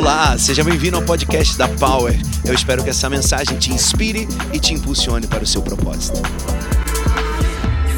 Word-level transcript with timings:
Olá, 0.00 0.38
seja 0.38 0.64
bem-vindo 0.64 0.96
ao 0.96 1.02
podcast 1.04 1.58
da 1.58 1.68
Power. 1.68 2.14
Eu 2.42 2.54
espero 2.54 2.82
que 2.82 2.88
essa 2.88 3.10
mensagem 3.10 3.58
te 3.58 3.70
inspire 3.70 4.26
e 4.50 4.58
te 4.58 4.72
impulsione 4.72 5.26
para 5.26 5.44
o 5.44 5.46
seu 5.46 5.60
propósito. 5.60 6.16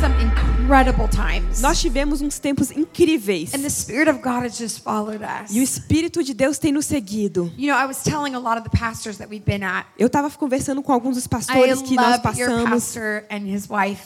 some 0.00 0.12
incredible 0.20 1.06
times. 1.06 1.60
Nós 1.60 1.80
tivemos 1.80 2.20
uns 2.20 2.40
tempos 2.40 2.72
incríveis. 2.72 3.54
And 3.54 3.60
the 3.60 3.70
Spirit 3.70 4.10
of 4.10 4.18
God 4.18 4.44
has 4.44 4.58
just 4.58 4.82
followed 4.82 5.20
us. 5.22 5.54
E 5.54 5.60
o 5.60 5.62
Espírito 5.62 6.24
de 6.24 6.34
Deus 6.34 6.58
tem 6.58 6.72
nos 6.72 6.86
seguido. 6.86 7.52
You 7.56 7.72
know, 7.72 7.80
I 7.80 7.86
was 7.86 8.02
telling 8.02 8.34
a 8.34 8.40
lot 8.40 8.58
of 8.58 8.68
the 8.68 8.76
pastors 8.76 9.18
that 9.18 9.30
we've 9.30 9.46
been 9.46 9.62
at. 9.62 9.86
Eu 9.96 10.08
estava 10.08 10.28
conversando 10.28 10.82
com 10.82 10.92
alguns 10.92 11.14
dos 11.14 11.26
I 11.26 11.28
pastores 11.28 11.82
que 11.82 11.94
nós 11.94 12.20
love 12.20 12.40
your 12.40 12.50
passamos. 12.50 12.84
pastor 12.84 13.24
and 13.30 13.46
his 13.46 13.68
wife. 13.70 14.02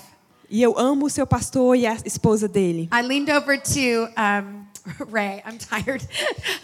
E 0.51 0.63
eu 0.63 0.79
amo 0.79 1.07
o 1.07 1.11
seu 1.11 1.27
pastor 1.27 1.75
e 1.75 1.87
a 1.87 1.97
esposa 2.05 2.47
dele. 2.47 2.91
I 2.93 3.01
leaned 3.01 3.31
over 3.33 3.59
to 3.59 4.11
um, 4.21 4.66
Ray. 5.11 5.43
I'm 5.45 5.59
tired. 5.59 6.03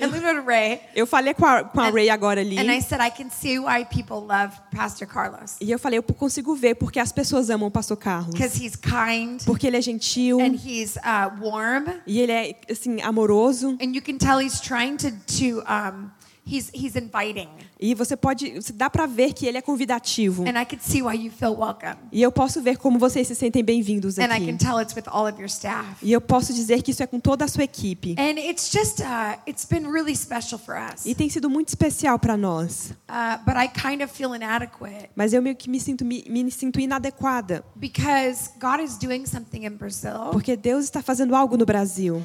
I 0.01 0.41
Ray. 0.45 0.80
Eu 0.95 1.07
falei 1.07 1.35
com 1.35 1.45
a, 1.45 1.65
com 1.65 1.80
a 1.80 1.89
And- 1.89 1.93
Ray 1.93 2.11
agora 2.11 2.41
ali. 2.41 2.59
And 2.59 2.71
I 2.73 2.80
said, 2.80 3.01
I 3.01 3.11
can 3.11 3.30
see 3.30 3.59
why 3.59 3.85
people 3.85 4.21
love 4.27 4.55
Pastor 4.71 5.07
Carlos. 5.07 5.57
E 5.61 5.71
eu 5.71 5.79
falei, 5.79 5.99
eu 5.99 6.03
consigo 6.03 6.55
ver 6.55 6.75
porque 6.77 6.99
as 7.01 7.13
pessoas 7.13 7.51
amam 7.51 7.69
o 7.69 7.71
pastor 7.71 7.97
Carlos. 7.97 8.33
Because 8.35 8.57
he's 8.63 8.77
kind 8.77 9.43
Porque 9.45 9.66
ele 9.66 9.77
é 9.77 9.83
gentil 9.83 10.41
and 10.41 10.55
he's 10.55 10.97
uh, 10.97 11.30
warm. 11.41 11.87
e 12.07 12.21
ele 12.21 12.33
é 12.33 12.57
assim 12.71 13.01
amoroso. 13.03 13.77
And 13.80 13.95
you 13.95 14.03
can 14.03 14.19
tell 14.19 14.41
he's 14.41 14.61
trying 14.61 14.97
to, 14.99 15.11
to 15.39 15.63
um, 15.69 16.11
he's, 16.45 16.71
he's 16.75 16.97
inviting. 16.97 17.49
E 17.83 17.97
você 17.97 18.17
pode, 18.17 18.61
dá 18.75 18.89
pra 18.89 19.07
ver 19.07 19.33
que 19.33 19.45
ele 19.45 19.59
é 19.59 19.61
convidativo. 19.61 20.45
And 20.45 20.57
I 20.57 20.65
could 20.65 20.85
see 20.85 21.03
why 21.03 21.17
you 21.17 21.33
feel 21.33 21.51
welcome. 21.59 21.97
E 22.13 22.23
eu 22.23 22.31
posso 22.31 22.63
ver 22.63 22.77
como 22.79 22.97
vocês 22.97 23.27
se 23.27 23.35
sentem 23.35 23.65
bem-vindos 23.65 24.21
And 24.21 24.27
I 24.27 24.37
aqui. 24.37 24.47
can 24.47 24.57
tell 24.57 24.81
it's 24.81 24.95
with 24.95 25.09
all 25.09 25.27
of 25.27 25.37
your 25.37 25.49
staff. 25.49 25.97
E 26.01 26.13
eu 26.13 26.21
posso 26.21 26.55
dizer 26.55 26.81
que 26.81 26.93
isso 26.93 27.03
é 27.03 27.09
com 27.09 27.19
toda 27.19 27.45
a 27.45 27.49
sua 27.49 27.65
equipe. 27.65 28.15
And 28.17 28.39
it's 28.39 28.71
just, 28.71 29.01
uh, 29.01 29.37
it's 29.49 29.65
been 29.65 29.91
really 29.91 30.15
special 30.15 30.61
for 30.61 30.77
us. 30.77 31.05
E 31.05 31.13
tem 31.13 31.29
sido 31.29 31.51
muito 31.51 31.71
especial 31.71 32.21
para 32.21 32.37
nós. 32.37 32.93
Uh, 33.09 33.43
but 33.45 33.57
I 33.57 33.66
kind 33.66 34.01
of 34.01 34.15
feel 34.15 34.33
inadequate 34.33 35.11
Mas 35.17 35.33
eu 35.33 35.43
meio 35.43 35.57
que 35.57 35.69
me 35.69 35.80
sinto, 35.80 36.05
me, 36.05 36.24
me 36.29 36.49
sinto 36.52 36.79
inadequada. 36.79 37.65
because 37.74 38.51
God 38.61 38.80
is 38.80 38.96
doing 38.96 39.27
something 39.27 39.65
in 39.67 39.77
Brazil 39.77 40.30
Porque 40.30 40.57
Deus 40.57 40.85
está 40.85 41.02
fazendo 41.02 41.35
algo 41.35 41.57
no 41.57 41.67
Brasil 41.67 42.23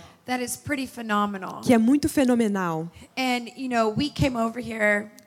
que 1.64 1.74
é 1.74 1.78
muito 1.78 2.10
fenomenal. 2.10 2.92
And, 3.18 3.48
you 3.56 3.70
know, 3.70 3.94
we 3.96 4.10
came 4.10 4.36
over 4.36 4.62
here 4.62 5.10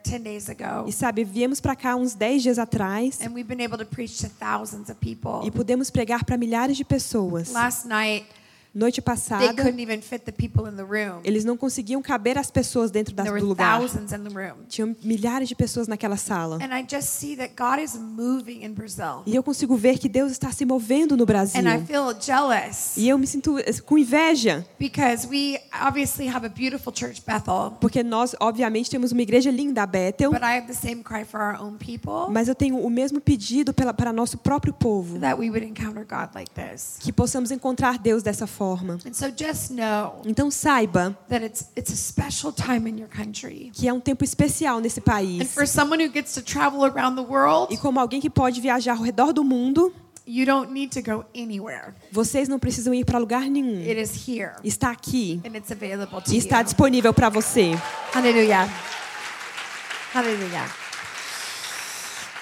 E 0.87 0.91
sabe, 0.91 1.23
viemos 1.23 1.59
para 1.59 1.75
cá 1.75 1.95
uns 1.95 2.13
10 2.15 2.43
dias 2.43 2.59
atrás 2.59 3.19
and 3.21 3.33
we've 3.33 3.47
been 3.47 3.61
able 3.61 3.77
to 3.77 3.85
preach 3.85 4.17
to 4.19 4.29
thousands 4.39 4.89
of 4.89 4.95
people. 4.95 5.45
e 5.47 5.51
pudemos 5.51 5.89
pregar 5.89 6.23
para 6.25 6.37
milhares 6.37 6.77
de 6.77 6.83
pessoas. 6.83 7.51
Last 7.51 7.85
night, 7.87 8.25
Noite 8.73 9.01
they 9.01 9.03
passada, 9.03 9.53
couldn't 9.53 9.81
even 9.81 10.01
fit 10.01 10.23
the 10.23 10.31
people 10.31 10.65
in 10.69 10.77
the 10.77 10.83
room. 10.83 11.19
eles 11.25 11.43
não 11.43 11.57
conseguiam 11.57 12.01
caber 12.01 12.37
as 12.37 12.49
pessoas 12.49 12.89
dentro 12.89 13.13
da, 13.13 13.23
There 13.23 13.37
do 13.41 13.45
lugar. 13.45 13.79
thousands 13.81 14.13
in 14.13 14.23
the 14.23 14.29
room. 14.33 14.59
Tinham 14.69 14.95
milhares 15.03 15.49
de 15.49 15.55
pessoas 15.55 15.89
naquela 15.89 16.15
sala. 16.15 16.55
And 16.63 16.73
I 16.73 16.85
just 16.89 17.09
see 17.09 17.35
that 17.35 17.51
God 17.57 17.83
is 17.83 17.95
moving 17.97 18.63
in 18.63 18.71
Brazil. 18.73 19.23
E 19.25 19.35
eu 19.35 19.43
consigo 19.43 19.75
ver 19.75 19.99
que 19.99 20.07
Deus 20.07 20.31
está 20.31 20.53
se 20.53 20.63
movendo 20.63 21.17
no 21.17 21.25
Brasil. 21.25 21.59
And 21.59 21.69
I 21.69 21.85
feel 21.85 22.13
jealous 22.17 22.95
E 22.95 23.09
eu 23.09 23.17
me 23.17 23.27
sinto 23.27 23.59
eh, 23.59 23.73
com 23.85 23.97
inveja, 23.97 24.65
because 24.79 25.27
we 25.27 25.59
obviously 25.85 26.29
have 26.33 26.45
a 26.45 26.49
beautiful 26.49 26.93
church, 26.95 27.21
Bethel. 27.27 27.73
porque 27.81 28.01
nós, 28.01 28.33
obviamente, 28.39 28.89
temos 28.89 29.11
uma 29.11 29.21
igreja 29.21 29.51
linda, 29.51 29.83
a 29.83 29.85
Bethel, 29.85 30.31
But 30.31 30.43
I 30.43 30.57
have 30.57 30.67
the 30.67 30.73
same 30.73 31.03
cry 31.03 31.25
for 31.25 31.41
our 31.41 31.61
own 31.61 31.75
people 31.77 32.31
mas 32.31 32.47
eu 32.47 32.55
tenho 32.55 32.77
o 32.77 32.89
mesmo 32.89 33.19
pedido 33.19 33.73
para 33.73 34.13
nosso 34.13 34.37
próprio 34.37 34.71
povo, 34.73 35.19
that 35.19 35.37
we 35.37 35.49
would 35.49 35.65
encounter 35.65 36.05
God 36.05 36.29
like 36.33 36.49
this. 36.51 36.95
que 37.01 37.11
possamos 37.11 37.51
encontrar 37.51 37.97
Deus 37.99 38.23
dessa 38.23 38.47
forma. 38.47 38.60
And 38.61 39.13
so 39.13 39.27
just 39.29 39.71
know 39.71 40.21
Então 40.25 40.51
saiba 40.51 41.17
that 41.29 41.43
it's 41.43 41.65
it's 41.75 41.91
a 41.91 41.95
special 41.95 42.51
time 42.53 42.87
in 42.89 42.99
your 42.99 43.09
country. 43.09 43.71
que 43.73 43.87
é 43.87 43.93
um 43.93 43.99
tempo 43.99 44.23
especial 44.23 44.79
nesse 44.79 44.99
And 44.99 45.03
país. 45.03 45.53
for 45.53 45.65
someone 45.67 46.03
who 46.05 46.11
gets 46.11 46.33
to 46.35 46.41
travel 46.41 46.83
around 46.85 47.15
the 47.15 47.27
world, 47.27 47.73
E 47.73 47.77
como 47.77 47.99
alguém 47.99 48.21
que 48.21 48.29
pode 48.29 48.61
viajar 48.61 48.93
ao 48.97 49.03
redor 49.03 49.33
do 49.33 49.43
mundo, 49.43 49.91
you 50.27 50.45
don't 50.45 50.71
need 50.71 50.89
to 50.93 51.01
go 51.01 51.25
anywhere. 51.35 51.93
vocês 52.11 52.47
não 52.47 52.59
precisam 52.59 52.93
ir 52.93 53.03
para 53.03 53.17
lugar 53.17 53.49
nenhum. 53.49 53.79
It 53.81 53.99
is 53.99 54.27
here 54.27 54.51
Está 54.63 54.91
aqui 54.91 55.41
and 55.43 55.55
it's 55.57 55.71
available 55.71 56.21
to 56.21 56.31
e 56.33 56.37
está 56.37 56.59
you. 56.59 56.65
disponível 56.65 57.13
para 57.13 57.29
você. 57.29 57.71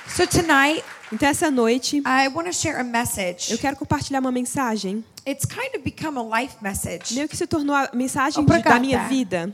So 0.07 0.25
tonight, 0.27 0.83
Então 1.11 1.27
essa 1.29 1.49
noite 1.49 1.97
I 2.05 2.27
want 2.27 2.47
to 2.47 2.53
share 2.53 2.79
a 2.79 2.83
message. 2.83 3.51
eu 3.51 3.57
quero 3.57 3.75
compartilhar 3.77 4.19
uma 4.19 4.31
mensagem, 4.31 5.03
It's 5.25 5.45
kind 5.45 5.75
of 5.75 5.83
become 5.83 6.17
a 6.17 6.23
life 6.23 6.55
message. 6.61 7.13
meio 7.13 7.27
que 7.27 7.35
se 7.37 7.45
tornou 7.45 7.75
a 7.75 7.89
mensagem 7.93 8.43
de- 8.45 8.61
da 8.63 8.79
minha 8.79 9.07
vida. 9.07 9.53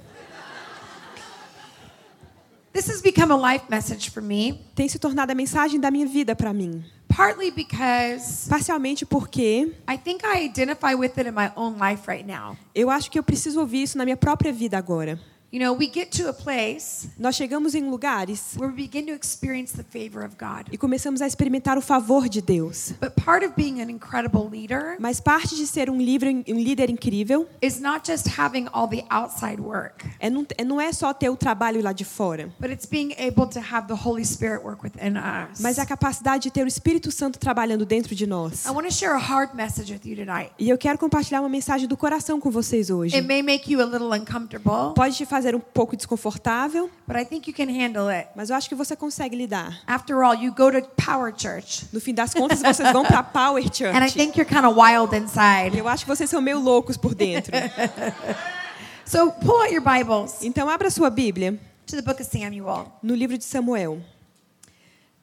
This 2.74 2.90
has 2.90 3.02
become 3.02 3.31
a 3.31 3.38
life 3.38 3.66
message 3.70 4.09
for 4.09 4.22
me, 4.22 4.59
Tem 4.76 4.88
se 4.90 5.00
tornado 5.00 5.31
a 5.31 5.36
mensagem 5.36 5.80
da 5.80 5.90
minha 5.90 6.06
vida 6.06 6.36
para 6.36 6.52
mim. 6.53 6.84
partly 7.08 7.50
because 7.50 8.50
Parcialmente 8.50 9.06
porque 9.06 9.72
I 9.88 9.98
think 9.98 10.22
I 10.26 10.44
identify 10.46 10.94
with 10.94 11.18
it 11.18 11.26
in 11.30 11.34
my 11.34 11.50
own 11.56 11.78
life 11.80 12.06
right 12.09 12.26
now. 12.28 12.58
eu 12.76 12.90
acho 12.90 13.09
que 13.09 13.18
eu 13.18 13.24
preciso 13.24 13.62
ouvir 13.62 13.84
isso 13.84 13.97
na 13.97 14.03
minha 14.03 14.18
própria 14.18 14.52
vida 14.52 14.78
agora. 14.78 15.18
You 15.56 15.62
know, 15.62 15.74
we 15.74 15.90
get 15.90 16.12
to 16.22 16.28
a 16.28 16.34
place 16.34 17.08
Nós 17.18 17.34
chegamos 17.38 17.76
em 17.76 17.90
lugares 17.90 18.58
where 18.58 18.68
we 18.68 18.76
begin 18.76 19.06
to 19.06 19.14
experience 19.14 19.72
the 19.72 19.86
favor 19.86 20.22
of 20.26 20.36
God. 20.36 20.68
e 20.70 20.78
começamos 20.78 21.22
a 21.22 21.28
experimentar 21.28 21.78
o 21.78 21.82
favor 21.82 22.28
de 22.28 22.42
Deus. 22.42 22.94
But 23.00 23.12
part 23.24 23.46
of 23.46 23.54
being 23.56 23.80
an 23.80 23.90
incredible 23.90 24.50
leader 24.50 24.98
Mas 25.00 25.22
parte 25.22 25.56
de 25.56 25.66
ser 25.66 25.90
um, 25.90 25.98
livro, 25.98 26.28
um 26.30 26.60
líder 26.60 26.90
incrível 26.90 27.48
is 27.62 27.80
not 27.80 28.06
just 28.06 28.38
having 28.38 28.68
all 28.74 28.86
the 28.86 29.06
outside 29.10 29.62
work, 29.62 30.06
é 30.20 30.30
não, 30.30 30.46
é 30.58 30.66
não 30.66 30.82
é 30.82 30.92
só 30.92 31.14
ter 31.14 31.30
o 31.30 31.38
trabalho 31.38 31.82
lá 31.82 31.94
de 31.94 32.04
fora, 32.04 32.54
but 32.60 32.70
it's 32.70 32.86
being 32.86 33.14
able 33.14 33.48
to 33.48 33.60
have 33.60 33.88
the 33.88 33.96
Holy 33.96 34.26
Spirit 34.26 34.62
work 34.62 34.84
within 34.84 35.14
us. 35.16 35.62
mas 35.62 35.80
a 35.80 35.86
capacidade 35.86 36.44
de 36.44 36.52
ter 36.52 36.66
o 36.66 36.68
Espírito 36.68 37.14
Santo 37.14 37.40
trabalhando 37.40 37.86
dentro 37.86 38.14
de 38.14 38.28
nós. 38.28 38.66
I 38.66 38.72
want 38.72 38.88
to 38.88 38.94
share 38.94 39.14
a 39.14 39.20
hard 39.20 39.56
message 39.56 39.94
with 39.94 40.02
you 40.04 40.18
tonight. 40.18 40.52
E 40.60 40.68
eu 40.70 40.78
quero 40.78 40.98
compartilhar 40.98 41.40
uma 41.40 41.48
mensagem 41.48 41.88
do 41.88 41.96
coração 41.96 42.42
com 42.42 42.52
vocês 42.52 42.90
hoje. 42.90 43.16
It 43.16 43.26
may 43.26 43.42
make 43.42 43.72
you 43.72 43.80
a 43.82 43.86
little 43.86 44.12
uncomfortable, 44.12 44.94
Pode 44.94 45.16
te 45.16 45.26
fazer 45.26 45.45
um 45.54 45.60
pouco 45.60 45.96
desconfortável, 45.98 46.90
but 47.06 47.18
I 47.18 47.26
think 47.26 47.48
you 47.50 47.56
can 47.56 47.70
handle 47.72 48.08
it. 48.10 48.30
mas 48.36 48.50
eu 48.50 48.56
acho 48.56 48.70
que 48.70 48.74
você 48.76 48.96
consegue 48.96 49.36
lidar. 49.36 49.82
After 49.86 50.24
all, 50.24 50.34
you 50.34 50.52
go 50.54 50.72
to 50.72 50.82
Power 50.96 51.34
Church, 51.38 51.86
No 51.92 52.00
fim 52.00 52.14
das 52.14 52.34
contas, 52.34 52.62
vocês 52.62 52.92
vão 52.94 53.04
para 53.04 53.22
Power 53.22 53.62
and 53.62 53.68
I 53.68 53.70
Church. 54.10 54.14
think 54.14 54.40
you're 54.40 54.50
kind 54.50 54.66
of 54.66 54.80
wild 54.80 55.14
inside. 55.16 55.78
Eu 55.78 55.88
acho 55.88 56.06
que 56.06 56.10
vocês 56.10 56.30
são 56.30 56.42
meio 56.42 56.60
loucos 56.60 56.98
por 56.98 57.14
dentro. 57.14 57.52
So 59.08 59.32
pull 59.32 59.62
out 59.62 59.72
your 59.72 59.84
Bibles 59.84 60.42
Então 60.42 60.68
abra 60.68 60.90
sua 60.90 61.12
Bíblia 61.12 61.60
to 61.86 61.96
the 61.96 62.02
book 62.02 62.20
of 62.20 62.28
Samuel. 62.28 62.92
no 63.04 63.14
livro 63.14 63.38
de 63.38 63.44
Samuel. 63.44 64.02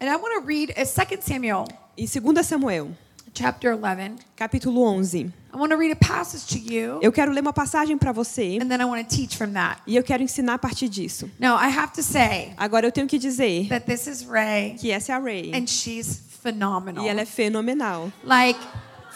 And 0.01 0.07
I 0.07 0.15
want 0.17 0.41
to 0.41 0.47
read 0.47 0.71
a 0.73 0.85
2 0.85 1.21
Samuel 1.25 1.65
Em 1.99 2.07
2 2.07 2.47
Samuel, 2.47 2.91
chapter 3.35 3.73
11. 3.75 4.17
capítulo 4.37 4.81
11. 4.83 5.33
I 5.55 5.57
want 5.57 5.71
to 5.71 5.77
read 5.77 5.93
a 5.93 5.97
passage 5.97 6.47
to 6.49 6.59
you, 6.59 6.99
Eu 7.03 7.13
quero 7.13 7.31
ler 7.33 7.41
uma 7.41 7.53
passagem 7.53 7.97
para 7.99 8.13
você 8.13 8.59
and 8.61 8.69
then 8.69 8.81
I 8.81 8.85
want 8.85 9.07
to 9.09 9.15
teach 9.17 9.37
from 9.37 9.53
that. 9.53 9.81
e 9.87 9.97
eu 9.97 10.03
quero 10.03 10.23
ensinar 10.23 10.55
a 10.55 10.59
partir 10.59 10.89
disso. 10.89 11.31
Now, 11.39 11.57
I 11.57 11.69
have 11.71 11.93
to 11.95 12.03
say 12.03 12.53
Agora 12.57 12.87
eu 12.87 12.93
tenho 12.93 13.07
que 13.07 13.19
dizer 13.19 13.69
that 13.69 13.85
this 13.87 14.07
is 14.07 14.25
Ray, 14.27 14.75
que 14.79 14.91
essa 14.91 15.13
é 15.13 15.15
a 15.15 15.19
Ray 15.19 15.53
and 15.55 15.67
she's 15.67 16.21
phenomenal. 16.43 17.05
e 17.05 17.09
ela 17.09 17.21
é 17.21 17.25
fenomenal. 17.27 18.11
Like, 18.25 18.59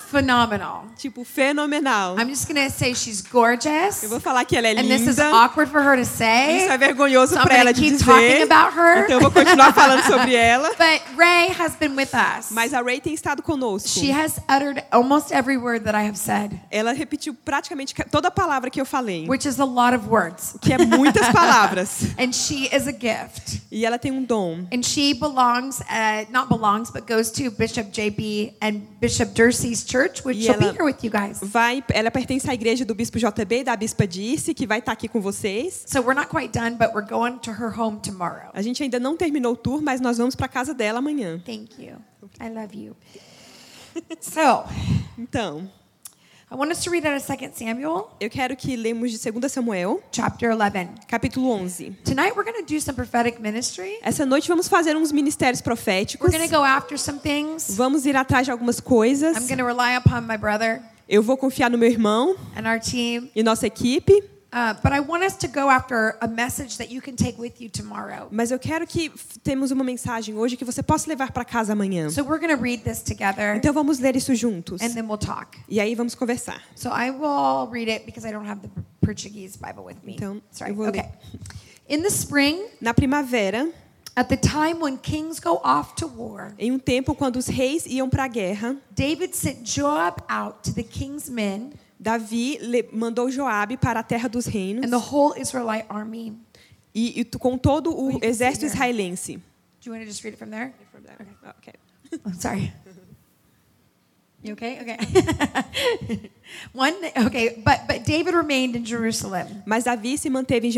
phenomenal. 0.06 0.84
Tipo, 0.96 1.24
fenomenal. 1.24 2.16
I'm 2.18 2.28
just 2.28 2.46
to 2.46 2.70
say 2.70 2.94
she's 2.94 3.20
gorgeous, 3.22 4.02
Eu 4.02 4.08
vou 4.08 4.20
falar 4.20 4.44
que 4.44 4.56
ela 4.56 4.68
é 4.68 4.72
and 4.78 4.88
this 4.88 5.02
is 5.02 5.18
linda. 5.18 5.30
awkward 5.34 5.70
for 5.70 5.80
her 5.82 5.96
to 5.96 6.04
say. 6.04 6.58
Isso 6.64 6.72
é 6.72 6.78
vergonhoso 6.78 7.34
So 7.34 7.40
para 7.42 7.54
ela 7.56 7.72
gonna 7.72 7.74
de 7.74 7.80
keep 7.90 8.04
talking 8.04 8.28
dizer. 8.28 8.42
about 8.44 8.76
her. 8.76 9.04
Então 9.04 9.16
eu 9.16 9.20
vou 9.20 9.30
continuar 9.30 9.72
falando 9.72 10.02
sobre 10.04 10.34
ela. 10.34 10.70
But 10.78 11.02
Ray 11.16 11.48
has 11.58 11.74
been 11.76 11.94
with 11.96 12.10
us. 12.14 12.50
Mas 12.50 12.72
a 12.72 12.80
Ray 12.82 13.00
tem 13.00 13.14
estado 13.14 13.42
conosco. 13.42 13.88
She 13.88 14.10
has 14.12 14.38
uttered 14.48 14.82
almost 14.92 15.32
every 15.32 15.56
word 15.56 15.84
that 15.84 15.94
I 15.96 16.06
have 16.06 16.16
said, 16.18 16.58
Ela 16.70 16.92
repetiu 16.92 17.34
praticamente 17.34 17.94
toda 18.10 18.28
a 18.28 18.30
palavra 18.30 18.70
que 18.70 18.80
eu 18.80 18.86
falei, 18.86 19.26
which 19.28 19.46
is 19.46 19.58
a 19.60 19.64
lot 19.64 19.94
of 19.94 20.08
words. 20.08 20.56
que 20.60 20.72
é 20.72 20.78
muitas 20.78 21.28
palavras. 21.30 22.06
And 22.18 22.32
she 22.32 22.68
is 22.74 22.86
a 22.86 22.92
gift. 22.92 23.62
E 23.70 23.84
ela 23.84 23.98
tem 23.98 24.12
um 24.12 24.22
dom. 24.24 24.66
And 24.72 24.82
she 24.82 25.12
belongs, 25.14 25.80
uh, 25.80 26.26
not 26.30 26.48
belongs, 26.48 26.90
but 26.90 27.06
goes 27.06 27.30
to 27.32 27.50
Bishop 27.50 27.90
JB 27.90 28.54
and 28.60 28.82
Bishop 29.00 29.32
Dursey's 29.34 29.84
church, 29.84 29.95
which 30.24 30.38
E 30.38 30.42
she'll 30.42 30.58
be 30.58 30.66
here 30.66 30.84
with 30.84 31.02
you 31.02 31.10
guys. 31.10 31.38
Vai, 31.42 31.82
ela 31.92 32.10
pertence 32.10 32.48
à 32.48 32.54
igreja 32.54 32.84
do 32.84 32.94
bispo 32.94 33.18
JB 33.18 33.64
da 33.64 33.76
bispa 33.76 34.06
Dirce, 34.06 34.54
que 34.54 34.66
vai 34.66 34.78
estar 34.78 34.92
aqui 34.92 35.08
com 35.08 35.20
vocês. 35.20 35.84
So 35.86 36.00
we're 36.00 36.14
not 36.14 36.28
quite 36.28 36.52
done, 36.52 36.76
but 36.76 36.94
we're 36.94 37.08
going 37.08 37.38
to 37.38 37.50
her 37.50 37.72
home 37.78 37.98
tomorrow. 38.00 38.50
A 38.52 38.62
gente 38.62 38.82
ainda 38.82 38.98
não 39.00 39.16
terminou 39.16 39.52
o 39.52 39.56
tour, 39.56 39.80
mas 39.82 40.00
nós 40.00 40.18
vamos 40.18 40.34
para 40.34 40.48
casa 40.48 40.74
dela 40.74 40.98
amanhã. 40.98 41.40
Thank 41.44 41.82
you. 41.82 41.96
I 42.40 42.48
love 42.48 42.76
you. 42.76 42.96
So, 44.20 44.64
Então, 45.18 45.70
I 46.48 46.54
want 46.54 46.70
us 46.70 46.84
to 46.84 46.90
read 46.90 47.04
out 47.04 47.16
of 47.16 47.26
2 47.26 47.50
Samuel, 47.54 48.08
eu 48.20 48.30
quero 48.30 48.54
que 48.54 48.76
lemos 48.76 49.10
de 49.10 49.18
2 49.18 49.48
Samuel, 49.48 50.00
chapter 50.12 50.52
11. 50.52 50.90
capítulo 51.08 51.48
11. 51.50 51.96
Tonight 52.04 52.36
we're 52.36 52.44
going 52.44 52.64
to 52.64 52.64
do 52.64 52.78
some 52.78 52.94
prophetic 52.94 53.40
ministry. 53.40 53.98
Essa 54.00 54.24
noite 54.24 54.46
vamos 54.46 54.68
fazer 54.68 54.96
uns 54.96 55.10
ministérios 55.10 55.60
proféticos. 55.60 56.20
We're 56.24 56.30
going 56.38 56.48
to 56.48 56.56
go 56.56 56.62
after 56.62 56.96
some 56.96 57.18
things. 57.18 57.74
Vamos 57.76 58.06
ir 58.06 58.14
atrás 58.16 58.44
de 58.44 58.52
algumas 58.52 58.78
coisas. 58.78 59.36
I'm 59.36 59.48
going 59.48 59.58
to 59.58 59.64
rely 59.64 59.96
upon 59.96 60.24
my 60.24 60.36
brother 60.36 60.80
Eu 61.08 61.20
vou 61.20 61.36
confiar 61.36 61.68
no 61.68 61.76
meu 61.76 61.90
irmão 61.90 62.36
and 62.56 62.68
our 62.68 62.78
team 62.78 63.28
e 63.34 63.42
nossa 63.42 63.66
equipe. 63.66 64.12
But 64.82 64.92
I 64.92 65.00
want 65.00 65.22
us 65.22 65.36
to 65.38 65.48
go 65.48 65.68
after 65.68 66.16
a 66.22 66.26
message 66.26 66.78
that 66.78 66.90
you 66.90 67.02
can 67.02 67.14
take 67.14 67.38
with 67.38 67.60
you 67.60 67.68
tomorrow. 67.68 68.28
Mas 68.30 68.50
eu 68.50 68.58
quero 68.58 68.86
que 68.86 69.10
temos 69.44 69.70
uma 69.70 69.84
mensagem 69.84 70.34
hoje 70.34 70.56
que 70.56 70.64
você 70.64 70.82
possa 70.82 71.08
levar 71.10 71.30
para 71.30 71.44
casa 71.44 71.74
amanhã. 71.74 72.08
So 72.10 72.22
we're 72.22 72.38
going 72.40 72.56
to 72.56 72.62
read 72.62 72.82
this 72.82 73.02
together, 73.02 73.54
Então 73.56 73.72
vamos 73.74 73.98
ler 73.98 74.16
isso 74.16 74.34
juntos. 74.34 74.80
and 74.80 74.94
then 74.94 75.06
we'll 75.06 75.18
talk. 75.18 75.58
E 75.68 75.78
aí 75.78 75.94
vamos 75.94 76.14
conversar. 76.14 76.62
So 76.74 76.88
I 76.90 77.10
will 77.10 77.68
read 77.70 77.90
it 77.90 78.06
because 78.06 78.26
I 78.26 78.32
don't 78.32 78.48
have 78.48 78.62
the 78.62 78.70
Portuguese 79.04 79.56
Bible 79.58 79.84
with 79.84 79.96
me. 80.02 80.14
Então, 80.16 80.40
Sorry. 80.50 80.70
eu 80.70 80.74
vou 80.76 80.86
ler. 80.86 80.90
Okay. 81.00 81.10
In 81.88 82.02
the 82.02 82.08
spring, 82.10 82.64
Na 82.80 82.94
primavera, 82.94 83.68
at 84.16 84.28
the 84.28 84.36
time 84.38 84.80
when 84.80 84.96
kings 84.96 85.38
go 85.38 85.60
off 85.62 85.94
to 85.96 86.06
war, 86.08 86.54
em 86.58 86.72
um 86.72 86.78
tempo 86.78 87.14
quando 87.14 87.36
os 87.36 87.46
reis 87.46 87.84
iam 87.86 88.08
para 88.08 88.24
a 88.24 88.28
guerra, 88.28 88.76
David 88.90 89.36
sent 89.36 89.64
Joab 89.70 90.22
out 90.30 90.62
to 90.62 90.72
the 90.72 90.82
king's 90.82 91.28
men 91.28 91.74
Davi 91.98 92.58
mandou 92.92 93.30
Joabe 93.30 93.76
para 93.76 94.00
a 94.00 94.02
terra 94.02 94.28
dos 94.28 94.46
reinos 94.46 94.84
and 94.84 94.90
the 94.90 94.96
whole 94.96 95.34
Israelite 95.40 95.86
army. 95.88 96.36
e, 96.94 97.20
e 97.20 97.24
com 97.24 97.56
todo 97.58 97.90
o 97.90 98.18
exército 98.22 98.60
there. 98.66 98.72
israelense. 98.74 99.36
Do 99.80 99.90
you 99.90 99.92
want 99.92 100.02
to 100.04 100.10
just 100.10 100.22
read 100.24 100.34
it 100.34 100.38
from 100.38 100.50
there? 100.50 100.72
Ok. 101.58 101.72
Oh, 102.24 102.32
sorry. 102.38 102.72
You 104.42 104.52
okay? 104.52 104.78
Okay. 104.80 104.96
One. 106.72 106.94
Okay, 107.26 107.60
but 107.64 107.86
but 107.88 108.04
David 108.04 108.34
remained 108.34 108.76
in 108.76 108.84
Jerusalem. 108.84 109.62
Mas 109.66 109.84
Davi 109.84 110.16
se 110.18 110.28
manteve 110.30 110.66
em 110.66 110.70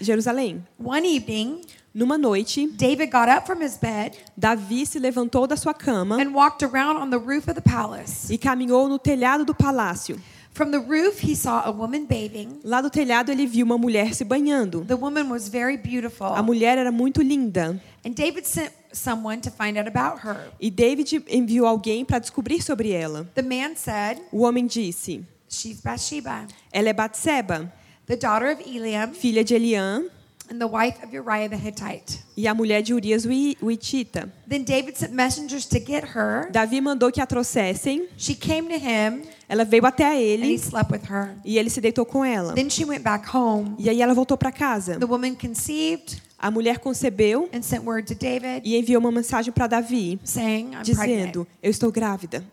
Jerusalém. 0.00 0.62
One 0.78 1.04
evening, 1.06 1.62
Numa 1.92 2.18
noite, 2.18 2.66
David 2.76 3.10
got 3.10 3.28
up 3.28 3.46
from 3.46 3.60
his 3.62 3.76
bed 3.76 4.16
Davi 4.36 4.84
se 4.84 4.98
levantou 4.98 5.46
da 5.46 5.56
sua 5.56 5.72
cama 5.72 6.16
and 6.20 6.34
walked 6.34 6.62
around 6.64 6.96
on 6.96 7.08
the 7.10 7.18
roof 7.18 7.48
of 7.48 7.54
the 7.54 7.62
palace. 7.62 8.28
e 8.32 8.36
caminhou 8.36 8.88
no 8.88 8.98
telhado 8.98 9.44
do 9.44 9.54
palácio. 9.54 10.20
From 10.54 10.70
the 10.70 10.78
roof, 10.78 11.18
he 11.18 11.34
saw 11.34 11.62
a 11.64 11.72
woman 11.72 12.06
bathing. 12.06 12.60
Lá 12.62 12.80
do 12.80 12.88
telhado 12.88 13.32
ele 13.32 13.44
viu 13.44 13.66
uma 13.66 13.76
mulher 13.76 14.14
se 14.14 14.22
banhando. 14.24 14.84
The 14.84 14.94
woman 14.94 15.28
was 15.28 15.48
very 15.48 15.76
beautiful. 15.76 16.28
A 16.28 16.42
mulher 16.44 16.78
era 16.78 16.92
muito 16.92 17.20
linda. 17.22 17.80
And 18.06 18.12
David 18.12 18.46
sent 18.46 18.70
someone 18.92 19.40
to 19.40 19.50
find 19.50 19.76
out 19.76 19.88
about 19.88 20.24
her. 20.24 20.52
E 20.60 20.70
David 20.70 21.24
enviou 21.28 21.66
alguém 21.66 22.04
para 22.04 22.20
descobrir 22.20 22.62
sobre 22.62 22.92
ela. 22.92 23.28
The 23.34 23.42
man 23.42 23.74
said, 23.74 24.20
O 24.30 24.42
homem 24.42 24.68
disse: 24.68 25.24
She's 25.48 25.80
Bathsheba, 25.80 26.46
Ela 26.72 26.90
é 26.90 26.92
Batseba, 26.92 27.72
the 28.06 28.14
daughter 28.16 28.52
of 28.52 28.62
Eliam 28.62 29.12
filha 29.12 29.42
de 29.42 29.54
Eliã 29.54 30.04
and 30.50 30.58
the 30.58 30.66
wife 30.66 30.98
of 31.04 31.14
Uriah 31.14 31.48
the 31.48 31.56
Hittite. 31.56 32.20
e 32.36 32.46
a 32.46 32.54
mulher 32.54 32.82
de 32.82 32.92
Urias 32.94 33.24
o 33.24 33.30
Hi- 33.30 33.56
o 33.60 33.70
Hitita. 33.70 34.28
Then 34.48 34.62
David 34.64 34.96
sent 34.98 35.12
messengers 35.12 35.66
to 35.66 35.78
get 35.78 36.04
her. 36.14 36.50
Davi 36.52 36.80
mandou 36.80 37.10
que 37.10 37.20
a 37.20 37.26
trouxessem. 37.26 38.08
She 38.16 38.34
came 38.34 38.68
to 38.68 38.74
him 38.76 39.22
Ela 39.48 39.64
veio 39.64 39.84
até 39.86 40.04
a 40.04 40.10
and 40.10 40.14
he 40.16 40.32
ele 40.32 40.58
slept 40.58 40.92
with 40.92 41.02
her. 41.10 41.34
e 41.44 41.58
ele 41.58 41.70
se 41.70 41.80
deitou 41.80 42.04
com 42.06 42.24
ela. 42.24 42.54
Then 42.54 42.68
she 42.70 42.84
went 42.84 43.02
back 43.02 43.26
home. 43.34 43.74
E 43.78 43.88
aí 43.88 44.00
ela 44.02 44.14
voltou 44.14 44.36
para 44.36 44.52
casa. 44.52 44.98
The 44.98 45.06
woman 45.06 45.34
conceived 45.34 46.22
A 46.38 46.50
mulher 46.50 46.78
concebeu 46.78 47.48
and 47.54 47.62
sent 47.62 47.84
word 47.86 48.06
to 48.12 48.14
David 48.18 48.62
e 48.64 48.76
enviou 48.76 49.00
uma 49.00 49.10
mensagem 49.10 49.50
para 49.52 49.66
Davi, 49.66 50.18
saying, 50.24 50.72
I'm 50.74 50.82
pregnant. 50.84 51.06
dizendo: 51.32 51.46
Eu 51.62 51.70
estou 51.70 51.90
grávida. 51.90 52.44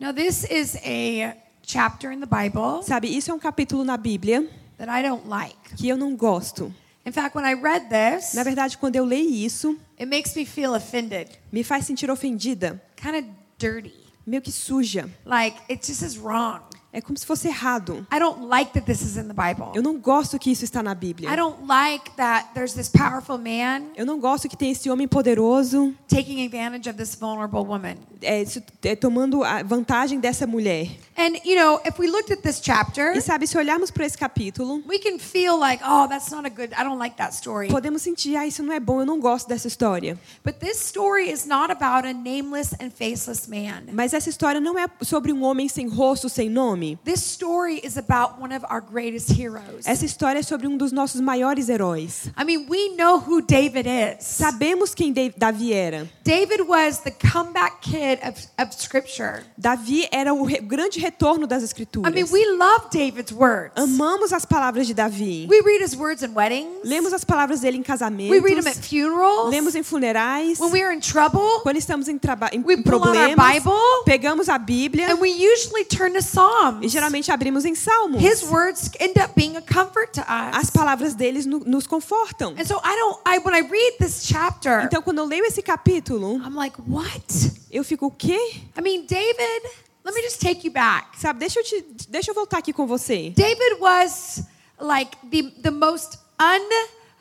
Now, 0.00 0.12
this 0.12 0.44
is 0.50 0.74
a 0.84 1.36
chapter 1.64 2.10
in 2.10 2.18
the 2.20 2.26
Bible 2.26 2.82
Sabe, 2.82 3.06
isso 3.16 3.30
é 3.30 3.34
um 3.34 3.38
capítulo 3.38 3.84
na 3.84 3.96
Bíblia 3.96 4.44
that 4.84 4.90
I 4.90 5.02
don't 5.06 5.28
like. 5.28 5.56
que 5.76 5.88
eu 5.88 5.96
não 5.96 6.16
gosto. 6.16 6.72
In 7.06 7.12
fact, 7.12 7.34
when 7.36 7.44
I 7.44 7.54
read 7.54 7.88
this, 7.88 8.34
Na 8.34 8.42
verdade, 8.44 8.76
quando 8.78 8.96
eu 8.96 9.04
leio 9.04 9.30
isso, 9.30 9.76
it 9.98 10.06
makes 10.06 10.34
me 10.34 10.44
feel 10.44 10.74
offended, 10.74 11.28
me 11.50 11.62
faz 11.64 11.86
sentir 11.86 12.10
ofendida, 12.10 12.80
kind 12.96 13.16
of 13.16 13.24
dirty. 13.58 13.92
meio 14.26 14.40
que 14.42 14.52
suja. 14.52 15.08
Like, 15.24 15.56
it 15.70 15.84
just 15.86 16.02
is 16.02 16.16
wrong. 16.16 16.60
É 16.94 17.00
como 17.00 17.16
se 17.16 17.24
fosse 17.24 17.48
errado. 17.48 18.06
I 18.12 18.18
don't 18.18 18.46
like 18.48 18.72
that 18.74 18.84
this 18.84 19.00
is 19.00 19.16
in 19.16 19.26
the 19.26 19.32
Bible. 19.32 19.72
Eu 19.74 19.82
não 19.82 19.98
gosto 19.98 20.38
que 20.38 20.50
isso 20.50 20.62
está 20.62 20.82
na 20.82 20.94
Bíblia. 20.94 21.32
I 21.32 21.36
don't 21.36 21.66
like 21.66 22.10
that 22.16 22.50
there's 22.52 22.74
this 22.74 22.90
powerful 22.90 23.38
man 23.38 23.86
Eu 23.96 24.04
não 24.04 24.20
gosto 24.20 24.46
que 24.46 24.54
tem 24.56 24.70
esse 24.72 24.90
homem 24.90 25.08
poderoso 25.08 25.94
taking 26.06 26.44
advantage 26.44 26.90
of 26.90 26.98
this 26.98 27.14
vulnerable 27.14 27.64
woman. 27.64 27.94
é, 28.20 28.44
é, 28.82 28.94
tomando 28.94 29.42
a 29.42 29.62
vantagem 29.62 30.20
dessa 30.20 30.46
mulher. 30.46 30.90
And, 31.16 31.36
you 31.44 31.56
know, 31.56 31.80
if 31.84 31.98
we 31.98 32.08
looked 32.08 32.30
at 32.30 32.42
this 32.42 32.60
chapter, 32.60 33.12
E 33.12 33.20
sabe, 33.20 33.46
se 33.46 33.56
olharmos 33.58 33.90
para 33.90 34.06
esse 34.06 34.16
capítulo, 34.16 34.82
we 34.86 34.98
can 34.98 35.18
feel 35.18 35.58
like, 35.58 35.82
oh, 35.86 36.06
that's 36.08 36.30
not 36.30 36.46
a 36.46 36.50
good, 36.50 36.72
I 36.74 36.82
don't 36.84 36.98
like 36.98 37.16
that 37.16 37.34
story. 37.34 37.68
podemos 37.68 38.02
sentir, 38.02 38.36
ah, 38.36 38.46
isso 38.46 38.62
não 38.62 38.72
é 38.72 38.80
bom, 38.80 39.00
eu 39.00 39.06
não 39.06 39.20
gosto 39.20 39.46
dessa 39.48 39.68
história. 39.68 40.18
But 40.42 40.58
this 40.58 40.78
story 40.78 41.30
is 41.30 41.44
not 41.46 41.70
about 41.70 42.06
a 42.06 42.12
nameless 42.12 42.74
and 42.80 42.90
faceless 42.90 43.46
man. 43.46 43.92
Mas 43.92 44.14
essa 44.14 44.30
história 44.30 44.60
não 44.60 44.78
é 44.78 44.86
sobre 45.02 45.32
um 45.32 45.42
homem 45.42 45.68
sem 45.68 45.86
rosto, 45.86 46.28
sem 46.28 46.48
nome. 46.48 46.98
This 47.04 47.20
story 47.20 47.80
is 47.84 47.98
about 47.98 48.40
one 48.40 48.54
of 48.54 48.64
our 48.70 48.80
greatest 48.80 49.32
heroes. 49.38 49.86
Essa 49.86 50.06
história 50.06 50.38
é 50.38 50.42
sobre 50.42 50.66
um 50.66 50.76
dos 50.76 50.92
nossos 50.92 51.20
maiores 51.20 51.68
heróis. 51.68 52.30
I 52.38 52.44
mean, 52.44 52.66
we 52.68 52.96
know 52.96 53.18
who 53.18 53.42
David 53.42 53.86
is. 53.86 54.24
Sabemos 54.24 54.94
quem 54.94 55.12
Davi 55.36 55.72
era. 55.72 56.08
David 56.24 56.62
was 56.66 57.00
the 57.00 57.10
comeback 57.10 57.82
kid 57.82 58.18
of, 58.26 58.40
of 58.58 58.74
Scripture. 58.74 59.42
Davi 59.58 60.08
era 60.10 60.32
o 60.32 60.46
grande 60.62 61.01
retorno 61.02 61.46
das 61.46 61.62
I 61.62 61.66
escrituras. 61.66 62.12
mean, 62.14 62.26
we 62.30 62.44
love 62.56 62.88
David's 62.90 63.32
words. 63.32 63.72
Amamos 63.76 64.32
as 64.32 64.44
palavras 64.44 64.86
de 64.86 64.94
Davi. 64.94 65.46
We 65.48 65.60
read 65.60 65.82
his 65.82 65.94
words 65.96 66.22
in 66.22 66.32
weddings. 66.34 66.78
Lemos 66.84 67.12
as 67.12 67.24
palavras 67.24 67.60
dele 67.60 67.76
em 67.76 67.80
We 67.80 67.84
casamentos. 67.84 68.42
read 68.42 68.56
them 68.62 68.66
at 68.68 68.76
funerals. 68.76 69.50
Lemos 69.50 69.74
em 69.74 69.82
funerais. 69.82 70.58
When 70.60 70.70
we 70.72 70.82
are 70.82 70.94
in 70.94 71.00
trouble, 71.00 71.60
Quando 71.62 71.76
estamos 71.78 72.08
em, 72.08 72.18
em 72.52 72.62
We 72.62 72.76
pull 72.82 72.94
out 72.94 73.06
our 73.08 73.34
problemas, 73.34 73.54
Bible. 73.54 74.04
pegamos 74.04 74.48
a 74.48 74.58
Bíblia 74.58 75.10
and 75.12 75.20
we 75.20 75.30
usually 75.30 75.84
turn 75.84 76.12
to 76.12 76.18
e 76.18 76.22
Psalms. 76.22 76.90
geralmente 76.92 77.30
abrimos 77.30 77.64
em 77.64 77.74
Salmos. 77.74 78.22
His 78.22 78.42
words 78.44 78.90
end 79.00 79.18
up 79.18 79.32
being 79.34 79.56
a 79.56 79.62
comfort 79.62 80.12
to 80.14 80.22
As 80.26 80.64
us. 80.64 80.70
palavras 80.70 81.14
deles 81.14 81.44
no- 81.46 81.60
nos 81.66 81.86
confortam. 81.86 82.54
And 82.58 82.64
so 82.64 82.80
I 82.84 82.94
don't. 82.96 83.18
I 83.26 83.38
when 83.38 83.54
I 83.54 83.60
read 83.62 83.96
this 83.98 84.24
chapter, 84.26 84.82
Então, 84.84 85.02
quando 85.02 85.18
eu 85.18 85.24
leio 85.24 85.44
esse 85.44 85.62
capítulo, 85.62 86.36
I'm 86.44 86.54
like, 86.54 86.76
what? 86.86 87.24
eu 87.70 87.82
fico, 87.82 88.06
o 88.06 88.10
quê? 88.10 88.38
I 88.76 88.80
mean, 88.82 89.04
David. 89.06 89.62
Let 90.04 90.14
me 90.14 90.22
just 90.22 90.40
take 90.40 90.64
you 90.64 90.72
back. 90.72 91.18
Sabe, 91.18 91.38
deixa 91.38 91.60
eu, 91.60 91.64
te, 91.64 91.84
deixa 92.08 92.30
eu 92.30 92.34
voltar 92.34 92.58
aqui 92.58 92.72
com 92.72 92.86
você. 92.86 93.30
David 93.30 93.80
was 93.80 94.42
like 94.80 95.16
the 95.30 95.42
the 95.62 95.70
most 95.70 96.18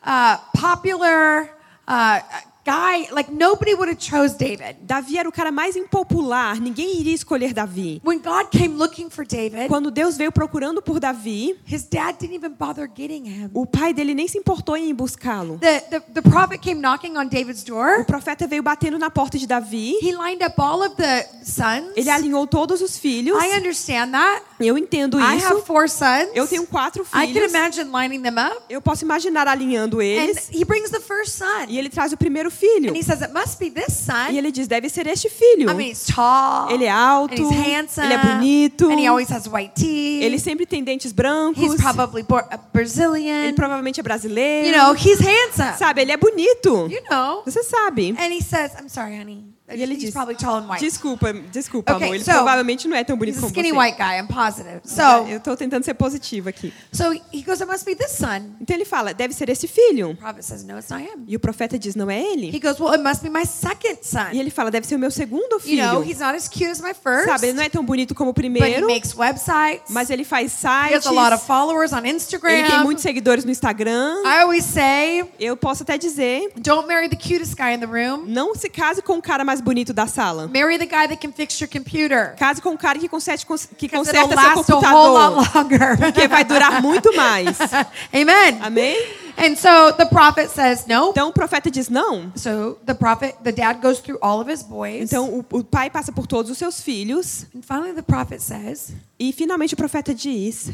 unpopular 0.03 1.49
uh, 1.87 2.21
guy. 2.65 3.07
Like 3.11 3.31
nobody 3.31 3.73
would 3.73 3.89
have 3.89 3.99
chose 3.99 4.35
David. 4.37 4.77
Davi 4.81 5.17
era 5.17 5.27
o 5.27 5.31
cara 5.31 5.51
mais 5.51 5.75
impopular, 5.75 6.59
ninguém 6.59 6.99
iria 6.99 7.13
escolher 7.13 7.53
Davi. 7.53 8.01
When 8.05 8.19
God 8.19 8.49
came 8.51 8.75
looking 8.77 9.09
for 9.09 9.25
David, 9.25 9.67
Quando 9.67 9.91
Deus 9.91 10.17
veio 10.17 10.31
procurando 10.31 10.81
por 10.81 10.99
Davi, 10.99 11.55
his 11.65 11.83
dad 11.83 12.17
didn't 12.19 12.35
even 12.35 12.53
bother 12.53 12.87
getting 12.87 13.25
him. 13.25 13.49
o 13.53 13.65
pai 13.65 13.93
dele 13.93 14.13
nem 14.13 14.27
se 14.27 14.37
importou 14.37 14.75
em 14.77 14.93
buscá-lo. 14.93 15.57
The, 15.59 15.79
the, 15.81 15.99
the 16.13 16.21
prophet 16.21 16.59
came 16.61 16.79
knocking 16.81 17.17
on 17.17 17.27
David's 17.27 17.63
O 17.63 17.65
door. 17.67 18.05
profeta 18.05 18.45
veio 18.47 18.61
batendo 18.63 18.97
na 18.99 19.09
porta 19.09 19.37
de 19.37 19.47
Davi, 19.47 19.95
He 20.01 20.11
lined 20.15 20.43
up 20.45 20.59
all 20.59 20.81
of 20.83 20.95
the 20.95 21.25
sons. 21.43 21.91
ele 21.95 22.09
alinhou 22.09 22.45
todos 22.47 22.81
os 22.81 22.97
filhos. 22.97 23.37
I 23.43 23.57
understand 23.57 24.11
that. 24.11 24.43
Eu 24.59 24.77
entendo 24.77 25.17
I 25.19 25.23
have 25.23 25.37
isso. 25.37 25.63
four 25.65 25.89
sons. 25.89 26.29
Eu 26.35 26.47
tenho 26.47 26.65
quatro 26.67 27.03
I 27.03 27.05
can 27.27 27.33
filhos. 27.33 27.49
imagine 27.51 27.89
lining 27.91 28.21
them 28.21 28.35
up. 28.39 28.57
Eu 28.69 28.81
posso 28.81 29.03
imaginar 29.03 29.47
alinhando 29.47 29.99
And 29.99 30.03
eles. 30.03 30.49
he 30.51 30.63
brings 30.63 30.89
the 30.91 30.99
first 30.99 31.31
son. 31.37 31.65
E 31.67 31.77
ele 31.79 31.89
traz 31.89 32.11
o 32.13 32.17
primeiro 32.17 32.50
filho. 32.51 32.89
And 32.89 32.97
he 32.97 33.03
says, 33.03 33.21
It 33.21 33.33
must 33.33 33.57
be 33.59 33.71
this 33.71 33.93
son. 33.93 34.31
E 34.31 34.37
ele 34.37 34.51
diz: 34.51 34.67
deve 34.67 34.89
ser 34.89 35.07
este 35.07 35.29
filho. 35.29 35.69
I 35.69 35.73
mean, 35.73 35.91
he's 35.91 36.05
tall. 36.05 36.69
Ele 36.69 36.85
é 36.85 36.91
alto, 36.91 37.49
handsome. 37.49 38.05
ele 38.05 38.13
é 38.13 38.17
bonito. 38.17 38.89
And 38.91 38.99
he 38.99 39.07
always 39.07 39.31
has 39.31 39.47
white 39.47 39.73
teeth. 39.73 40.23
Ele 40.23 40.37
sempre 40.37 40.65
tem 40.65 40.83
dentes 40.83 41.11
brancos. 41.11 41.63
He's 41.63 41.81
probably 41.81 42.23
Bor- 42.23 42.47
Brazilian. 42.73 43.45
Ele 43.45 43.53
provavelmente 43.53 43.99
é 43.99 44.03
brasileiro. 44.03 44.67
You 44.67 44.77
know, 44.77 44.93
he's 44.95 45.19
handsome. 45.19 45.77
Sabe, 45.77 46.01
ele 46.01 46.11
é 46.11 46.17
bonito. 46.17 46.87
You 46.89 47.01
know. 47.09 47.41
Você 47.45 47.63
sabe. 47.63 48.15
And 48.19 48.31
he 48.33 48.41
says, 48.41 48.73
I'm 48.79 48.89
sorry, 48.89 49.17
honey. 49.17 49.50
E 49.73 49.81
ele 49.81 49.93
he's 49.93 50.01
diz: 50.01 50.11
probably 50.11 50.35
tall 50.35 50.57
and 50.57 50.67
white. 50.69 50.83
Desculpa, 50.83 51.33
desculpa, 51.51 51.93
Okay, 51.95 52.05
amor. 52.07 52.15
Ele 52.15 52.23
so, 52.23 52.31
provavelmente 52.31 52.87
não 52.87 52.95
é 52.97 53.03
tão 53.03 53.17
bonito 53.17 53.35
He's 53.35 53.43
a 53.43 53.47
como 53.47 53.51
skinny 53.51 53.71
você. 53.71 53.77
white 53.79 53.97
guy. 53.97 54.17
I'm 54.19 54.27
positive. 54.27 54.81
So, 54.85 55.01
Eu 55.29 55.39
tô 55.39 55.55
tentando 55.55 55.83
ser 55.83 55.93
positiva 55.93 56.49
aqui. 56.49 56.73
so 56.91 57.11
he 57.31 57.41
goes, 57.45 57.61
It 57.61 57.65
must 57.71 57.85
be 57.85 57.95
this 57.95 58.11
son. 58.11 58.55
Então 58.59 58.75
ele 58.75 58.85
fala: 58.85 59.13
deve 59.13 59.33
ser 59.33 59.49
esse 59.49 59.67
filho. 59.67 60.09
The 60.09 60.21
prophet 60.21 60.43
says, 60.45 60.63
No, 60.63 60.77
it's 60.77 60.89
not 60.89 61.01
him. 61.03 61.23
E 61.27 61.35
o 61.35 61.39
profeta 61.39 61.77
diz: 61.79 61.95
não 61.95 62.09
é 62.09 62.19
He 62.21 62.33
ele. 62.33 62.59
goes, 62.59 62.79
Well, 62.79 62.91
it 62.93 63.03
must 63.03 63.21
be 63.23 63.29
my 63.29 63.45
second 63.45 63.99
son. 64.01 64.29
E 64.33 64.39
ele 64.39 64.49
fala: 64.49 64.69
deve 64.71 64.85
ser 64.87 64.95
o 64.95 64.99
meu 64.99 65.11
segundo 65.11 65.53
You 65.53 65.59
filho. 65.59 65.83
know, 65.93 66.03
he's 66.03 66.19
not 66.19 66.35
as 66.35 66.47
cute 66.47 66.65
as 66.71 66.81
my 66.81 66.93
first, 66.93 67.27
Sabe, 67.27 67.47
ele 67.47 67.53
não 67.53 67.63
é 67.63 67.69
tão 67.69 67.83
bonito 67.85 68.13
como 68.15 68.31
o 68.31 68.33
but 68.33 68.43
he 68.45 68.49
primeiro, 68.49 68.87
makes 68.87 69.15
websites. 69.15 69.89
mas 69.89 70.09
ele 70.09 70.23
faz 70.23 70.51
he 70.63 70.67
has 70.67 71.03
sites. 71.03 71.07
a 71.07 71.11
lot 71.11 71.33
of 71.33 71.45
followers 71.45 71.93
on 71.93 71.99
Ele 71.99 72.07
tem 72.07 72.15
Instagram. 72.15 72.83
muitos 72.83 73.01
seguidores 73.03 73.45
no 73.45 73.51
Instagram. 73.51 74.21
I 74.25 74.41
always 74.41 74.65
say, 74.65 75.23
Eu 75.39 75.55
posso 75.55 75.83
até 75.83 75.97
dizer: 75.97 76.51
don't 76.57 76.87
marry 76.87 77.07
the 77.09 77.15
cutest 77.15 77.55
guy 77.55 77.73
in 77.73 77.79
the 77.79 77.85
room. 77.85 78.25
não 78.27 78.53
se 78.55 78.69
case 78.69 79.01
com 79.01 79.17
o 79.17 79.21
cara 79.21 79.43
mais 79.45 79.60
bonito 79.61 79.93
da 79.93 80.07
sala. 80.07 80.47
Marry 80.47 80.77
the 80.77 80.85
guy 80.85 81.07
that 81.07 81.17
can 81.17 81.31
fix 81.31 81.59
your 81.59 81.69
computer. 81.69 82.35
Case 82.35 82.61
com 82.61 82.73
o 82.73 82.77
cara 82.77 82.99
que 82.99 83.07
conserte, 83.07 83.45
que 83.77 83.87
conserta 83.87 84.35
seu 84.63 84.77
computador. 84.79 85.97
Porque 85.97 86.27
vai 86.27 86.43
durar 86.43 86.81
muito 86.81 87.15
mais. 87.15 87.57
Amen. 88.11 88.59
Amém? 88.61 88.97
And 89.37 89.55
so 89.55 89.93
the 89.93 90.05
prophet 90.05 90.49
says, 90.49 90.85
no. 90.85 91.09
Então 91.09 91.29
o 91.29 91.33
profeta 91.33 91.71
diz 91.71 91.89
não. 91.89 92.31
So 92.35 92.77
the 92.85 92.93
prophet, 92.93 93.35
the 93.43 93.51
dad 93.51 93.81
goes 93.81 93.99
through 93.99 94.19
all 94.21 94.41
of 94.41 94.51
his 94.51 94.61
boys. 94.61 95.03
Então 95.03 95.29
o, 95.29 95.45
o 95.57 95.63
pai 95.63 95.89
passa 95.89 96.11
por 96.11 96.27
todos 96.27 96.51
os 96.51 96.57
seus 96.57 96.81
filhos. 96.81 97.45
and 97.55 97.61
finally 97.61 97.93
the 97.93 98.01
prophet 98.01 98.41
says, 98.41 98.93
E 99.19 99.31
finalmente 99.31 99.73
o 99.73 99.77
profeta 99.77 100.13
diz: 100.13 100.65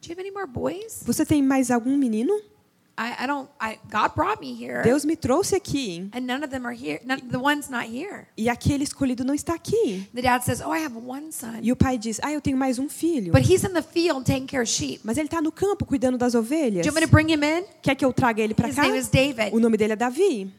Do 0.00 0.08
you 0.08 0.12
have 0.12 0.20
any 0.20 0.30
more 0.30 0.46
boys? 0.46 1.02
Você 1.04 1.24
tem 1.24 1.42
mais 1.42 1.70
algum 1.70 1.96
menino? 1.96 2.32
I, 2.96 3.24
I 3.24 3.26
don't. 3.26 3.48
I 3.58 3.78
God 3.90 4.14
brought 4.14 4.40
me 4.40 4.52
here, 4.54 4.82
Deus 4.82 5.04
me 5.04 5.16
trouxe 5.16 5.54
aqui. 5.54 6.10
and 6.12 6.26
none 6.26 6.44
of 6.44 6.50
them 6.50 6.66
are 6.66 6.74
here. 6.76 7.00
None, 7.04 7.22
the 7.30 7.38
one's 7.38 7.70
not 7.70 7.86
here. 7.86 8.26
E 8.36 8.48
aquele 8.50 8.84
escolhido 8.84 9.24
não 9.24 9.34
está 9.34 9.54
aqui. 9.54 10.06
The 10.14 10.20
dad 10.22 10.42
says, 10.44 10.60
"Oh, 10.60 10.72
I 10.72 10.84
have 10.84 10.94
one 10.96 11.32
son, 11.32 11.60
E 11.62 11.72
o 11.72 11.76
pai 11.76 11.96
diz: 11.96 12.20
Ah, 12.22 12.30
eu 12.32 12.40
tenho 12.40 12.56
mais 12.56 12.78
um 12.78 12.88
filho. 12.88 13.32
but 13.32 13.42
he's 13.42 13.64
in 13.64 13.72
the 13.72 13.82
field 13.82 14.24
taking 14.26 14.46
care 14.46 14.62
of 14.62 14.70
sheep. 14.70 15.00
Mas 15.04 15.16
ele 15.16 15.26
está 15.28 15.40
no 15.40 15.50
campo 15.50 15.86
cuidando 15.86 16.18
das 16.18 16.32
Do 16.34 16.40
ovelhas. 16.40 16.84
you 16.84 16.92
want 16.92 17.00
me 17.00 17.06
to 17.06 17.10
bring 17.10 17.30
him 17.32 17.42
in?" 17.42 17.64
Quer 17.82 17.94
que 17.94 18.04
eu 18.04 18.12
traga 18.12 18.42
ele 18.42 18.52
para 18.54 18.72
cá? 18.72 18.82
name 18.82 18.98
is 18.98 19.08
David. 19.08 19.50
O 19.54 19.58
nome 19.58 19.76
dele 19.78 19.94
é 19.94 19.96
Davi. 19.96 20.50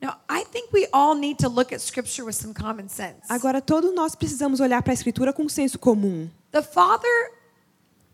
Now, 0.00 0.16
I 0.28 0.44
think 0.50 0.70
we 0.72 0.88
all 0.92 1.14
need 1.14 1.36
to 1.44 1.48
look 1.48 1.72
at 1.72 1.80
Scripture 1.80 2.24
with 2.24 2.32
some 2.34 2.52
common 2.54 2.88
sense. 2.88 3.20
Agora, 3.28 3.60
todos 3.60 3.94
nós 3.94 4.16
precisamos 4.16 4.58
olhar 4.58 4.82
para 4.82 4.92
a 4.92 4.94
Escritura 4.94 5.32
com 5.32 5.48
senso 5.48 5.78
comum. 5.78 6.28
The 6.50 6.62
father 6.62 7.06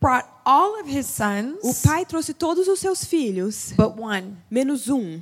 brought 0.00 0.26
all 0.44 0.80
of 0.80 0.88
his 0.88 1.06
sons, 1.06 1.58
O 1.62 1.74
pai 1.74 2.04
trouxe 2.04 2.32
todos 2.32 2.68
os 2.68 2.78
seus 2.80 3.04
filhos, 3.04 3.72
but 3.76 3.98
one. 3.98 4.36
menos 4.50 4.88
um. 4.88 5.20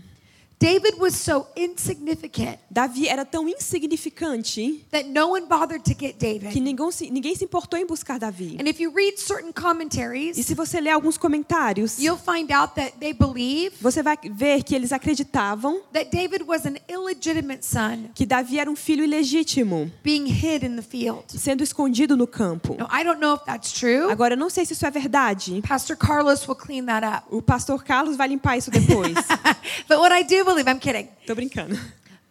David 0.58 0.98
was 0.98 1.14
so 1.14 1.46
insignificant 1.54 2.58
Davi 2.70 3.08
era 3.08 3.25
tão 3.26 3.46
insignificante 3.48 4.86
that 4.90 5.08
no 5.08 5.28
one 5.32 5.46
bothered 5.46 5.82
to 5.84 5.90
get 5.90 6.14
que 6.18 6.40
David. 6.40 6.60
ninguém 6.60 6.90
se, 6.90 7.10
ninguém 7.10 7.34
se 7.34 7.44
importou 7.44 7.78
em 7.78 7.86
buscar 7.86 8.18
Davi. 8.18 8.56
And 8.58 8.66
if 8.66 8.80
you 8.80 8.90
read 8.94 9.18
certain 9.18 9.50
E 9.50 9.52
commentaries, 9.52 10.36
se 10.44 10.54
você 10.54 10.80
ler 10.80 10.90
alguns 10.90 11.18
comentários, 11.18 11.98
you'll 11.98 12.18
find 12.18 12.50
out 12.52 12.75
that 12.75 12.96
they 12.98 13.12
believe 13.12 13.76
você 13.82 14.02
vai 14.02 14.16
ver 14.30 14.62
que 14.62 14.75
eles 14.75 14.92
acreditavam 14.92 15.80
that 15.92 16.10
David 16.10 16.44
was 16.46 16.64
an 16.64 16.76
illegitimate 16.88 17.64
son 17.64 18.10
que 18.14 18.25
Davi 18.25 18.58
era 18.58 18.70
um 18.70 18.76
filho 18.76 19.04
ilegítimo, 19.04 19.90
being 20.02 20.26
hid 20.26 20.64
in 20.64 20.76
the 20.76 20.82
field. 20.82 21.25
sendo 21.28 21.62
escondido 21.62 22.16
no 22.16 22.26
campo. 22.26 22.76
Now, 22.78 22.88
I 22.90 23.04
don't 23.04 23.20
know 23.20 23.34
if 23.36 23.44
that's 23.44 23.72
true. 23.72 24.10
Agora, 24.10 24.34
eu 24.34 24.38
não 24.38 24.48
sei 24.48 24.64
se 24.64 24.72
isso 24.72 24.86
é 24.86 24.90
verdade. 24.90 25.60
Pastor 25.66 25.96
Carlos 25.96 26.46
will 26.48 26.56
clean 26.56 26.86
that 26.86 27.06
up. 27.06 27.26
O 27.30 27.42
pastor 27.42 27.84
Carlos 27.84 28.16
vai 28.16 28.28
limpar 28.28 28.56
isso 28.56 28.70
depois. 28.70 29.14
but 29.86 29.98
what 29.98 30.12
I 30.14 30.22
do 30.22 30.45
believe, 30.46 30.68
I'm 30.68 30.78
kidding, 30.80 31.08
Tô 31.26 31.34
brincando. 31.34 31.76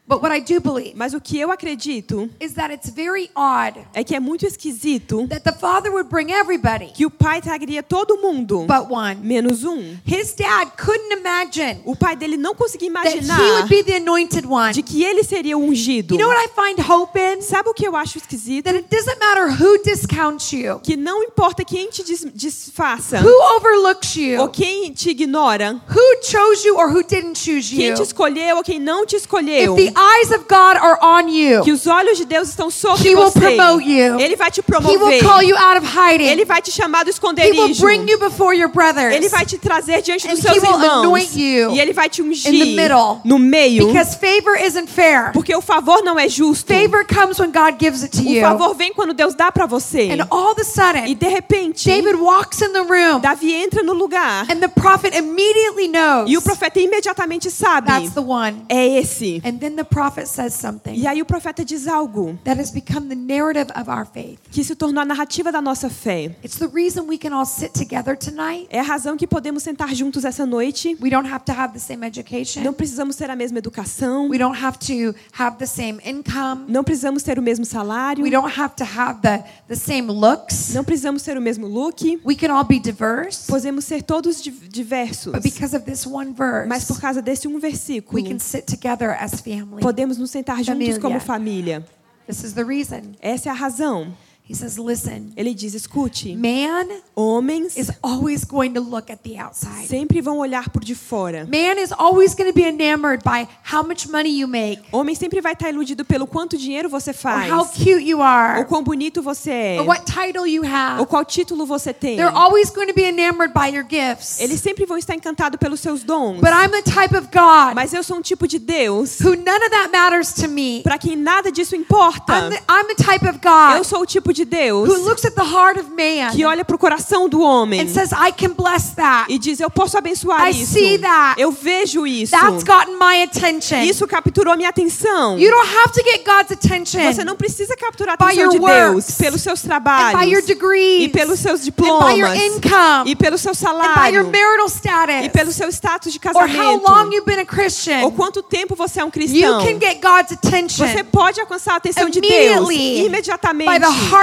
But 0.08 0.22
what 0.22 0.32
I 0.36 0.40
do 0.40 0.60
believe 0.60 0.94
Mas 0.96 1.14
o 1.14 1.20
que 1.22 1.40
eu 1.40 1.52
acredito 1.52 2.30
is 2.40 2.54
that 2.54 2.72
it's 2.74 2.90
very 2.90 3.30
odd 3.36 3.80
é 3.94 4.04
que 4.04 4.16
é 4.16 4.20
muito 4.20 4.46
esquisito 4.46 5.28
that 5.28 5.44
the 5.44 5.52
father 5.54 5.92
would 5.92 6.10
bring 6.10 6.32
everybody 6.32 6.92
que 6.94 7.06
o 7.06 7.10
pai 7.10 7.42
traria 7.42 7.82
todo 7.82 8.18
mundo, 8.18 8.66
but 8.68 8.90
one. 8.92 9.16
menos 9.22 9.64
um. 9.64 9.98
His 10.06 10.34
dad 10.36 10.72
couldn't 10.78 11.12
imagine 11.20 11.82
O 11.86 11.96
pai 11.96 12.16
dele 12.16 12.38
não 12.38 12.54
conseguia 12.56 12.92
that 12.94 13.08
he 13.10 13.20
imaginar 13.20 13.40
would 13.40 13.70
be 13.70 13.84
the 13.84 13.96
anointed 13.98 14.46
one. 14.48 14.74
de 14.74 14.84
que 14.84 15.04
ele 15.04 15.24
seria 15.24 15.58
ungido. 15.58 16.14
You 16.16 16.20
know 16.20 16.30
what 16.30 16.40
I 16.44 16.50
find 16.54 16.80
hope 16.80 17.18
in? 17.20 17.42
Sabe 17.42 17.70
o 17.70 17.74
que 17.74 17.88
eu 17.88 17.96
acho 17.96 18.18
esquisito? 18.18 18.66
That 18.66 18.76
it 18.78 18.88
doesn't 18.90 19.20
matter 19.20 19.50
who 19.50 19.82
discounts 19.84 20.52
you, 20.54 20.80
Que 20.84 20.96
não 20.96 21.24
importa 21.24 21.64
quem 21.66 21.90
te 21.90 22.04
des- 22.04 22.26
desfaça 22.34 23.20
who 23.22 23.56
overlooks 23.58 24.16
ou 24.16 24.22
you, 24.22 24.48
quem 24.50 24.92
te 24.94 25.10
ignora, 25.10 25.82
who 25.90 26.24
chose 26.24 26.66
you 26.68 26.78
or 26.78 26.90
who 26.90 27.02
didn't 27.04 27.36
choose 27.38 27.70
quem 27.76 27.90
you. 27.90 27.96
te 27.96 28.04
escolheu 28.04 28.58
ou 28.58 28.64
quem 28.64 28.80
não 28.80 29.06
te 29.06 29.16
escolheu. 29.16 29.76
If 29.78 29.94
the 29.94 29.95
eyes 29.96 30.32
of 30.32 30.46
God 30.48 30.78
are 30.78 30.98
on 31.02 31.28
you, 31.30 31.64
Que 31.64 31.72
os 31.72 31.88
olhos 31.88 32.18
de 32.18 32.26
Deus 32.26 32.50
estão 32.50 32.70
sobre 32.70 33.10
He 33.10 33.16
will 33.16 33.30
você. 33.32 33.40
promote 33.40 33.84
you. 33.90 34.20
Ele 34.20 34.36
vai 34.36 34.52
te 34.52 34.60
He 34.60 34.64
will 34.68 34.82
promover. 34.82 35.20
call 35.24 35.42
you 35.44 35.56
out 35.58 35.78
of 35.78 35.86
hiding. 35.88 36.26
Ele 36.28 36.46
vai 36.46 36.62
te 36.62 36.72
chamar 36.72 37.04
do 37.06 37.10
He 37.12 37.14
will 37.52 37.70
esconderijo. 37.70 37.82
bring 37.82 38.10
you 38.10 38.18
before 38.20 38.54
your 38.56 38.70
brothers. 38.70 39.14
Ele 39.16 39.30
vai 39.30 39.46
te 39.46 39.58
trazer 39.58 40.02
diante 40.02 40.28
dos 40.28 40.40
seus 40.40 40.56
he 40.56 40.60
will 40.60 40.74
irmãos. 40.80 41.04
anoint 41.06 41.36
you 41.36 41.72
E 41.72 41.80
ele 41.80 41.94
vai 41.94 42.10
te 42.10 42.22
in 42.22 42.26
the 42.26 42.30
ungir 42.32 42.76
middle. 42.76 43.22
no 43.24 43.38
meio. 43.40 43.88
Because 43.88 44.16
favor 44.18 44.56
isn't 44.58 44.88
fair. 44.90 45.32
Porque 45.34 45.56
o 45.56 45.62
favor 45.62 46.04
não 46.04 46.20
é 46.20 46.28
justo. 46.28 46.72
Favor 46.74 47.06
comes 47.06 47.40
when 47.40 47.52
God 47.52 47.76
gives 47.80 48.04
it 48.04 48.12
to 48.18 48.24
O 48.28 48.32
you. 48.32 48.42
favor 48.42 48.74
vem 48.76 48.94
quando 48.94 49.14
Deus 49.14 49.34
dá 49.36 49.52
para 49.52 49.66
você. 49.66 50.10
And 50.12 50.26
all 50.30 50.52
of 50.52 50.60
a 50.60 50.62
E 50.62 50.66
sudden, 50.66 51.16
de 51.16 51.28
repente, 51.28 51.86
David 51.90 52.16
walks 52.16 52.62
in 52.62 52.72
the 52.74 52.80
room, 52.82 53.20
Davi 53.22 53.54
entra 53.54 53.82
no 53.84 53.94
lugar 53.94 54.46
and 54.50 54.60
the 54.60 54.68
prophet 54.68 55.16
immediately 55.16 55.88
knows 55.88 56.30
e 56.30 56.38
o 56.38 56.42
profeta 56.42 56.80
imediatamente 56.80 57.50
sabe: 57.52 57.88
that's 57.88 58.14
the 58.14 58.20
one. 58.22 58.66
é 58.70 59.00
esse. 59.00 59.42
The 59.86 59.94
prophet 59.94 60.28
says 60.28 60.54
something 60.54 60.96
E 60.96 61.06
aí 61.08 61.22
o 61.22 61.26
profeta 61.26 61.64
diz 61.64 61.88
algo 61.88 62.38
that 62.44 62.60
has 62.60 62.72
become 62.72 63.08
the 63.08 63.16
narrative 63.16 63.72
of 63.80 63.90
our 63.90 64.06
faith. 64.06 64.40
que 64.52 64.64
se 64.64 64.76
tornou 64.76 65.02
a 65.02 65.06
narrativa 65.06 65.52
da 65.52 65.62
nossa 65.62 65.90
fé. 65.90 66.36
It's 66.44 66.58
the 66.58 66.68
reason 66.68 67.08
we 67.08 67.18
can 67.18 67.34
all 67.34 67.46
sit 67.46 67.72
together 67.74 68.18
tonight. 68.18 68.68
É 68.70 68.80
a 68.80 68.84
razão 68.84 69.16
que 69.16 69.28
podemos 69.28 69.64
sentar 69.64 69.94
juntos 69.94 70.26
essa 70.26 70.46
noite. 70.46 70.98
We 71.02 71.10
don't 71.10 71.28
have 71.32 71.46
to 71.46 71.52
have 71.52 71.74
the 71.74 71.80
same 71.80 72.06
education. 72.06 72.64
Não 72.64 72.74
precisamos 72.74 73.16
ter 73.16 73.30
a 73.30 73.36
mesma 73.36 73.60
educação. 73.60 74.30
We 74.30 74.38
don't 74.38 74.58
have 74.64 74.78
to 74.80 75.16
have 75.38 75.58
the 75.58 75.66
same 75.68 76.00
income. 76.06 76.66
Não 76.68 76.84
precisamos 76.84 77.22
ter 77.24 77.38
o 77.38 77.42
mesmo 77.42 77.66
salário. 77.66 78.24
We 78.24 78.32
don't 78.32 78.60
have 78.60 78.76
to 78.78 78.84
have 78.84 79.22
the, 79.22 79.44
the 79.68 79.76
same 79.76 80.12
looks. 80.12 80.74
Não 80.74 80.84
precisamos 80.84 81.22
ter 81.24 81.38
o 81.38 81.42
mesmo 81.42 81.68
look. 81.68 82.04
We 82.26 82.36
can 82.36 82.52
all 82.56 82.64
be 82.64 82.80
diverse. 82.80 83.48
Podemos 83.48 83.86
ser 83.86 84.02
todos 84.04 84.42
di- 84.42 84.52
diversos. 84.52 85.32
But 85.34 85.44
because 85.44 85.76
of 85.76 85.86
this 85.86 86.06
one 86.06 86.34
Mas 86.68 86.86
por 86.86 86.96
verse, 86.96 87.02
causa 87.02 87.22
desse 87.22 87.48
um 87.48 87.60
versículo, 87.60 88.16
we 88.22 88.28
can 88.28 88.40
sit 88.40 88.66
together 88.66 89.12
as 89.20 89.42
family. 89.42 89.75
Podemos 89.82 90.18
nos 90.18 90.32
sentar 90.32 90.64
juntos 90.64 90.98
como 90.98 91.20
família. 91.20 91.86
This 92.28 92.44
is 92.44 92.54
the 92.54 92.64
reason. 92.64 93.16
Essa 93.22 93.50
é 93.50 93.52
a 93.52 93.56
razão. 93.56 94.14
He 94.48 94.54
says, 94.54 94.78
listen, 94.78 95.34
Ele 95.36 95.56
diz: 95.56 95.74
escute, 95.74 96.36
man 96.36 96.88
homens 97.16 97.76
is 97.78 97.92
always 98.04 98.44
going 98.44 98.74
to 98.74 98.80
look 98.80 99.10
at 99.12 99.24
the 99.24 99.40
outside. 99.40 99.88
sempre 99.88 100.22
vão 100.22 100.38
olhar 100.38 100.70
por 100.70 100.84
de 100.84 100.94
fora. 100.94 101.46
Man 101.46 101.80
is 101.82 101.92
always 101.92 102.36
going 102.36 102.52
to 102.52 102.54
be 102.54 102.64
enamored 102.64 103.24
by 103.24 103.48
how 103.64 103.82
much 103.82 104.08
money 104.08 104.30
you 104.30 104.48
make, 104.48 104.84
Homem 104.92 105.16
sempre 105.16 105.42
vai 105.42 105.54
estar 105.54 105.70
iludido 105.70 106.06
pelo 106.06 106.28
quanto 106.28 106.58
dinheiro 106.60 106.88
você 106.88 107.10
or 107.10 107.16
faz, 107.16 107.52
how 107.52 107.66
cute 107.66 108.08
you 108.08 108.20
ou 108.20 108.24
are, 108.24 108.66
quão 108.66 108.84
bonito 108.84 109.20
você 109.22 109.50
é, 109.52 109.82
or 109.82 109.88
what 109.88 110.06
title 110.06 110.46
you 110.46 110.62
ou 110.64 110.70
have. 110.70 111.06
qual 111.08 111.26
título 111.26 111.66
você 111.66 111.92
tem. 111.92 112.16
They're 112.16 112.36
always 112.36 112.70
going 112.70 112.88
to 112.88 112.94
be 112.94 113.04
enamored 113.04 113.52
by 113.52 113.76
your 113.76 113.84
gifts. 113.90 114.40
Eles 114.40 114.62
sempre 114.62 114.86
vão 114.86 114.98
estar 114.98 115.16
encantados 115.16 115.60
pelos 115.60 115.80
seus 115.80 116.04
dons. 116.04 116.40
But 116.40 116.52
I'm 116.52 116.70
the 116.70 116.84
type 116.84 117.18
of 117.18 117.30
God 117.34 117.74
Mas 117.74 117.94
eu 117.94 118.04
sou 118.04 118.18
um 118.18 118.22
tipo 118.22 118.48
de 118.48 118.60
Deus 118.60 119.20
who 119.20 119.36
none 119.36 119.64
of 119.64 119.70
that 119.72 119.90
matters 119.92 120.34
to 120.34 120.48
me. 120.48 120.82
para 120.84 121.00
quem 121.00 121.16
nada 121.16 121.52
disso 121.52 121.76
importa. 121.76 122.32
I'm 122.32 122.50
the, 122.52 122.62
I'm 122.70 122.88
the 122.96 123.04
type 123.04 123.26
of 123.28 123.40
Eu 123.44 123.78
God 123.80 123.84
sou 123.86 124.02
o 124.02 124.06
tipo 124.06 124.35
de 124.35 124.35
Deus 124.44 124.90
who 124.90 125.06
looks 125.08 125.24
at 125.24 125.34
the 125.36 125.44
heart 125.44 125.80
of 125.80 125.90
man 125.92 126.32
que 126.34 126.44
olha 126.44 126.66
para 126.66 126.76
o 126.76 126.80
coração 126.80 127.30
do 127.30 127.40
homem 127.42 127.80
and 127.82 127.88
says, 127.88 128.12
I 128.12 128.32
can 128.32 128.50
bless 128.54 128.96
that. 128.96 129.32
e 129.32 129.38
diz: 129.38 129.60
Eu 129.60 129.70
posso 129.70 129.98
abençoar 129.98 130.48
I 130.48 130.50
isso. 130.52 130.74
see 130.74 130.98
that. 130.98 131.40
Eu 131.40 131.52
vejo 131.52 132.06
isso. 132.08 132.32
That's 132.32 132.64
gotten 132.64 132.96
my 132.98 133.22
attention. 133.24 133.84
Isso 133.84 134.06
capturou 134.08 134.58
minha 134.58 134.70
atenção. 134.70 135.38
You 135.40 135.50
don't 135.52 135.70
have 135.78 135.94
to 135.94 136.04
get 136.04 136.26
God's 136.26 136.52
attention 136.52 137.00
Você 137.14 137.24
não 137.24 137.36
precisa 137.36 137.76
capturar 137.78 138.16
a 138.16 138.18
By 138.18 138.34
atenção 138.34 138.44
your 138.44 138.52
de 138.52 138.60
Deus 138.60 139.12
pelos 139.18 139.42
seus 139.42 139.62
trabalhos 139.62 140.20
by 140.22 140.32
your 140.34 140.42
degrees 140.44 141.04
e 141.06 141.10
pelos 141.10 141.40
seus 141.40 141.64
diplomas 141.64 142.14
by 142.14 142.20
your 142.20 142.34
income 142.36 143.10
e 143.12 143.16
pelo 143.16 143.38
seu 143.38 143.54
salário 143.54 144.16
your 144.16 144.24
marital 144.26 145.24
e 145.24 145.30
pelo 145.30 145.52
status 145.52 145.56
seu 145.56 145.70
status 145.72 146.14
de 146.14 146.20
casamento 146.20 146.84
long 146.90 147.12
you've 147.12 147.26
been 147.26 147.40
a 147.40 147.42
ou 147.42 147.46
Christian. 147.46 148.12
quanto 148.12 148.42
tempo 148.42 148.76
você 148.76 149.00
é 149.00 149.04
um 149.04 149.08
You 149.08 149.12
cristão. 149.12 149.64
can 149.66 149.80
get 149.80 150.02
God's 150.02 150.32
attention 150.34 150.88
Você 150.88 151.04
pode 151.04 151.40
alcançar 151.40 151.74
a 151.74 151.78
atenção 151.78 152.10
de 152.10 152.20
Deus 152.22 152.70
imediatamente 152.72 153.70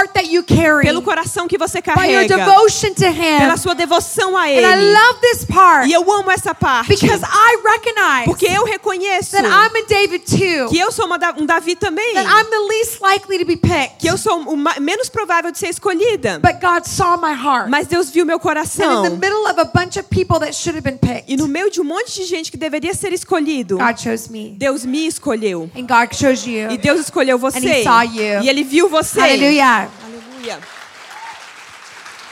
carry, 0.07 0.83
pelo 0.85 1.01
coração 1.01 1.47
que 1.47 1.57
você 1.57 1.81
by 1.81 1.89
your 1.89 2.27
carrega, 2.27 2.37
devotion 2.37 2.93
to 2.93 3.05
Him. 3.05 3.39
pela 3.39 3.57
sua 3.57 3.73
devoção 3.75 4.35
a 4.37 4.43
And 4.43 4.47
I 4.47 4.53
Ele. 4.53 4.93
love 4.93 5.19
this 5.21 5.45
part 5.45 5.87
E 5.89 5.93
eu 5.93 6.11
amo 6.11 6.31
essa 6.31 6.53
parte 6.55 6.87
because 6.89 7.21
I 7.23 7.57
recognize 7.63 8.25
porque 8.25 8.45
eu 8.47 8.63
reconheço 8.65 9.31
that 9.31 9.45
I'm 9.47 9.77
a 9.81 9.85
David 9.87 10.23
too, 10.25 10.69
que 10.69 10.77
eu 10.77 10.91
sou 10.91 11.05
uma 11.05 11.19
um 11.37 11.45
Davi 11.45 11.75
também, 11.75 12.13
that 12.13 12.27
I'm 12.27 12.49
the 12.49 12.59
least 12.69 12.99
likely 13.01 13.39
to 13.39 13.45
be 13.45 13.55
picked. 13.57 13.97
que 13.99 14.07
eu 14.07 14.17
sou 14.17 14.43
menos 14.79 15.09
provável 15.09 15.51
de 15.51 15.57
ser 15.57 15.69
escolhida. 15.69 16.39
But 16.39 16.59
God 16.61 16.85
saw 16.85 17.17
my 17.17 17.33
heart. 17.33 17.69
Mas 17.69 17.87
Deus 17.87 18.09
viu 18.09 18.25
meu 18.25 18.35
And 18.35 18.39
in 18.39 18.41
coração. 18.41 19.03
the 19.03 19.09
middle 19.11 19.45
of 19.49 19.59
a 19.59 19.65
bunch 19.65 19.97
of 19.97 20.03
people 20.09 20.39
that 20.39 20.53
should 20.53 20.75
have 20.77 20.83
been 20.83 20.97
picked, 20.97 21.31
E 21.31 21.37
no 21.37 21.47
meio 21.47 21.69
de 21.69 21.79
um 21.81 21.83
monte 21.83 22.13
de 22.15 22.25
gente 22.25 22.51
que 22.51 22.57
deveria 22.57 22.93
ser 22.93 23.13
escolhido, 23.13 23.77
God 23.77 23.97
chose 23.97 24.31
me. 24.31 24.55
Deus 24.57 24.85
me 24.85 25.07
escolheu. 25.07 25.69
And 25.75 25.81
God 25.85 26.13
chose 26.15 26.49
you. 26.49 26.71
E 26.71 26.77
Deus 26.77 26.99
escolheu 27.01 27.37
você. 27.37 27.57
And 27.59 27.61
he 27.63 27.83
saw 27.83 28.01
you. 28.03 28.41
E 28.43 28.49
ele 28.49 28.63
viu 28.63 28.89
você. 28.89 29.19
Aleluia. 29.19 29.89
And 30.43 30.61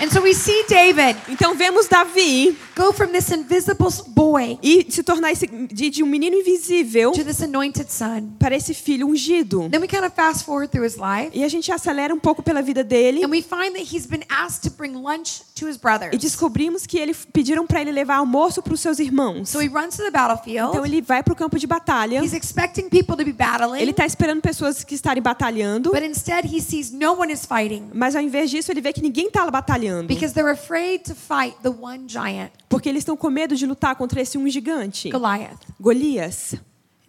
so 0.09 0.21
we 0.21 0.33
see 0.33 0.63
David 0.67 1.17
Então 1.29 1.53
vemos 1.55 1.87
Davi 1.87 2.55
go 2.75 2.93
from 2.93 3.07
this 3.07 3.29
invisible 3.31 3.89
boy 4.07 4.57
e 4.63 4.85
se 4.89 5.03
tornar 5.03 5.31
esse, 5.31 5.45
de, 5.47 5.89
de 5.89 6.03
um 6.03 6.07
menino 6.07 6.35
invisível 6.37 7.11
to 7.11 7.23
this 7.25 7.41
anointed 7.41 7.91
son. 7.91 8.29
para 8.39 8.55
esse 8.55 8.73
filho 8.73 9.07
ungido. 9.07 9.67
Then 9.69 9.81
we 9.81 9.87
kind 9.87 10.03
of 10.05 10.13
fast 10.15 10.45
forward 10.45 10.71
through 10.71 10.85
his 10.85 10.95
life, 10.95 11.31
E 11.37 11.43
a 11.43 11.47
gente 11.49 11.71
acelera 11.71 12.13
um 12.13 12.19
pouco 12.19 12.41
pela 12.41 12.61
vida 12.61 12.83
dele 12.83 13.23
and 13.23 13.29
we 13.29 13.41
find 13.41 13.73
that 13.73 13.83
he's 13.93 14.05
been 14.05 14.23
asked 14.29 14.67
to 14.69 14.75
bring 14.75 14.93
lunch 14.95 15.41
to 15.55 15.67
his 15.67 15.75
e 15.75 15.79
brothers. 15.79 16.17
descobrimos 16.17 16.85
que 16.85 16.97
ele 16.97 17.13
pediram 17.33 17.67
para 17.67 17.81
ele 17.81 17.91
levar 17.91 18.15
almoço 18.17 18.61
para 18.61 18.73
os 18.73 18.79
seus 18.79 18.99
irmãos. 18.99 19.49
So 19.49 19.61
he 19.61 19.67
runs 19.67 19.97
to 19.97 20.03
the 20.03 20.07
Então 20.07 20.27
battlefield. 20.27 20.87
ele 20.87 21.01
vai 21.01 21.21
para 21.23 21.33
o 21.33 21.35
campo 21.35 21.59
de 21.59 21.67
batalha. 21.67 22.23
He's 22.23 22.33
expecting 22.33 22.89
people 22.89 23.15
to 23.17 23.25
be 23.25 23.33
battling, 23.33 23.79
Ele 23.81 23.91
está 23.91 24.05
esperando 24.05 24.41
pessoas 24.41 24.83
que 24.83 24.95
estarem 24.95 25.21
batalhando, 25.21 25.91
but 25.91 26.01
instead 26.03 26.45
he 26.47 26.61
sees 26.61 26.91
no 26.91 27.13
one 27.13 27.31
is 27.31 27.45
fighting 27.45 27.89
mas 27.93 28.15
ao 28.15 28.21
invés 28.21 28.49
disso 28.49 28.71
ele 28.71 28.81
vê 28.81 28.93
que 28.93 29.01
ninguém 29.01 29.27
está 29.27 29.49
batalhando, 29.49 29.90
because 30.07 30.33
they're 30.33 30.51
afraid 30.51 31.03
to 31.03 31.13
fight 31.13 31.55
the 31.61 31.69
one 31.69 32.07
giant, 32.07 32.51
porque 32.69 32.89
eles 32.89 33.01
estão 33.01 33.15
com 33.15 33.29
medo 33.29 33.55
de 33.55 33.65
lutar 33.65 33.95
contra 33.95 34.21
esse 34.21 34.37
um 34.37 34.47
gigante, 34.49 35.09
Goliath. 35.09 35.59
Golias. 35.79 36.55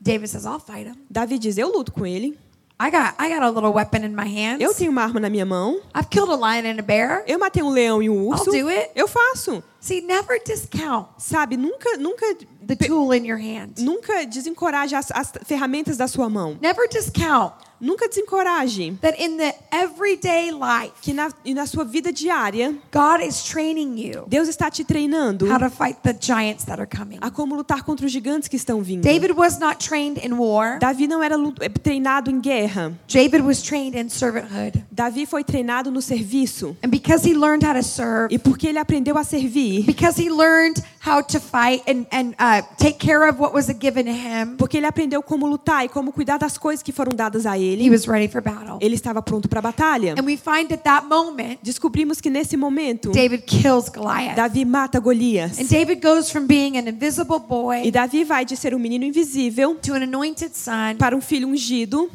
David 0.01 0.29
says, 0.29 0.45
I'll 0.45 0.59
fight 0.59 0.89
him. 0.89 0.97
Davi 1.09 1.39
diz: 1.39 1.57
Eu 1.57 1.71
luto 1.73 1.93
com 1.93 2.05
ele. 2.05 2.37
I 2.81 2.91
got 2.91 3.15
I 3.21 3.29
got 3.29 3.43
a 3.43 3.51
little 3.51 3.73
weapon 3.73 4.05
in 4.05 4.15
my 4.15 4.27
hands. 4.27 4.61
Eu 4.61 4.75
tenho 4.75 4.91
uma 4.91 5.03
arma 5.03 5.21
na 5.21 5.31
minha 5.31 5.47
mão. 5.47 5.81
I've 5.95 6.09
killed 6.11 6.33
a 6.33 6.37
lion 6.37 6.67
and 6.67 6.81
a 6.81 6.83
bear. 6.83 7.23
Eu 7.29 7.39
matei 7.39 7.63
um 7.63 7.71
leão 7.71 8.03
e 8.03 8.11
um 8.11 8.27
urso. 8.27 8.51
I'll 8.51 8.63
do 8.65 8.69
it. 8.69 8.91
Eu 8.97 9.07
faço. 9.07 9.63
See, 9.83 10.01
never 10.01 10.39
discount 10.45 11.09
Sabe, 11.19 11.57
nunca, 11.57 11.97
nunca, 11.99 12.25
the 12.65 12.77
tool 12.77 13.13
in 13.13 13.25
your 13.25 13.37
hand. 13.39 13.81
nunca 13.81 14.25
desencoraje 14.25 14.95
as, 14.95 15.11
as 15.11 15.33
ferramentas 15.45 15.97
da 15.97 16.07
sua 16.07 16.29
mão. 16.31 16.57
Never 16.61 16.89
discount 16.89 17.53
Nunca 17.83 18.07
desencoraje 18.09 18.97
that 19.01 19.21
in 19.21 19.37
the 19.39 19.53
everyday 19.73 20.53
life, 20.53 20.93
que 21.03 21.13
na, 21.13 21.33
na 21.45 21.67
sua 21.67 21.85
vida 21.85 22.13
diária, 22.13 22.77
God 22.93 23.27
is 23.27 23.43
training 23.43 23.99
you 23.99 24.25
Deus 24.29 24.47
está 24.49 24.71
te 24.71 24.85
treinando 24.85 25.51
how 25.51 25.59
to 25.59 25.69
fight 25.69 25.99
the 26.05 26.15
giants 26.17 26.65
that 26.65 26.81
are 26.81 26.87
coming. 26.87 27.19
a 27.21 27.29
como 27.29 27.57
lutar 27.57 27.83
contra 27.83 28.07
os 28.07 28.13
gigantes 28.13 28.47
que 28.47 28.55
estão 28.55 28.83
vindo. 28.85 29.03
David 29.03 29.33
was 29.33 29.59
not 29.59 29.85
trained 29.85 30.25
in 30.25 30.35
war. 30.35 30.79
Davi 30.79 31.09
não 31.09 31.21
era 31.21 31.35
eh, 31.61 31.69
treinado 31.71 32.31
em 32.31 32.41
guerra. 32.41 32.97
David 33.09 33.43
was 33.43 33.61
trained 33.61 33.99
in 33.99 34.09
servanthood. 34.09 34.85
Davi 34.93 35.27
foi 35.27 35.43
treinado 35.43 35.91
no 35.91 36.01
serviço. 36.01 36.77
And 36.85 36.89
because 36.89 37.29
he 37.29 37.35
learned 37.35 37.67
how 37.67 37.75
to 37.75 37.83
serve, 37.83 38.33
E 38.33 38.39
porque 38.39 38.69
ele 38.69 38.79
aprendeu 38.79 39.19
a 39.19 39.25
servir, 39.25 39.72
because 39.81 40.21
he 40.21 40.29
learned 40.29 40.83
how 41.01 41.23
to 41.23 41.41
fight 41.41 41.83
and, 41.89 42.07
and 42.13 42.35
uh, 42.39 42.63
take 42.77 42.99
care 42.99 43.29
of 43.29 43.41
what 43.41 43.53
was 43.55 43.69
given 43.73 44.05
to 44.05 44.13
him, 44.13 44.57
porque 44.57 44.77
ele 44.77 44.87
aprendeu 44.87 45.23
como 45.23 45.47
lutar 45.47 45.85
e 45.85 45.89
como 45.89 46.13
cuidar 46.13 46.39
das 46.39 46.59
coisas 46.59 46.83
que 46.83 46.93
foram 46.93 47.15
dadas 47.15 47.47
a 47.47 47.57
he 47.57 47.65
ele, 47.73 47.91
was 47.91 48.07
ready 48.07 48.29
for 48.29 48.41
battle. 48.41 48.79
ele 48.81 48.95
estava 48.95 49.23
pronto 49.23 49.49
para 49.49 49.59
a 49.59 49.63
batalha. 49.63 50.15
And 50.19 50.25
we 50.25 50.37
find 50.37 50.73
at 50.73 50.83
that 50.85 51.07
moment, 51.07 51.59
Descobrimos 51.63 52.21
que 52.21 52.31
nesse 52.31 52.57
momento, 52.57 53.11
David 53.13 53.45
kills 53.47 53.89
Goliath. 53.89 54.37
Davi 54.37 54.65
mata 54.65 55.01
Golias. 55.01 55.59
And 55.59 55.67
David 55.69 56.01
goes 56.01 56.31
from 56.31 56.47
being 56.47 56.77
an 56.77 56.89
invisible 56.89 57.37
E 57.37 57.49
boy 57.49 57.91
Davi 57.91 58.25
vai 58.25 58.45
de 58.45 58.57
ser 58.57 58.75
um 58.75 58.79
menino 58.79 59.05
invisível 59.05 59.77
to 59.77 59.95
an 59.95 60.03
anointed 60.03 60.57
son 60.57 60.97
para 60.99 61.17
um 61.17 61.21
filho 61.21 61.49
ungido, 61.49 62.11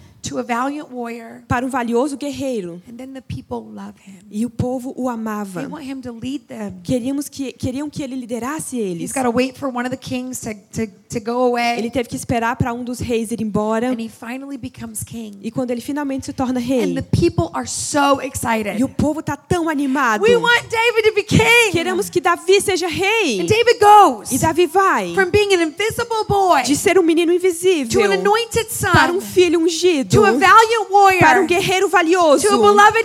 warrior. 0.92 1.44
para 1.48 1.66
um 1.66 1.70
valioso 1.70 2.18
guerreiro. 2.18 2.82
And 2.90 2.96
then 2.96 3.14
the 3.14 3.22
people 3.22 3.58
love 3.74 3.94
him. 4.06 4.20
E 4.30 4.46
o 4.46 4.50
povo 4.50 4.92
o 4.96 5.04
They 5.06 5.14
amava. 5.14 5.68
want 5.68 5.86
him 5.86 6.02
to 6.02 6.12
lead 6.12 6.46
them. 6.48 6.80
Queríamos 6.84 7.30
que, 7.30 7.52
queriam 7.54 7.90
que 7.90 8.04
ele 8.04 8.16
liderasse 8.16 8.78
eles. 8.78 9.12
to 9.12 9.98
to, 10.72 10.88
to. 11.10 11.58
Ele 11.78 11.90
teve 11.90 12.10
que 12.10 12.16
esperar 12.16 12.56
para 12.56 12.74
um 12.74 12.84
dos 12.84 13.00
reis 13.00 13.32
ir 13.32 13.42
embora. 13.42 13.90
And 13.92 14.00
he 14.00 14.10
finally 14.10 14.58
becomes 14.58 15.04
king. 15.04 15.38
E 15.42 15.52
quando 15.52 15.72
ele 15.72 15.82
finalmente 15.82 16.26
se 16.26 16.34
torna 16.34 16.60
And 16.60 16.64
rei, 16.64 16.94
the 16.94 17.02
people 17.02 17.50
are 17.54 17.68
so 17.68 18.22
excited. 18.22 18.80
e 18.80 18.84
o 18.84 18.90
povo 18.90 19.22
tá 19.22 19.36
tão 19.38 19.70
animado. 19.70 20.22
We 20.24 20.36
want 20.36 20.64
David 20.70 21.10
to 21.10 21.16
be 21.16 21.24
king. 21.24 21.40
Queremos 21.88 22.10
que 22.10 22.20
Davi 22.20 22.60
seja 22.62 22.88
rei. 22.88 23.40
And 23.42 23.46
David 23.46 23.80
goes 23.80 24.32
E 24.32 24.38
Davi 24.38 24.68
vai 24.68 25.14
from 25.16 25.30
being 25.30 25.54
an 25.54 25.62
invisible 25.64 26.26
boy 26.28 26.64
de 26.64 26.76
ser 26.76 27.00
um 27.00 27.04
menino 27.04 27.32
to 27.32 27.38
invisível 27.38 28.04
an 28.04 28.14
anointed 28.14 28.68
para 28.92 29.12
um 29.12 29.22
son 29.22 29.22
filho 29.22 29.60
ungido, 29.62 30.22
warrior 30.22 31.20
para 31.20 31.42
um 31.42 31.48
guerreiro 31.48 31.88
valioso, 31.88 32.48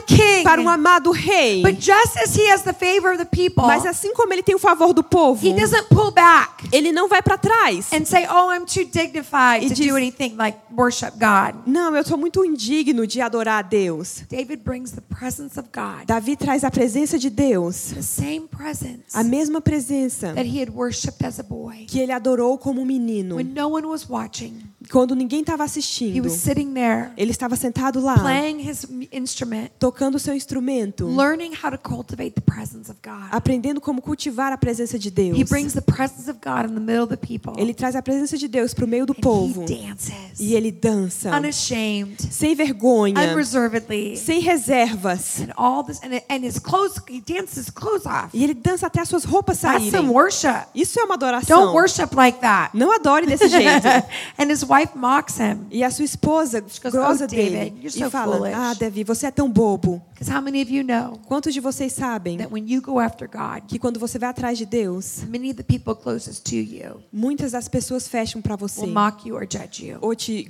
king. 0.06 0.42
para 0.42 0.60
um 0.60 0.68
amado 0.68 1.10
rei. 1.12 1.62
But 1.62 1.76
just 1.80 2.16
as 2.16 2.34
he 2.36 2.50
has 2.50 2.62
the 2.62 2.72
favor 2.72 3.12
of 3.12 3.18
the 3.18 3.24
people, 3.24 3.64
Mas 3.66 3.86
assim 3.86 4.12
como 4.14 4.32
ele 4.32 4.42
tem 4.42 4.54
o 4.54 4.58
favor 4.58 4.92
do 4.92 5.02
povo, 5.04 5.46
he 5.46 5.52
doesn't 5.52 5.88
pull 5.88 6.10
back 6.10 6.66
ele 6.72 6.90
não 6.92 7.08
vai 7.08 7.22
para 7.22 7.38
trás. 7.38 7.92
and 7.92 8.04
say, 8.04 8.26
"Oh, 8.28 8.50
I'm 8.52 8.64
too 8.66 8.84
dignified 8.84 9.64
E 9.64 9.68
to 9.68 9.74
diz- 9.74 9.86
do 9.86 9.96
anything 9.96 10.34
like 10.36 10.58
worship 10.76 11.12
God." 11.18 11.54
Não, 11.66 11.94
eu 11.94 12.04
sou 12.04 12.16
muito 12.18 12.44
indigno 12.44 13.06
de 13.06 13.20
adorar 13.20 13.58
a 13.60 13.62
Deus. 13.62 14.22
David 14.28 14.62
brings 14.64 14.90
the 14.92 15.02
presence 15.02 15.58
of 15.58 15.68
God, 15.72 16.06
Davi 16.06 16.36
traz 16.36 16.64
a 16.64 16.70
presença 16.70 17.18
de 17.18 17.30
Deus, 17.30 17.92
the 17.94 18.02
same 18.02 18.48
presence 18.48 18.71
a 19.14 19.22
mesma 19.24 19.60
presença 19.60 20.32
that 20.34 20.46
he 20.48 20.60
had 20.62 20.70
worshipped 20.70 21.24
as 21.24 21.38
a 21.38 21.42
boy. 21.42 21.84
que 21.86 21.98
ele 21.98 22.12
adorou 22.12 22.56
como 22.58 22.84
menino. 22.84 23.36
When 23.36 23.52
no 23.54 23.68
one 23.68 23.86
was 23.86 24.08
watching, 24.08 24.62
Quando 24.90 25.14
ninguém 25.14 25.40
estava 25.40 25.62
he 25.62 25.66
assistindo, 25.66 26.24
was 26.24 26.32
sitting 26.34 26.74
there 26.74 27.10
ele 27.16 27.30
estava 27.30 27.54
sentado 27.56 28.00
lá, 28.00 28.18
playing 28.18 28.68
his 28.68 28.86
instrument, 29.12 29.70
tocando 29.78 30.16
o 30.16 30.18
seu 30.18 30.34
instrumento, 30.34 31.06
learning 31.06 31.52
how 31.62 31.70
to 31.70 31.78
cultivate 31.78 32.32
the 32.34 32.40
presence 32.40 32.90
of 32.90 32.98
God. 33.02 33.28
aprendendo 33.30 33.80
como 33.80 34.02
cultivar 34.02 34.52
a 34.52 34.58
presença 34.58 34.98
de 34.98 35.10
Deus. 35.10 35.38
He 35.38 35.44
brings 35.44 35.72
the 35.72 35.80
presence 35.80 36.28
of 36.28 36.40
God 36.44 36.70
in 36.70 36.74
the 36.74 36.80
middle 36.80 37.04
of 37.04 37.08
the 37.08 37.16
people. 37.16 37.54
Ele 37.56 37.72
traz 37.72 37.94
a 37.94 38.02
presença 38.02 38.36
de 38.36 38.48
Deus 38.48 38.74
para 38.74 38.84
o 38.84 38.88
meio 38.88 39.06
do 39.06 39.12
and 39.16 39.20
povo 39.22 39.62
he 39.62 39.86
dances 39.86 40.40
e 40.40 40.54
ele 40.54 40.72
dança, 40.72 41.30
unashamed, 41.36 42.20
sem 42.30 42.54
vergonha, 42.54 43.14
unreservedly. 43.20 44.16
sem 44.16 44.40
reservas. 44.40 45.40
And 45.40 45.52
all 45.56 45.84
this, 45.84 46.00
and, 46.02 46.20
and 46.28 46.44
his 46.44 46.58
clothes, 46.58 47.00
he 47.08 47.20
dances 47.20 47.56
his 47.56 47.70
clothes 47.70 48.06
off. 48.06 48.28
E 48.34 48.42
ele 48.42 48.54
dança 48.62 48.86
até 48.86 49.00
as 49.00 49.08
suas 49.08 49.24
roupas 49.24 49.58
That's 49.60 49.72
some 49.84 49.90
saírem. 49.90 50.08
worship. 50.10 50.66
Isso 50.74 50.98
é 50.98 51.04
uma 51.04 51.14
adoração. 51.14 51.60
Don't 51.60 51.76
worship 51.76 52.14
like 52.14 52.38
that. 52.40 52.76
Não 52.76 52.94
adore 52.94 53.26
desse 53.26 53.48
jeito. 53.48 53.86
and 54.38 54.50
his 54.50 54.62
wife 54.62 54.96
mocks 54.96 55.38
him. 55.38 55.66
E 55.70 55.82
a 55.84 55.90
sua 55.90 56.04
esposa 56.04 56.60
goes, 56.60 56.78
grosa 56.78 57.24
"Oh, 57.24 57.26
David, 57.28 57.50
dele 57.50 57.74
you're 57.82 57.88
e 57.88 57.90
so 58.04 58.10
fala: 58.10 58.36
foolish." 58.36 58.54
Ah, 58.56 58.74
Davi, 58.74 59.04
você 59.04 59.26
é 59.26 59.30
tão 59.30 59.50
bobo. 59.50 60.00
How 60.32 60.40
many 60.40 60.62
of 60.62 60.72
you 60.72 60.84
know 60.84 61.18
Quantos 61.26 61.52
de 61.52 61.58
vocês 61.58 61.92
sabem 61.92 62.38
that 62.38 62.52
when 62.52 62.64
you 62.72 62.80
go 62.80 63.00
after 63.00 63.28
God, 63.28 63.64
que 63.66 63.76
quando 63.76 63.98
você 63.98 64.20
vai 64.20 64.28
atrás 64.28 64.56
de 64.56 64.64
Deus, 64.64 65.24
many 65.28 65.50
of 65.50 65.56
the 65.56 65.64
people 65.64 65.96
closest 65.96 66.44
to 66.44 66.54
you 66.54 67.02
muitas 67.12 67.50
das 67.50 67.66
pessoas 67.66 68.06
fecham 68.06 68.40
para 68.40 68.54
você, 68.54 68.82
will 68.82 68.92
mock 68.92 69.28
you 69.28 69.34
or 69.34 69.42
judge 69.42 69.84
you? 69.84 69.98
ou 70.00 70.14
te 70.14 70.48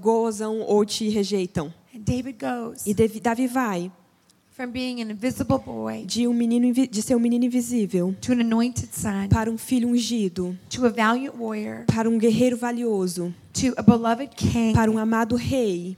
gozam 0.00 0.60
ou 0.60 0.84
te 0.86 1.08
rejeitam? 1.10 1.72
And 1.94 2.00
David 2.00 2.38
goes 2.40 2.86
E 2.86 2.94
Davi 2.94 3.46
vai 3.46 3.92
de 6.06 6.26
um 6.26 6.34
menino 6.34 6.72
de 6.72 7.02
ser 7.02 7.14
um 7.14 7.20
menino 7.20 7.44
invisível. 7.44 8.14
to 8.20 8.32
an 8.32 8.40
anointed 8.40 8.88
son 8.92 9.28
para 9.28 9.50
um 9.50 9.56
filho 9.56 9.88
ungido, 9.88 10.56
to 10.68 10.84
a 10.86 10.90
valiant 10.90 11.34
warrior 11.38 11.84
para 11.86 12.08
um 12.08 12.18
guerreiro 12.18 12.56
valioso, 12.56 13.34
to 13.52 13.72
a 13.76 13.82
beloved 13.82 14.34
king 14.36 14.74
para 14.74 14.90
um 14.90 14.98
amado 14.98 15.36
rei, 15.36 15.96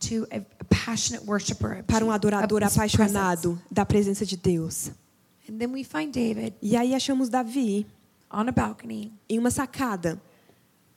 to 0.00 0.26
a, 0.30 0.38
a 0.60 0.64
passionate 0.64 1.26
worshiper 1.26 1.78
of 1.78 1.82
para 1.84 2.04
um 2.04 2.10
adorador 2.10 2.62
apaixonado 2.62 3.60
da 3.70 3.84
presença 3.86 4.26
de 4.26 4.36
Deus. 4.36 4.90
presence. 4.90 5.02
And 5.48 5.58
then 5.58 5.72
we 5.72 5.84
find 5.84 6.12
David 6.12 6.54
E 6.62 6.76
aí 6.76 6.94
achamos 6.94 7.28
Davi 7.28 7.86
on 8.30 8.48
a 8.48 8.52
balcony 8.52 9.12
em 9.28 9.38
uma 9.38 9.50
sacada, 9.50 10.20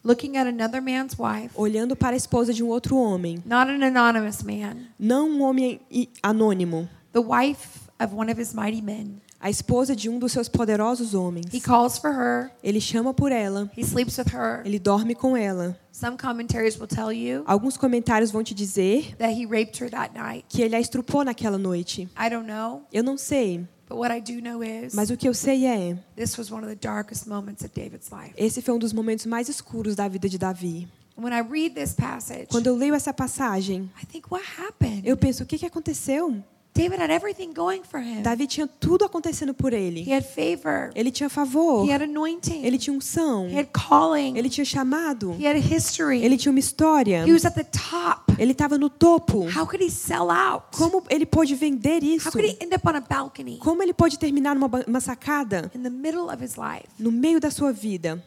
looking 0.05 0.37
at 0.37 0.47
another 0.47 0.81
man's 0.81 1.15
wife, 1.17 1.49
olhando 1.55 1.95
para 1.95 2.15
a 2.15 2.17
esposa 2.17 2.53
de 2.53 2.63
um 2.63 2.67
outro 2.67 2.95
homem, 2.95 3.41
not 3.45 3.69
an 3.69 3.83
anonymous 3.83 4.43
man, 4.43 4.87
não 4.99 5.29
um 5.29 5.41
homem 5.41 5.81
anônimo, 6.21 6.87
the 7.11 7.19
wife 7.19 7.81
of 7.99 8.13
one 8.15 8.31
of 8.31 8.39
his 8.39 8.53
mighty 8.53 8.81
men. 8.81 9.19
a 9.39 9.49
esposa 9.49 9.95
de 9.95 10.09
um 10.09 10.17
dos 10.17 10.31
seus 10.31 10.47
poderosos 10.49 11.13
homens. 11.13 11.53
He 11.53 11.59
calls 11.61 11.97
for 11.99 12.11
her, 12.11 12.51
Ele 12.63 12.79
chama 12.81 13.13
por 13.13 13.31
ela, 13.31 13.69
he 13.77 13.83
sleeps 13.83 14.17
with 14.17 14.33
her. 14.33 14.61
ele 14.65 14.79
dorme 14.79 15.13
com 15.15 15.35
ela. 15.35 15.77
Some 15.91 16.17
commentaries 16.17 16.77
will 16.77 16.87
tell 16.87 17.11
you 17.13 17.43
Alguns 17.45 17.77
comentários 17.77 18.29
vão 18.31 18.43
te 18.43 18.53
dizer 18.53 19.15
that 19.17 19.31
he 19.33 19.45
raped 19.45 19.81
her 19.81 19.89
that 19.89 20.13
night. 20.17 20.45
que 20.49 20.61
ele 20.61 20.75
a 20.75 20.79
estrupou 20.79 21.23
naquela 21.23 21.57
noite. 21.57 22.09
I 22.17 22.29
don't 22.29 22.47
know, 22.47 22.83
Eu 22.91 23.03
não 23.03 23.17
sei, 23.17 23.65
but 23.87 23.97
what 23.97 24.11
I 24.15 24.19
do 24.19 24.41
know 24.41 24.63
is 24.63 24.93
mas 24.93 25.09
o 25.09 25.17
que 25.17 25.27
eu 25.27 25.33
sei 25.33 25.65
é, 25.65 25.97
this 26.15 26.37
was 26.37 26.51
one 26.51 26.63
of 26.63 26.69
the 26.73 26.79
darkest 26.87 27.27
moments 27.27 27.63
of 27.63 27.71
David's 27.73 28.09
life. 28.11 28.33
esse 28.37 28.61
foi 28.61 28.73
um 28.73 28.79
dos 28.79 28.93
momentos 28.93 29.25
mais 29.25 29.49
escuros 29.49 29.95
da 29.95 30.07
vida 30.07 30.27
de 30.29 30.37
Davi. 30.37 30.87
When 31.17 31.31
I 31.33 31.41
read 31.41 31.75
this 31.75 31.93
passage, 31.93 32.47
Quando 32.49 32.67
eu 32.67 32.75
leio 32.75 32.93
essa 32.93 33.13
passagem, 33.13 33.89
I 34.01 34.05
think, 34.05 34.27
what 34.29 34.43
happened? 34.59 35.03
eu 35.07 35.15
penso, 35.15 35.43
o 35.43 35.45
que, 35.45 35.57
que 35.57 35.65
aconteceu? 35.65 36.43
David 36.75 36.99
had 36.99 37.09
everything 37.09 37.53
going 37.53 37.83
for 37.83 38.01
him. 38.01 38.21
Davi 38.21 38.47
tinha 38.47 38.67
tudo 38.67 39.05
acontecendo 39.05 39.53
por 39.53 39.71
He 39.71 39.77
ele. 39.77 40.11
had 40.13 40.23
favor. 40.25 40.91
Ele 40.93 41.09
tinha 41.09 41.29
favor, 41.29 41.85
He 41.87 41.91
had 41.93 42.01
anointing. 42.01 42.65
ele 42.65 42.77
tinha 42.77 42.93
unção, 42.93 43.47
He 43.49 43.57
had 43.57 43.67
calling. 43.71 44.37
ele 44.37 44.49
tinha 44.49 44.65
chamado, 44.65 45.33
He 45.39 45.47
had 45.47 45.55
history. 45.57 46.21
ele 46.21 46.37
tinha 46.37 46.51
uma 46.51 46.59
história, 46.59 47.25
He 47.25 47.31
was 47.31 47.45
at 47.45 47.53
the 47.53 47.63
top. 47.63 48.33
ele 48.37 48.51
estava 48.51 48.77
no 48.77 48.89
topo. 48.89 49.45
How 49.49 49.65
could 49.65 49.81
he 49.81 49.89
sell 49.89 50.29
out? 50.29 50.75
Como 50.77 51.01
ele 51.09 51.25
pôde 51.25 51.55
vender 51.55 52.03
isso? 52.03 52.27
How 52.27 52.31
could 52.33 52.45
he 52.45 52.57
end 52.61 52.75
up 52.75 52.85
on 52.85 52.95
a 52.97 52.99
balcony 52.99 53.57
Como 53.59 53.81
ele 53.81 53.93
pode 53.93 54.19
terminar 54.19 54.53
numa 54.53 54.69
uma 54.85 54.99
sacada 54.99 55.71
in 55.73 55.81
the 55.81 55.89
middle 55.89 56.25
of 56.29 56.43
his 56.43 56.55
life? 56.57 56.87
no 56.99 57.09
meio 57.11 57.39
da 57.39 57.49
sua 57.49 57.71
vida? 57.71 58.21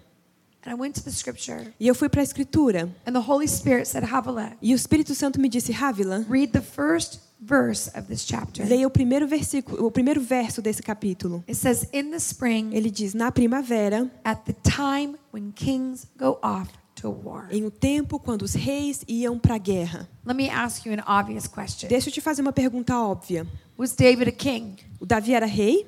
And 0.66 0.72
I 0.72 0.74
went 0.74 0.94
to 0.94 1.02
the 1.04 1.10
scripture, 1.10 1.72
E 1.78 1.86
eu 1.86 1.94
fui 1.94 2.08
para 2.08 2.20
a 2.22 2.24
escritura 2.24 2.90
and 3.06 3.12
the 3.12 3.20
Holy 3.30 3.46
Spirit 3.46 3.86
said, 3.86 4.04
Havilah, 4.10 4.52
e 4.62 4.72
o 4.72 4.76
Espírito 4.76 5.14
Santo 5.14 5.38
me 5.40 5.48
disse: 5.50 5.70
Rávila, 5.72 6.24
read 6.28 6.48
the 6.52 6.60
first 6.62 7.20
verse 7.40 7.88
of 7.96 8.08
this 8.08 8.24
chapter. 8.26 8.66
leia 8.66 8.86
o 8.86 8.90
primeiro 8.90 9.26
versículo, 9.26 9.86
o 9.86 9.90
primeiro 9.90 10.20
verso 10.20 10.60
desse 10.60 10.82
capítulo. 10.82 11.44
It 11.48 11.56
says, 11.56 11.86
In 11.92 12.10
the 12.10 12.16
spring, 12.18 12.70
Ele 12.74 12.90
diz: 12.90 13.14
Na 13.14 13.30
primavera, 13.30 14.10
at 14.24 14.42
the 14.44 14.54
time 14.54 15.16
when 15.32 15.52
kings 15.52 16.06
go 16.18 16.38
off 16.42 16.70
to 16.96 17.10
war. 17.10 17.46
em 17.50 17.64
um 17.64 17.70
tempo 17.70 18.18
quando 18.18 18.42
os 18.42 18.54
reis 18.54 19.04
iam 19.06 19.38
para 19.38 19.54
a 19.54 19.58
guerra. 19.58 20.08
Let 20.26 20.34
me 20.36 20.50
ask 20.50 20.84
you 20.84 20.92
an 20.92 21.04
obvious 21.06 21.46
question. 21.46 21.88
Deixa 21.88 22.08
eu 22.08 22.12
te 22.12 22.20
fazer 22.20 22.42
uma 22.42 22.52
pergunta 22.52 22.96
óbvia. 22.98 23.46
Was 23.78 23.94
David 23.94 24.28
a 24.28 24.32
king? 24.32 24.76
O 24.98 25.06
Davi 25.06 25.32
era 25.34 25.46
rei? 25.46 25.86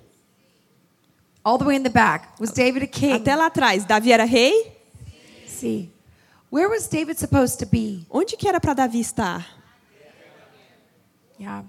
All 1.42 1.58
the 1.58 1.64
way 1.64 1.76
in 1.76 1.82
the 1.82 1.88
back. 1.90 2.28
Was 2.38 2.52
David 2.52 2.84
a 2.84 2.86
king? 2.86 3.12
Até 3.14 3.34
lá 3.34 3.46
atrás, 3.46 3.84
Davi 3.84 4.12
era 4.12 4.24
rei? 4.24 4.72
See. 5.46 5.90
Where 6.52 6.68
was 6.68 6.86
David 6.88 7.18
supposed 7.18 7.58
to 7.58 7.66
be? 7.66 8.06
Onde 8.10 8.36
que 8.36 8.46
era 8.48 8.60
para 8.60 8.74
Davi 8.74 9.00
estar? 9.00 9.46
Yeah. 11.40 11.64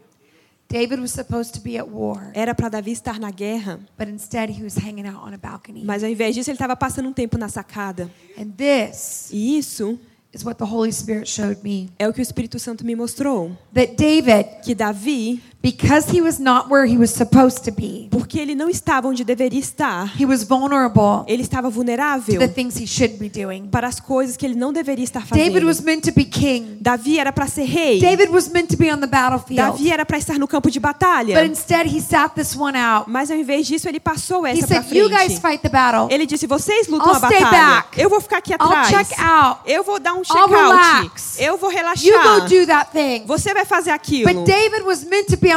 David 0.69 0.99
was 1.01 1.11
supposed 1.11 1.53
to 1.55 1.59
be 1.59 1.77
at 1.77 1.87
war, 1.89 2.31
Era 2.33 2.53
para 2.55 2.69
Davi 2.69 2.91
estar 2.91 3.19
na 3.19 3.29
guerra, 3.29 3.79
but 3.97 4.07
instead 4.07 4.49
he 4.49 4.63
was 4.63 4.75
hanging 4.77 5.05
out 5.05 5.21
on 5.21 5.33
a 5.33 5.37
balcony. 5.37 5.83
mas 5.83 6.01
ao 6.03 6.09
invés 6.09 6.33
disso 6.35 6.49
ele 6.49 6.55
estava 6.55 6.75
passando 6.77 7.09
um 7.09 7.13
tempo 7.13 7.37
na 7.37 7.49
sacada. 7.49 8.09
And 8.37 8.51
this 8.55 9.29
E 9.33 9.57
isso 9.57 9.99
is 10.33 10.45
what 10.45 10.57
the 10.57 10.63
Holy 10.65 10.91
Spirit 10.93 11.27
showed 11.27 11.61
me. 11.61 11.89
É 11.99 12.07
o 12.07 12.13
que 12.13 12.21
o 12.21 12.23
Espírito 12.23 12.57
Santo 12.57 12.85
me 12.85 12.95
mostrou. 12.95 13.51
That 13.73 13.95
David, 13.97 14.61
Que 14.63 14.73
Davi, 14.73 15.41
because 15.61 16.09
he 16.11 16.21
was 16.21 16.39
not 16.39 16.69
where 16.69 16.85
he 16.85 16.97
was 16.97 17.11
supposed 17.11 17.63
to 17.63 17.71
be, 17.71 18.07
porque 18.09 18.39
ele 18.39 18.55
não 18.55 18.69
estava 18.69 19.07
onde 19.07 19.23
deveria 19.23 19.59
estar, 19.59 20.11
he 20.19 20.25
was 20.25 20.43
vulnerable 20.43 21.23
ele 21.27 21.43
estava 21.43 21.67
to 21.69 21.73
vulnerável 21.75 22.39
the 22.39 22.47
things 22.47 22.75
he 22.79 22.87
should 22.87 23.17
be 23.17 23.29
doing. 23.29 23.67
para 23.67 23.87
as 23.87 23.99
coisas 23.99 24.35
que 24.35 24.45
ele 24.45 24.55
não 24.55 24.73
deveria 24.73 25.03
estar 25.03 25.21
David 25.27 25.51
fazendo. 25.53 25.67
was 25.67 25.81
meant 25.81 26.01
to 26.03 26.11
be 26.11 26.25
king. 26.25 26.77
Davi 26.81 27.19
era 27.19 27.31
para 27.31 27.45
ser 27.47 27.63
rei. 27.65 27.99
David 27.99 28.31
was 28.31 28.47
meant 28.49 28.69
to 28.69 28.77
be 28.77 28.91
on 28.91 28.99
the 28.99 29.07
battlefield. 29.07 29.55
Davi 29.77 29.91
era 29.91 30.05
para 30.05 30.17
estar 30.17 30.39
no 30.39 30.47
campo 30.47 30.69
de 30.71 30.79
batalha. 30.79 31.39
But 31.39 31.49
instead, 31.51 31.85
he 31.87 32.01
sat 32.01 32.33
this 32.33 32.55
one 32.55 32.75
out. 32.77 33.09
Mas 33.09 33.29
ao 33.29 33.37
invés 33.37 33.67
disso, 33.67 33.87
ele 33.87 33.99
passou 33.99 34.45
essa 34.47 34.65
para 34.67 34.81
said, 34.81 34.95
You 34.97 35.09
guys 35.09 35.37
frente. 35.37 35.41
fight 35.41 35.61
the 35.61 35.69
battle. 35.69 36.07
Ele 36.09 36.25
disse: 36.25 36.47
"Vocês 36.47 36.87
lutam 36.87 37.07
I'll 37.09 37.15
a 37.23 37.27
stay 37.27 37.39
batalha. 37.39 37.75
back. 37.83 38.01
Eu 38.01 38.09
vou 38.09 38.19
ficar 38.19 38.37
aqui 38.37 38.51
I'll 38.53 38.61
atrás. 38.63 38.87
check 38.89 39.19
out. 39.19 39.59
Eu 39.65 39.83
vou 39.83 39.99
dar 39.99 40.13
um 40.13 40.17
I'll 40.17 40.25
check-out. 40.25 40.51
relax. 40.53 41.39
Eu 41.39 41.57
vou 41.57 41.69
You 41.71 41.77
go 41.77 41.83
relaxar. 41.83 42.49
do 42.49 42.65
that 42.67 42.91
thing. 42.91 43.25
Você 43.27 43.53
vai 43.53 43.65
fazer 43.65 43.91
aquilo." 43.91 44.33
But 44.33 44.45
David 44.45 44.81
was 44.83 45.03
meant 45.03 45.27
to 45.27 45.37
be. 45.37 45.50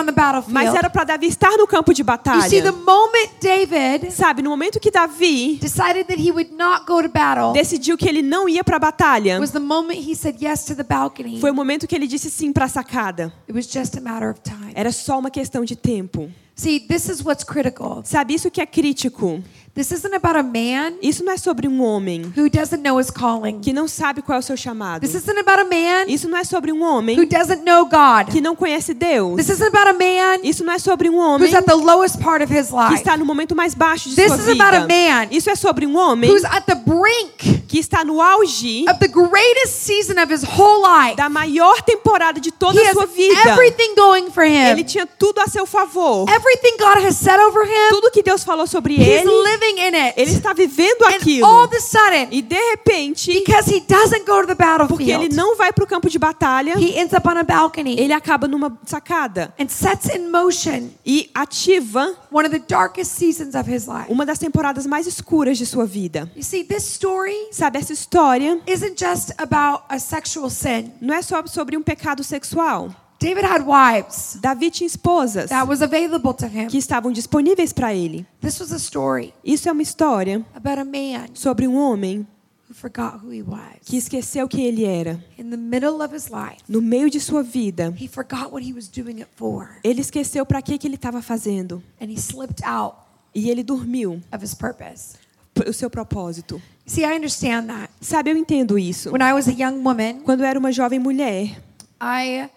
Mas 0.49 0.75
era 0.75 0.91
para 0.91 1.05
Davi 1.05 1.27
estar 1.27 1.57
no 1.57 1.67
campo 1.67 1.93
de 1.93 2.03
You 2.03 2.43
see, 2.43 2.63
the 2.63 2.71
batalha. 2.71 2.73
moment 2.73 3.31
David 3.41 4.11
Sabe, 4.13 4.43
no 4.43 4.51
momento 4.51 4.81
que 4.81 4.91
Davi 4.91 5.59
decided 5.61 6.07
that 6.07 6.21
he 6.21 6.31
would 6.31 6.53
not 6.53 6.85
go 6.87 7.03
to 7.03 7.09
battle 7.09 7.53
decidiu 7.53 7.97
que 7.97 8.09
ele 8.09 8.23
não 8.23 8.49
ia 8.49 8.63
para 8.65 8.77
a 8.77 8.81
batalha, 8.81 9.39
was 9.41 9.51
the 9.51 9.59
moment 9.59 9.99
he 9.99 10.15
said 10.15 10.37
yes 10.41 10.65
to 10.65 10.75
the 10.75 10.83
balcony. 10.83 11.41
foi 11.41 11.51
o 11.51 11.55
momento 11.55 11.87
que 11.87 11.95
ele 11.95 12.07
disse 12.07 12.31
sim 12.31 12.53
para 12.53 12.67
a 12.67 12.69
sacada. 12.69 13.33
It 13.49 13.53
was 13.53 13.67
just 13.67 13.97
a 13.97 14.01
matter 14.01 14.31
of 14.31 14.41
time. 14.41 14.73
Era 14.75 14.93
só 14.93 15.19
uma 15.19 15.31
questão 15.31 15.65
de 15.65 15.77
tempo. 15.77 16.31
See, 16.57 16.79
this 16.81 17.09
is 17.09 17.21
what's 17.25 17.43
critical. 17.43 18.03
Sabe, 18.05 18.35
isso 18.35 18.51
que 18.51 18.61
é 18.61 18.67
crítico. 18.67 19.43
This 19.75 19.91
isn't 19.91 20.15
about 20.15 20.37
a 20.39 20.43
man 20.45 20.99
Isso 21.03 21.25
não 21.25 21.33
é 21.33 21.37
sobre 21.37 21.67
um 21.67 21.83
homem 21.83 22.33
who 22.37 22.49
doesn't 22.49 22.81
know 22.81 23.01
his 23.01 23.11
calling. 23.11 23.59
que 23.61 23.73
não 23.73 23.89
sabe 23.89 24.23
qual 24.23 24.37
é 24.37 24.39
o 24.39 24.43
seu 24.43 24.57
chamado. 24.57 25.01
This 25.01 25.15
isn't 25.17 25.37
about 25.37 25.61
a 25.61 25.65
man 25.65 26.05
Isso 26.07 26.29
não 26.29 26.39
é 26.39 26.45
sobre 26.45 26.71
um 26.71 26.79
who 26.81 26.85
homem 26.85 27.27
doesn't 27.27 27.65
know 27.65 27.85
God. 27.85 28.31
que 28.33 28.41
não 28.41 28.55
conhece 28.55 28.95
Deus. 28.95 29.37
This 29.37 29.49
isn't 29.49 29.67
about 29.77 29.89
a 29.89 29.93
man 29.93 30.39
Isso 30.45 30.65
não 30.65 30.73
é 30.75 30.79
sobre 30.79 31.11
um 31.11 31.17
homem 31.19 31.49
who's 31.49 31.55
at 31.57 31.65
the 31.65 31.75
lowest 31.75 32.19
part 32.23 32.41
of 32.45 32.55
his 32.57 32.69
que 32.69 32.77
life. 32.77 32.95
está 32.95 33.17
no 33.17 33.25
momento 33.25 33.57
mais 33.57 33.75
baixo 33.75 34.09
de 34.11 34.15
This 34.15 34.29
sua 34.29 34.37
is 34.37 34.49
about 34.61 34.77
a 34.77 34.87
vida. 34.87 34.87
man 34.87 35.29
Isso 35.33 35.51
é 35.51 35.57
sobre 35.57 35.87
um 35.87 35.97
homem 35.97 36.31
who's 36.31 36.45
at 36.45 36.65
the 36.67 36.77
brink 36.77 37.64
que 37.75 37.81
está 37.81 38.05
no 38.05 38.21
auge 38.23 38.85
of 38.89 39.01
the 39.01 39.09
greatest 39.09 39.83
season 39.85 40.17
of 40.23 40.33
his 40.33 40.45
whole 40.45 40.81
life. 40.81 41.17
da 41.17 41.29
maior 41.29 41.83
temporada 41.83 42.39
de 42.41 42.53
toda 42.53 42.81
He 42.81 42.87
a 42.87 42.93
sua 42.93 43.05
vida. 43.07 43.51
everything 43.51 43.97
going 43.97 44.31
for 44.31 44.45
Ele 44.45 44.83
him. 44.83 44.85
tinha 44.85 45.05
tudo 45.07 45.41
a 45.41 45.49
seu 45.49 45.67
favor. 45.67 46.25
Everything 46.31 46.77
God 46.79 47.05
has 47.05 47.17
said 47.17 47.41
over 47.41 47.65
him, 47.65 47.91
Tudo 47.91 48.13
que 48.13 48.23
Deus 48.23 48.45
falou 48.45 48.69
sobre 48.69 48.95
he's 48.95 49.23
ele, 49.23 49.29
living 49.29 49.81
in 49.89 49.95
it. 49.95 50.15
ele 50.17 50.31
está 50.31 50.53
vivendo 50.53 51.05
And 51.07 51.17
aquilo. 51.17 51.45
all 51.47 51.65
of 51.65 51.75
a 51.77 51.81
sudden, 51.81 52.29
E 52.31 52.43
de 52.43 52.55
repente, 52.71 53.33
because 53.41 53.69
he 53.69 53.81
doesn't 53.81 54.25
go 54.25 54.41
to 54.43 54.47
the 54.47 54.55
porque 54.55 55.11
ele 55.11 55.29
battlefield, 55.29 55.35
não 55.35 55.57
vai 55.57 55.73
para 55.73 55.83
o 55.83 55.87
campo 55.89 56.09
de 56.09 56.17
batalha, 56.19 56.75
he 56.79 56.97
ends 56.97 57.13
up 57.13 57.27
on 57.27 57.37
a 57.39 57.43
balcony 57.43 57.99
ele 57.99 58.13
acaba 58.13 58.47
numa 58.47 58.79
sacada 58.87 59.53
and 59.59 59.67
sets 59.69 60.07
in 60.15 60.29
motion 60.31 60.91
e 61.05 61.29
ativa 61.35 62.15
one 62.31 62.47
of 62.47 62.51
the 62.57 62.63
darkest 62.69 63.17
seasons 63.17 63.57
of 63.57 63.69
his 63.69 63.87
life. 63.89 64.07
uma 64.09 64.25
das 64.25 64.39
temporadas 64.39 64.87
mais 64.87 65.09
escuras 65.09 65.59
de 65.59 65.67
sua 65.67 65.87
vida. 65.87 66.31
You 66.37 66.43
see, 66.45 66.63
this 66.63 66.85
story 66.85 67.35
Sabe, 67.65 67.79
essa 67.79 67.95
história 67.95 68.61
isn't 68.67 68.95
just 69.03 69.33
about 69.39 69.85
a 69.89 69.99
sexual 69.99 70.51
sin. 70.51 70.93
não 71.01 71.15
é 71.15 71.23
só 71.23 71.47
sobre 71.47 71.79
um 71.79 71.83
pecado 71.83 72.23
sexual. 72.23 72.95
David 73.19 73.47
had 73.47 73.63
wives 73.67 74.37
Davi 74.39 74.71
tinha 74.71 74.87
esposas 74.87 75.49
that 75.49 75.67
was 75.67 75.81
available 75.81 76.35
to 76.35 76.45
him. 76.45 76.67
que 76.67 76.77
estavam 76.77 77.11
disponíveis 77.11 77.73
para 77.73 77.95
ele. 77.95 78.27
This 78.43 78.61
was 78.61 78.71
a 78.71 78.77
story 78.77 79.33
Isso 79.43 79.67
é 79.67 79.73
uma 79.73 79.81
história 79.81 80.45
about 80.55 80.79
a 80.79 80.85
man 80.85 81.29
sobre 81.33 81.67
um 81.67 81.75
homem 81.75 82.27
who 82.69 82.75
forgot 82.75 83.25
who 83.25 83.33
he 83.33 83.43
was. 83.43 83.79
que 83.87 83.97
esqueceu 83.97 84.47
quem 84.47 84.67
ele 84.67 84.85
era. 84.85 85.25
In 85.39 85.49
the 85.49 85.57
middle 85.57 86.03
of 86.05 86.15
his 86.15 86.29
life, 86.29 86.59
No 86.69 86.83
meio 86.83 87.09
de 87.09 87.19
sua 87.19 87.43
vida, 87.43 87.95
he 87.99 88.07
forgot 88.07 88.53
what 88.53 88.63
he 88.63 88.75
was 88.75 88.89
doing 88.89 89.23
it 89.23 89.29
for, 89.37 89.71
ele 89.83 90.03
esqueceu 90.03 90.45
para 90.45 90.61
que 90.61 90.77
que 90.77 90.87
ele 90.87 90.97
estava 90.97 91.23
fazendo 91.23 91.83
and 91.99 92.11
he 92.11 92.19
slipped 92.19 92.63
out 92.63 92.97
e 93.35 93.49
ele 93.49 93.63
dormiu 93.63 94.21
of 94.31 94.45
his 94.45 94.53
purpose. 94.53 95.24
O 95.69 95.73
seu 95.73 95.89
propósito. 95.91 96.61
See, 96.87 97.03
I 97.05 97.17
understand 97.17 97.69
that. 97.69 97.91
Sabe, 98.01 98.31
eu 98.31 98.37
entendo 98.37 98.79
isso. 98.79 99.11
When 99.11 99.23
I 99.23 99.33
was 99.33 99.49
a 99.49 99.53
young 99.53 99.83
woman, 99.83 100.21
Quando 100.25 100.41
eu 100.41 100.47
era 100.47 100.59
uma 100.59 100.73
jovem 100.73 100.99
mulher, 100.99 101.61
I 102.01 102.51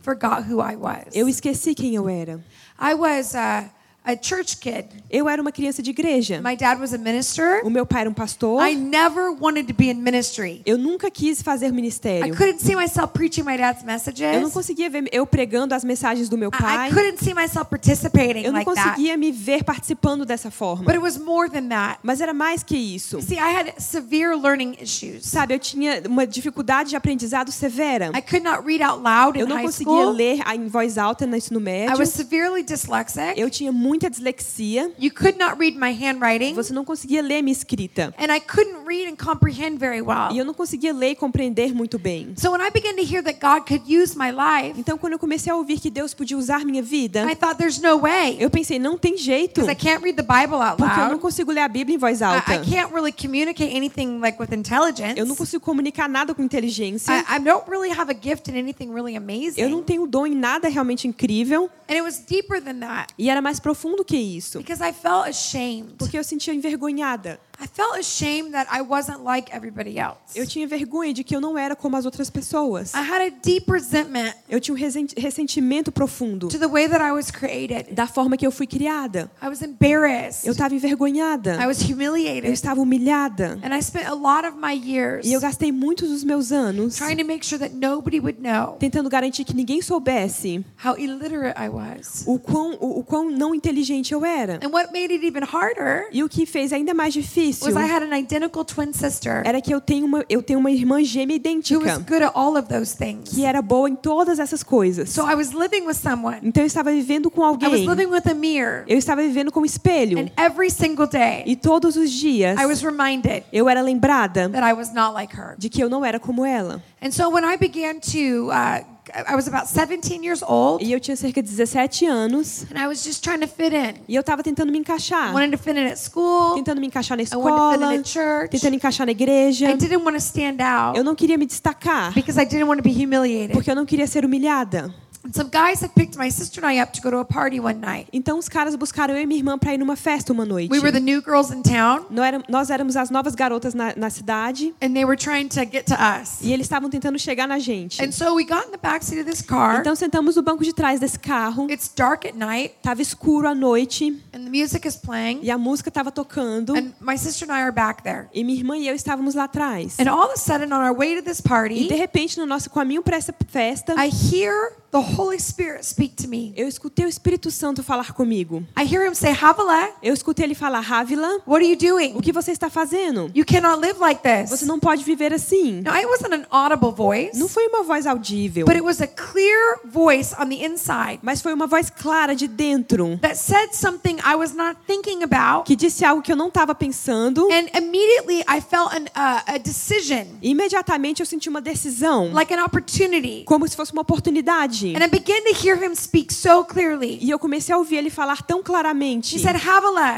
forgot 0.00 0.44
who 0.50 0.60
I 0.60 0.76
was. 0.76 1.06
eu 1.14 1.28
esqueci 1.28 1.74
quem 1.74 1.94
eu 1.94 2.08
era. 2.08 2.40
I 2.80 2.94
was 2.94 3.34
uh, 3.34 3.68
a 4.04 4.16
church 4.20 4.56
kid. 4.58 4.86
Eu 5.10 5.28
era 5.28 5.40
uma 5.40 5.52
criança 5.52 5.82
de 5.82 5.90
igreja. 5.90 6.40
My 6.42 6.56
dad 6.56 6.80
was 6.80 6.92
a 6.92 6.98
minister. 6.98 7.60
O 7.64 7.70
meu 7.70 7.86
pai 7.86 8.00
era 8.02 8.10
um 8.10 8.14
pastor. 8.14 8.66
I 8.66 8.74
never 8.74 9.30
wanted 9.40 9.66
to 9.68 9.74
be 9.74 9.90
in 9.90 9.94
ministry. 9.94 10.62
Eu 10.66 10.76
nunca 10.76 11.10
quis 11.10 11.40
fazer 11.42 11.66
I 11.66 11.72
ministério. 11.72 12.34
couldn't 12.36 12.60
see 12.60 12.74
myself 12.74 13.12
preaching 13.12 13.42
my 13.44 13.56
dad's 13.56 13.82
Eu 13.82 13.86
não 13.86 13.92
messages. 13.94 14.52
conseguia 14.52 14.90
ver 14.90 15.08
eu 15.12 15.26
pregando 15.26 15.74
as 15.74 15.84
mensagens 15.84 16.28
do 16.28 16.36
meu 16.36 16.48
I, 16.48 16.58
pai. 16.58 16.88
I 16.88 16.92
couldn't 16.92 17.22
see 17.22 17.34
myself 17.34 17.68
participating 17.70 18.42
Eu 18.44 18.52
não 18.52 18.60
like 18.60 18.74
that. 18.74 18.88
conseguia 18.90 19.16
me 19.16 19.30
ver 19.30 19.64
participando 19.64 20.24
dessa 20.24 20.50
forma. 20.50 20.84
But 20.84 20.94
it 20.94 21.02
was 21.02 21.16
more 21.18 21.48
than 21.48 21.68
that. 21.68 22.00
Mas 22.02 22.20
era 22.20 22.34
mais 22.34 22.62
que 22.62 22.76
isso. 22.76 23.20
See, 23.22 23.36
I 23.36 23.54
had 23.54 23.72
severe 23.78 24.34
learning 24.34 24.76
issues. 24.80 25.26
Sabe, 25.26 25.54
eu 25.54 25.58
tinha 25.58 26.02
uma 26.08 26.26
dificuldade 26.26 26.90
de 26.90 26.96
aprendizado 26.96 27.52
severa. 27.52 28.10
I 28.16 28.22
could 28.22 28.42
not 28.44 28.64
read 28.66 28.82
out 28.82 29.00
loud 29.02 29.36
in 29.38 29.42
Eu 29.42 29.46
não 29.46 29.60
conseguia 29.62 30.06
ler 30.10 30.40
em 30.54 30.66
voz 30.66 30.98
alta 30.98 31.26
no 31.26 31.36
ensino 31.36 31.60
I 31.60 31.62
médio. 31.62 31.98
was 31.98 32.08
severely 32.10 32.62
dyslexic. 32.62 33.34
Eu 33.36 33.48
tinha 33.50 33.70
muita 33.92 34.08
dislexia. 34.08 34.90
You 34.98 35.10
could 35.12 35.38
not 35.38 35.56
read 35.58 35.76
my 35.78 35.92
handwriting. 35.92 36.54
Você 36.54 36.72
não 36.72 36.82
conseguia 36.84 37.20
ler 37.22 37.42
minha 37.42 37.52
escrita. 37.52 38.14
And 38.18 38.34
I 38.34 38.40
couldn't 38.40 38.86
read 38.86 39.06
and 39.12 39.16
comprehend 39.16 39.76
very 39.78 40.00
well. 40.00 40.32
E 40.32 40.38
eu 40.38 40.44
não 40.46 40.54
conseguia 40.54 40.94
ler 40.94 41.10
e 41.10 41.14
compreender 41.14 41.74
muito 41.74 41.98
bem. 41.98 42.32
So 42.38 42.50
when 42.50 42.62
I 42.66 42.70
began 42.70 42.94
to 42.96 43.02
hear 43.02 43.22
that 43.22 43.38
God 43.38 43.66
could 43.68 43.84
use 43.86 44.16
my 44.16 44.30
life, 44.30 44.78
Então, 44.80 44.96
quando 44.96 45.12
eu 45.12 45.18
comecei 45.18 45.52
a 45.52 45.56
ouvir 45.56 45.78
que 45.78 45.90
Deus 45.90 46.14
podia 46.14 46.38
usar 46.38 46.64
minha 46.64 46.82
vida, 46.82 47.30
I 47.30 47.36
thought 47.36 47.58
there's 47.58 47.78
no 47.80 47.98
way. 48.00 48.36
eu 48.40 48.48
pensei, 48.48 48.78
não 48.78 48.96
tem 48.96 49.16
jeito. 49.18 49.60
Because 49.60 49.70
I 49.70 49.74
can't 49.74 50.02
read 50.02 50.16
the 50.16 50.22
Bible 50.22 50.56
out 50.56 50.76
Porque 50.78 50.92
eu 50.98 51.04
não 51.04 51.08
loud. 51.10 51.20
consigo 51.20 51.52
ler 51.52 51.60
a 51.60 51.68
Bíblia 51.68 51.96
em 51.96 51.98
voz 51.98 52.20
I, 52.20 52.24
alta. 52.24 52.54
I 52.54 52.58
can't 52.58 52.92
really 52.94 53.12
communicate 53.12 53.74
anything 53.76 54.18
like 54.20 54.40
with 54.40 54.52
intelligence. 54.54 55.18
Eu 55.18 55.26
não 55.26 55.36
consigo 55.36 55.62
comunicar 55.62 56.08
nada 56.08 56.34
com 56.34 56.42
inteligência. 56.42 57.12
I, 57.12 57.36
I 57.36 57.38
don't 57.40 57.68
really 57.68 57.90
have 57.90 58.10
a 58.10 58.14
gift 58.18 58.50
in 58.50 58.56
anything 58.58 58.90
really 58.90 59.16
amazing. 59.16 59.60
Eu 59.60 59.68
não 59.68 59.82
tenho 59.82 60.06
dom 60.06 60.26
em 60.26 60.34
nada 60.34 60.68
realmente 60.68 61.06
incrível. 61.06 61.68
And 61.88 61.94
it 61.94 62.02
was 62.02 62.18
deeper 62.26 62.62
than 62.62 62.78
that 62.80 63.12
E 63.18 63.28
era 63.28 63.42
mais 63.42 63.60
profundo 63.60 63.81
que 64.04 64.16
isso. 64.16 64.58
because 64.58 64.82
I 64.82 64.92
felt 64.92 65.28
ashamed. 65.28 65.94
Porque 65.98 66.18
eu 66.18 66.24
sentia 66.24 66.54
envergonhada. 66.54 67.38
I 67.62 67.66
felt 67.68 67.96
ashamed 67.96 68.52
that 68.52 68.68
I 68.72 68.82
wasn't 68.82 69.22
like 69.22 69.54
everybody 69.54 69.96
else. 69.98 70.18
Eu 70.34 70.46
tinha 70.46 70.66
vergonha 70.66 71.12
de 71.14 71.22
que 71.22 71.36
eu 71.36 71.40
não 71.40 71.56
era 71.56 71.76
como 71.76 71.96
as 71.96 72.04
outras 72.04 72.28
pessoas. 72.28 72.92
I 72.94 72.98
had 72.98 73.22
a 73.22 73.30
deep 73.30 73.70
resentment 73.70 74.34
Eu 74.48 74.60
tinha 74.60 74.74
um 74.74 74.78
ressentimento 75.16 75.92
profundo 75.92 76.48
to 76.48 76.58
the 76.58 76.66
way 76.66 76.88
that 76.88 77.00
I 77.02 77.12
was 77.12 77.30
created. 77.30 77.94
da 77.94 78.06
forma 78.08 78.36
que 78.36 78.44
eu 78.44 78.50
fui 78.50 78.66
criada. 78.66 79.30
I 79.40 79.46
was 79.48 79.62
embarrassed. 79.62 80.44
Eu 80.46 80.52
estava 80.52 80.74
envergonhada. 80.74 81.56
I 81.62 81.66
was 81.66 81.80
Eu 81.82 81.94
humiliated. 81.94 82.50
estava 82.52 82.80
humilhada. 82.80 83.60
And 83.62 83.72
I 83.76 83.80
spent 83.80 84.06
a 84.08 84.14
lot 84.14 84.44
of 84.46 84.56
my 84.58 84.72
years 84.74 85.24
E 85.24 85.32
eu 85.32 85.40
gastei 85.40 85.70
muitos 85.70 86.08
dos 86.08 86.24
meus 86.24 86.50
anos 86.50 86.96
trying 86.96 87.16
to 87.16 87.24
make 87.24 87.46
sure 87.46 87.58
that 87.60 87.74
nobody 87.76 88.18
would 88.18 88.40
know 88.40 88.76
tentando 88.78 89.08
garantir 89.08 89.44
que 89.44 89.54
ninguém 89.54 89.80
soubesse 89.80 90.64
how 90.84 90.96
illiterate 90.98 91.54
I 91.56 91.68
was. 91.68 92.24
o 92.26 92.38
quão, 92.40 92.76
o, 92.80 92.98
o 92.98 93.04
quão 93.04 93.30
não 93.30 93.54
inteligente 93.54 94.12
eu 94.12 94.24
era. 94.24 94.58
And 94.64 94.70
what 94.70 94.92
made 94.92 95.12
it 95.12 95.24
even 95.24 95.42
harder 95.44 96.08
E 96.12 96.24
o 96.24 96.28
que 96.28 96.44
fez 96.44 96.72
ainda 96.72 96.92
mais 96.92 97.12
difícil 97.14 97.51
was 97.60 97.74
I 97.76 97.84
had 97.90 98.02
an 98.02 98.16
identical 98.16 98.64
twin 98.64 98.92
sister 98.92 99.42
era 99.44 99.60
que 99.60 99.72
eu 99.74 99.80
tenho 99.80 100.06
uma, 100.06 100.24
eu 100.28 100.42
tenho 100.42 100.58
uma 100.58 100.70
irmã 100.70 101.02
gêmea 101.02 101.36
who 101.36 101.42
was 101.42 101.94
idêntica 101.96 101.98
good 102.08 102.22
at 102.22 102.32
all 102.34 102.56
of 102.56 102.68
those 102.68 102.96
things. 102.96 103.30
que 103.30 103.44
era 103.44 103.60
boa 103.60 103.88
em 103.88 103.96
todas 103.96 104.38
essas 104.38 104.62
coisas. 104.62 105.10
So 105.10 105.22
I 105.28 105.34
was 105.34 105.52
living 105.52 105.82
with 105.86 105.94
someone. 105.94 106.38
Então 106.42 106.62
eu 106.62 106.66
estava 106.66 106.90
vivendo 106.92 107.30
com 107.30 107.42
I 107.42 107.44
was 107.52 107.62
alguém. 107.64 107.86
living 107.88 108.06
with 108.06 108.22
a 108.30 108.34
mirror. 108.34 108.84
Eu 108.86 108.98
estava 108.98 109.22
vivendo 109.22 109.50
com 109.52 109.60
um 109.60 109.64
espelho. 109.64 110.18
And 110.18 110.30
every 110.42 110.70
single 110.70 111.06
day, 111.06 111.42
E 111.46 111.56
todos 111.56 111.96
os 111.96 112.10
dias 112.10 112.58
I 112.60 112.66
was 112.66 112.80
reminded 112.82 113.44
eu 113.52 113.68
era 113.68 113.80
lembrada 113.82 114.48
that 114.48 114.64
I 114.68 114.72
was 114.72 114.92
not 114.92 115.12
like 115.14 115.34
her. 115.36 115.54
de 115.58 115.68
que 115.68 115.82
eu 115.82 115.88
não 115.88 116.04
era 116.04 116.18
como 116.20 116.44
ela. 116.44 116.82
And 117.02 117.10
so 117.10 117.28
when 117.30 117.44
I 117.44 117.56
began 117.56 117.98
to, 118.12 118.48
uh, 118.50 118.91
I 119.12 119.34
was 119.34 119.48
about 119.48 119.66
17 119.66 120.22
years 120.24 120.42
old, 120.42 120.82
E 120.84 120.92
eu 120.92 121.00
tinha 121.00 121.16
cerca 121.16 121.42
de 121.42 121.48
17 121.48 122.06
anos 122.06 122.64
and 122.70 122.78
I 122.78 122.86
was 122.86 123.02
just 123.04 123.22
trying 123.22 123.40
to 123.40 123.48
fit 123.48 123.74
in. 123.74 123.94
e 124.08 124.14
eu 124.14 124.20
estava 124.20 124.42
tentando 124.44 124.70
me 124.70 124.78
encaixar. 124.78 125.34
wanted 125.34 125.50
to 125.50 125.58
fit 125.58 125.76
in 125.76 125.86
at 125.86 125.96
school. 125.98 126.54
Tentando 126.54 126.80
me 126.80 126.86
encaixar 126.86 127.16
na 127.16 127.24
I 127.24 127.26
wanted 127.36 127.56
to 127.56 127.70
fit 127.70 127.74
escola, 127.80 127.94
in 127.94 128.00
at 128.00 128.06
church. 128.08 128.50
tentando 128.52 128.76
encaixar 128.76 129.04
na 129.06 129.12
igreja. 129.12 129.68
I 129.70 129.76
didn't 129.76 130.04
want 130.04 130.14
to 130.16 130.20
stand 130.22 130.60
out 130.62 130.96
Eu 130.96 131.02
não 131.02 131.16
queria 131.16 131.36
me 131.36 131.46
destacar 131.46 132.12
because 132.14 132.40
I 132.40 132.44
didn't 132.44 132.68
want 132.68 132.78
to 132.78 132.82
be 132.84 132.92
humiliated. 132.92 133.52
porque 133.52 133.70
eu 133.70 133.74
não 133.74 133.84
queria 133.84 134.06
ser 134.06 134.24
humilhada. 134.24 134.94
And 135.24 135.32
some 135.32 135.48
guys 135.50 135.80
had 135.80 135.94
picked 135.94 136.16
my 136.16 136.28
sister 136.30 136.60
and 136.60 136.66
I 136.66 136.80
up 136.82 136.92
to 136.94 137.00
go 137.00 137.10
to 137.10 137.18
a 137.18 137.24
party 137.24 137.60
one 137.60 137.78
night. 137.80 138.08
Então 138.12 138.38
os 138.38 138.48
caras 138.48 138.74
buscaram 138.74 139.14
eu 139.14 139.20
e 139.22 139.26
minha 139.26 139.38
irmã 139.38 139.56
para 139.56 139.72
ir 139.74 139.78
numa 139.78 139.94
festa 139.94 140.32
uma 140.32 140.44
noite. 140.44 140.70
We 140.72 140.80
were 140.80 140.90
the 140.90 140.98
new 141.00 141.22
girls 141.22 141.52
in 141.54 141.62
town, 141.62 142.06
Nós 142.10 142.24
éram- 142.26 142.42
Nós 142.48 142.70
éramos 142.70 142.96
as 142.96 143.08
novas 143.10 143.34
garotas 143.36 143.72
na, 143.72 143.94
na 143.96 144.10
cidade 144.10 144.74
and 144.82 144.92
they 144.94 145.04
were 145.04 145.16
trying 145.16 145.46
to 145.48 145.60
get 145.60 145.84
to 145.86 145.94
us. 145.94 146.38
e 146.42 146.52
eles 146.52 146.66
estavam 146.66 146.90
tentando 146.90 147.18
chegar 147.18 147.46
na 147.46 147.58
gente. 147.60 148.02
And 148.02 148.10
so 148.10 148.34
we 148.34 148.44
got 148.44 148.66
in 148.66 148.72
the 148.72 148.78
backseat 148.82 149.20
of 149.20 149.30
this 149.30 149.42
car. 149.42 149.80
Então 149.80 149.94
sentamos 149.94 150.34
no 150.34 150.42
banco 150.42 150.64
de 150.64 150.72
trás 150.74 150.98
desse 150.98 151.18
carro. 151.18 151.70
It's 151.70 151.88
dark 151.94 152.26
at 152.26 152.34
night, 152.34 152.74
Tava 152.82 153.00
escuro 153.00 153.46
à 153.46 153.54
noite 153.54 154.20
and 154.34 154.44
the 154.44 154.50
music 154.50 154.86
is 154.88 154.96
playing, 154.96 155.40
e 155.42 155.50
a 155.50 155.56
música 155.58 155.88
estava 155.88 156.10
tocando. 156.10 156.74
and 156.76 156.92
my 157.00 157.16
sister 157.16 157.48
and 157.48 157.56
I 157.56 157.62
are 157.62 157.72
back 157.72 158.02
there. 158.02 158.26
E 158.34 158.42
minha 158.42 158.58
irmã 158.58 158.76
e 158.76 158.88
eu 158.88 158.94
estávamos 158.94 159.34
lá 159.36 159.44
atrás. 159.44 159.98
And 160.00 160.10
all 160.10 160.24
of 160.24 160.32
a 160.34 160.36
sudden, 160.36 160.72
on 160.72 160.80
our 160.82 160.92
way 160.96 161.14
to 161.16 161.22
this 161.22 161.38
E 161.38 161.42
de 161.42 161.48
party, 161.48 161.94
repente, 161.94 162.38
no 162.40 162.46
nosso 162.46 162.68
caminho 162.70 163.02
para 163.02 163.16
essa 163.16 163.32
festa, 163.48 163.94
I 163.94 164.08
hear 164.10 164.72
the 164.92 164.98
Holy 165.16 165.40
Spirit 165.40 165.84
speak 165.84 166.14
to 166.22 166.28
me. 166.28 166.52
eu 166.56 166.68
escutei 166.68 167.06
o 167.06 167.08
Espírito 167.08 167.50
Santo 167.50 167.82
falar 167.82 168.12
comigo. 168.12 168.62
I 168.78 168.84
hear 168.84 169.06
him 169.06 169.14
say, 169.14 169.32
Havilah, 169.32 169.88
Eu 170.02 170.12
escutei 170.14 170.44
ele 170.44 170.54
falar: 170.54 170.80
Rávila, 170.80 171.40
what 171.46 171.64
are 171.64 171.66
you 171.66 171.76
doing? 171.76 172.12
o 172.14 172.20
que 172.20 172.32
você 172.32 172.52
está 172.52 172.68
fazendo? 172.68 173.30
You 173.34 173.44
cannot 173.46 173.80
live 173.80 173.98
like 173.98 174.20
Você 174.22 174.56
this. 174.58 174.62
não 174.68 174.78
pode 174.78 175.02
viver 175.02 175.32
assim. 175.32 175.80
Now, 175.82 175.94
it 175.94 176.06
wasn't 176.06 176.34
an 176.34 176.44
audible 176.50 176.92
voice, 176.92 177.38
Não 177.38 177.48
foi 177.48 177.66
uma 177.68 177.82
voz 177.82 178.06
audível, 178.06 178.66
but 178.66 178.74
it 178.74 178.84
was 178.84 179.00
a 179.00 179.06
clear 179.06 179.80
voice 179.84 180.34
on 180.38 180.48
the 180.48 180.64
inside 180.64 181.20
mas 181.22 181.40
foi 181.40 181.52
uma 181.54 181.66
voz 181.66 181.88
clara 181.90 182.34
de 182.36 182.46
dentro 182.46 183.16
that 183.22 183.36
said 183.36 183.72
something 183.72 184.16
I 184.24 184.34
was 184.36 184.52
not 184.54 184.76
thinking 184.86 185.22
about. 185.22 185.64
que 185.64 185.74
disse 185.74 186.04
algo 186.04 186.20
que 186.22 186.30
eu 186.32 186.36
não 186.36 186.48
estava 186.48 186.74
pensando. 186.74 187.48
And 187.50 187.68
immediately, 187.78 188.40
I 188.48 188.60
felt 188.60 188.92
an, 188.92 189.04
uh, 189.16 189.54
a 189.54 189.58
decision, 189.58 190.26
imediatamente 190.42 191.20
eu 191.20 191.26
senti 191.26 191.48
uma 191.48 191.60
decisão, 191.62 192.30
like 192.32 192.52
an 192.52 192.62
opportunity. 192.64 193.44
como 193.46 193.66
se 193.66 193.74
fosse 193.74 193.92
uma 193.92 194.02
oportunidade. 194.02 194.81
And 194.88 195.02
I 195.04 195.08
began 195.08 195.42
to 195.44 195.54
hear 195.54 195.76
him 195.76 195.94
speak 195.94 196.32
so 196.32 196.64
clearly. 196.64 197.18
E 197.20 197.30
eu 197.30 197.38
comecei 197.38 197.74
a 197.74 197.78
ouvir 197.78 197.96
ele 197.96 198.10
falar 198.10 198.42
tão 198.42 198.62
claramente. 198.62 199.36
He 199.36 199.38
said, 199.38 199.56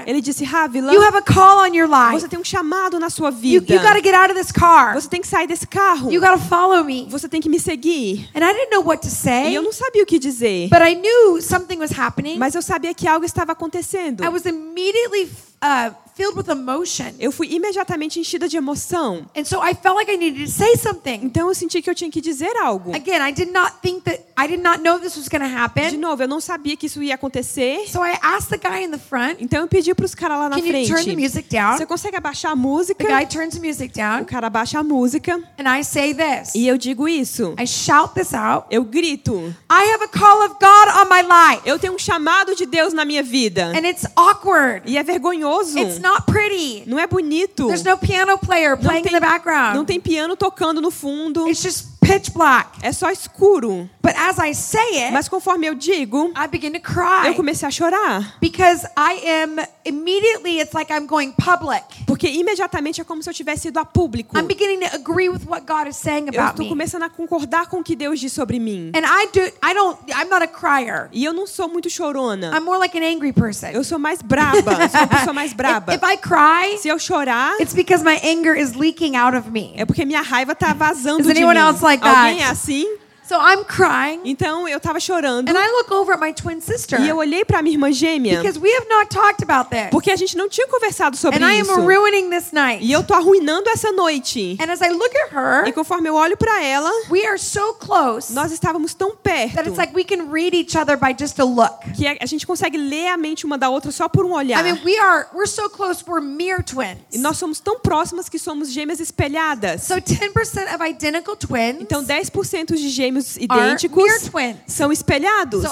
Ele 0.06 0.20
disse: 0.20 0.44
Rávila, 0.44 0.92
you 0.92 1.02
have 1.02 1.16
a 1.16 1.22
call 1.22 1.58
on 1.60 1.74
your 1.74 1.88
life. 1.88 2.20
você 2.20 2.28
tem 2.28 2.38
um 2.38 2.44
chamado 2.44 2.98
na 2.98 3.10
sua 3.10 3.28
You, 3.30 3.60
vida. 3.60 3.74
you 3.74 3.80
got 3.82 3.94
to 3.94 4.02
get 4.02 4.14
out 4.14 4.30
of 4.30 4.34
this 4.40 4.50
car. 4.52 4.94
Você 4.94 5.08
tem 5.08 5.20
que 5.20 5.26
sair 5.26 5.46
desse 5.46 5.66
carro. 5.66 6.10
You 6.12 6.20
got 6.20 6.32
to 6.32 6.38
follow 6.48 6.82
me. 6.84 7.06
Você 7.10 7.28
tem 7.28 7.40
que 7.40 7.48
me 7.48 7.58
seguir. 7.60 8.28
And 8.34 8.40
I 8.44 8.52
didn't 8.52 8.70
know 8.70 8.82
what 8.84 9.02
to 9.02 9.08
E 9.08 9.10
say, 9.10 9.56
eu 9.56 9.62
não 9.62 9.72
sabia 9.72 10.02
o 10.02 10.06
que 10.06 10.18
dizer. 10.18 10.68
but 10.70 10.80
I 10.80 10.94
knew 10.94 11.40
something 11.42 11.78
was 11.78 11.90
happening. 11.96 12.38
Mas 12.38 12.54
eu 12.54 12.62
sabia 12.62 12.94
que 12.94 13.06
algo 13.06 13.24
estava 13.24 13.52
acontecendo. 13.52 14.24
I 14.24 14.28
was 14.28 14.44
immediately 14.46 15.28
uh, 15.62 15.94
filled 16.16 16.36
with 16.36 16.48
emotion. 16.50 17.12
Eu 17.18 17.32
fui 17.32 17.48
imediatamente 17.54 18.18
enchida 18.20 18.48
de 18.48 18.56
emoção. 18.56 19.26
And 19.36 19.44
so 19.44 19.60
I 19.62 19.74
felt 19.74 19.96
like 19.96 20.10
I 20.10 20.16
needed 20.16 20.44
to 20.44 20.50
say 20.50 20.76
something. 20.76 21.20
Então 21.22 21.48
eu 21.48 21.54
senti 21.54 21.80
que 21.82 21.90
eu 21.90 21.94
tinha 21.94 22.10
que 22.10 22.20
dizer 22.20 22.56
algo. 22.56 22.94
Again, 22.94 23.20
I 23.28 23.32
did 23.32 23.50
not 23.52 23.72
think 23.82 24.02
that, 24.04 24.20
I 24.38 24.46
did 24.48 24.62
not 24.62 24.80
know 24.82 24.98
this 24.98 25.16
was 25.16 25.28
going 25.28 25.42
to 25.42 25.48
De 25.48 25.54
happen. 25.54 25.98
novo, 25.98 26.22
eu 26.22 26.28
não 26.28 26.40
sabia 26.40 26.76
que 26.76 26.86
isso 26.86 27.02
ia 27.02 27.14
acontecer. 27.14 27.86
So 27.88 28.04
I 28.04 28.18
asked 28.22 28.50
the 28.50 28.68
guy 28.68 28.84
in 28.84 28.90
the 28.90 28.98
front, 28.98 29.36
Então 29.40 29.60
eu 29.60 29.66
pedi 29.68 29.94
para 29.94 30.04
os 30.06 30.14
caras 30.14 30.38
lá 30.38 30.48
na 30.48 30.56
can 30.56 30.62
you 30.66 30.72
turn 30.86 30.96
the 30.98 31.02
frente. 31.02 31.16
music 31.16 31.48
down? 31.48 31.76
Você 31.76 31.86
consegue 31.86 32.16
abaixar 32.16 32.52
a 32.52 32.56
música? 32.56 33.04
The 33.04 33.10
guy 33.20 33.26
turns 33.26 33.54
the 33.54 33.60
music 33.66 33.92
O 33.94 33.96
down, 33.96 34.24
cara 34.24 34.46
abaixa 34.46 34.78
a 34.78 34.82
música. 34.82 35.34
and 35.58 35.68
I 35.68 35.82
say 35.84 36.14
this. 36.14 36.54
E 36.54 36.66
eu 36.66 36.76
digo 36.78 37.08
isso. 37.08 37.54
I 37.58 37.66
shout 37.66 38.14
this 38.14 38.32
out. 38.34 38.66
Eu 38.70 38.84
grito. 38.84 39.34
I 39.70 39.92
have 39.94 40.04
a 40.04 40.08
call 40.08 40.42
of 40.46 40.54
God 40.60 40.88
on 41.00 41.08
my 41.08 41.22
life. 41.22 41.62
Eu 41.64 41.78
tenho 41.78 41.94
um 41.94 41.98
chamado 41.98 42.54
de 42.54 42.66
Deus 42.66 42.92
na 42.92 43.04
minha 43.04 43.22
vida. 43.22 43.72
And 43.76 43.86
it's 43.88 44.04
awkward. 44.16 44.82
E 44.86 44.96
é 44.98 45.02
vergonhoso. 45.02 45.78
It's 45.78 45.98
not 46.04 46.22
pretty. 46.26 46.84
Não 46.86 46.98
é 46.98 47.06
bonito. 47.06 47.66
There's 47.66 47.82
no 47.82 47.96
piano 47.96 48.36
player 48.38 48.76
Não 48.76 48.78
playing 48.78 49.00
in 49.00 49.04
tem, 49.04 49.12
the 49.12 49.20
background. 49.20 49.74
não 49.76 49.84
tem 49.84 49.98
piano 49.98 50.36
tocando 50.36 50.80
no 50.80 50.90
fundo. 50.90 51.48
It's 51.48 51.62
just 51.62 51.93
pitch 52.06 52.30
black. 52.32 52.68
É 52.82 52.92
só 52.92 53.10
escuro. 53.10 53.88
But 54.02 54.14
as 54.16 54.38
I 54.38 54.52
say 54.54 55.04
it, 55.04 55.12
Mas 55.12 55.28
conforme 55.28 55.66
eu 55.66 55.74
digo, 55.74 56.30
I 56.36 56.46
begin 56.48 56.72
to 56.72 56.80
cry 56.80 57.28
eu 57.28 57.34
comecei 57.34 57.66
a 57.66 57.70
chorar. 57.70 58.34
because 58.40 58.84
I 58.96 59.14
am 59.42 59.56
immediately 59.86 60.60
it's 60.60 60.74
like 60.74 60.90
I'm 60.92 61.06
going 61.06 61.32
public. 61.32 61.82
Porque 62.06 62.28
imediatamente 62.28 63.00
é 63.00 63.04
como 63.04 63.22
se 63.22 63.30
eu 63.30 63.34
tivesse 63.34 63.68
ido 63.68 63.78
a 63.78 63.84
público. 63.84 64.36
I'm 64.36 64.46
beginning 64.46 64.80
to 64.88 64.94
agree 64.94 65.28
with 65.28 65.46
what 65.46 65.64
God 65.66 65.88
is 65.88 65.96
saying 65.96 66.26
Eu 66.32 66.40
about 66.40 66.50
estou 66.52 66.64
me. 66.64 66.68
começando 66.70 67.02
a 67.04 67.08
concordar 67.10 67.66
com 67.68 67.78
o 67.78 67.82
que 67.84 67.96
Deus 67.96 68.20
diz 68.20 68.32
sobre 68.32 68.58
mim. 68.58 68.92
And 68.94 69.04
I 69.04 69.26
do 69.32 69.40
I 69.66 69.72
don't 69.74 69.98
I'm 70.12 70.28
not 70.28 70.42
a 70.42 70.48
crier. 70.48 71.08
E 71.12 71.24
eu 71.24 71.32
não 71.32 71.46
sou 71.46 71.68
muito 71.68 71.88
chorona. 71.88 72.52
I'm 72.56 72.64
more 72.64 72.78
like 72.78 72.96
an 72.98 73.02
angry 73.04 73.32
person. 73.32 73.68
Eu 73.68 73.84
sou 73.84 73.98
mais 73.98 74.20
braba. 74.20 74.72
Eu 74.82 74.88
sou 74.90 75.00
uma 75.00 75.06
pessoa 75.08 75.32
mais 75.32 75.52
braba. 75.52 75.94
If, 75.94 76.02
if 76.02 76.10
I 76.12 76.16
cry, 76.18 76.78
Se 76.78 76.88
eu 76.88 76.98
chorar, 76.98 77.54
it's 77.60 77.74
because 77.74 78.04
my 78.04 78.18
anger 78.22 78.54
is 78.58 78.74
leaking 78.74 79.16
out 79.16 79.36
of 79.36 79.50
me. 79.50 79.72
é 79.76 79.84
porque 79.84 80.04
minha 80.04 80.20
raiva 80.22 80.54
tá 80.54 80.72
vazando 80.74 81.20
Is 81.20 81.26
de 81.26 81.32
anyone 81.32 81.58
mim. 81.58 81.66
else 81.66 81.82
like 81.82 81.93
that? 82.00 82.16
Alguém 82.28 82.42
é 82.42 82.46
assim? 82.46 82.86
So 83.28 83.36
I'm 83.36 83.64
crying 83.64 84.20
Então 84.24 84.68
eu 84.68 84.78
tava 84.78 85.00
chorando. 85.00 85.48
and 85.48 85.56
I 85.58 85.66
look 85.72 85.90
over 85.92 86.12
at 86.14 86.20
my 86.20 86.32
twin 86.32 86.60
sister 86.60 87.00
E 87.00 87.08
eu 87.08 87.16
olhei 87.16 87.44
pra 87.44 87.62
minha 87.62 87.74
irmã 87.74 87.90
gêmea. 87.90 88.36
because 88.42 88.58
we 88.58 88.70
have 88.74 88.86
not 88.88 89.08
talked 89.08 89.42
about 89.42 89.70
this. 89.70 89.88
Porque 89.90 90.10
a 90.10 90.16
gente 90.16 90.36
não 90.36 90.48
tinha 90.48 90.66
conversado 90.68 91.16
sobre 91.16 91.42
And 91.42 91.48
I 91.50 91.60
isso. 91.60 91.70
am 91.72 91.84
ruining 91.86 92.28
this 92.30 92.52
night. 92.52 92.84
E 92.84 92.92
eu 92.92 93.02
tô 93.02 93.14
arruinando 93.14 93.68
essa 93.70 93.90
noite. 93.92 94.58
And 94.60 94.70
as 94.70 94.80
I 94.82 94.90
look 94.90 95.14
at 95.16 95.32
her, 95.32 95.66
E 95.68 95.72
conforme 95.72 96.08
eu 96.08 96.14
olho 96.14 96.36
pra 96.36 96.62
ela, 96.62 96.90
we 97.10 97.24
are 97.26 97.38
so 97.38 97.74
close 97.74 98.32
nós 98.34 98.52
estávamos 98.52 98.92
tão 98.94 99.10
that 99.10 99.22
perto 99.22 99.68
it's 99.68 99.78
like 99.78 99.94
we 99.94 100.04
can 100.04 100.30
read 100.30 100.54
each 100.54 100.76
other 100.76 100.96
by 100.96 101.14
just 101.18 101.38
a 101.40 101.44
look. 101.44 101.78
que 101.96 102.06
a 102.06 102.14
a 102.20 102.26
gente 102.26 102.46
consegue 102.46 102.76
ler 102.78 103.08
a 103.08 103.16
mente 103.16 103.44
uma 103.44 103.58
da 103.58 103.68
outra 103.68 103.90
só 103.90 104.08
por 104.08 104.24
um 104.24 104.32
olhar. 104.32 104.60
I 104.60 104.62
mean, 104.72 104.80
we 104.84 104.96
are 104.98 105.26
we're 105.34 105.46
so 105.48 105.68
close 105.68 106.02
we're 106.06 106.20
mere 106.24 106.62
twins. 106.62 106.98
E 107.12 107.18
nós 107.18 107.36
somos 107.38 107.58
tão 107.60 107.78
próximas 107.80 108.28
que 108.28 108.38
somos 108.38 108.70
gêmeas 108.70 109.00
espelhadas. 109.00 109.82
So 109.82 109.94
10% 109.94 110.74
of 110.74 110.82
identical 110.88 111.36
twins 111.36 111.78
Então 111.80 112.04
10% 112.04 112.74
de 112.76 112.88
gêmeos 113.14 113.36
idênticos 113.36 114.30
são 114.66 114.90
espelhados. 114.92 115.62
So 115.62 115.70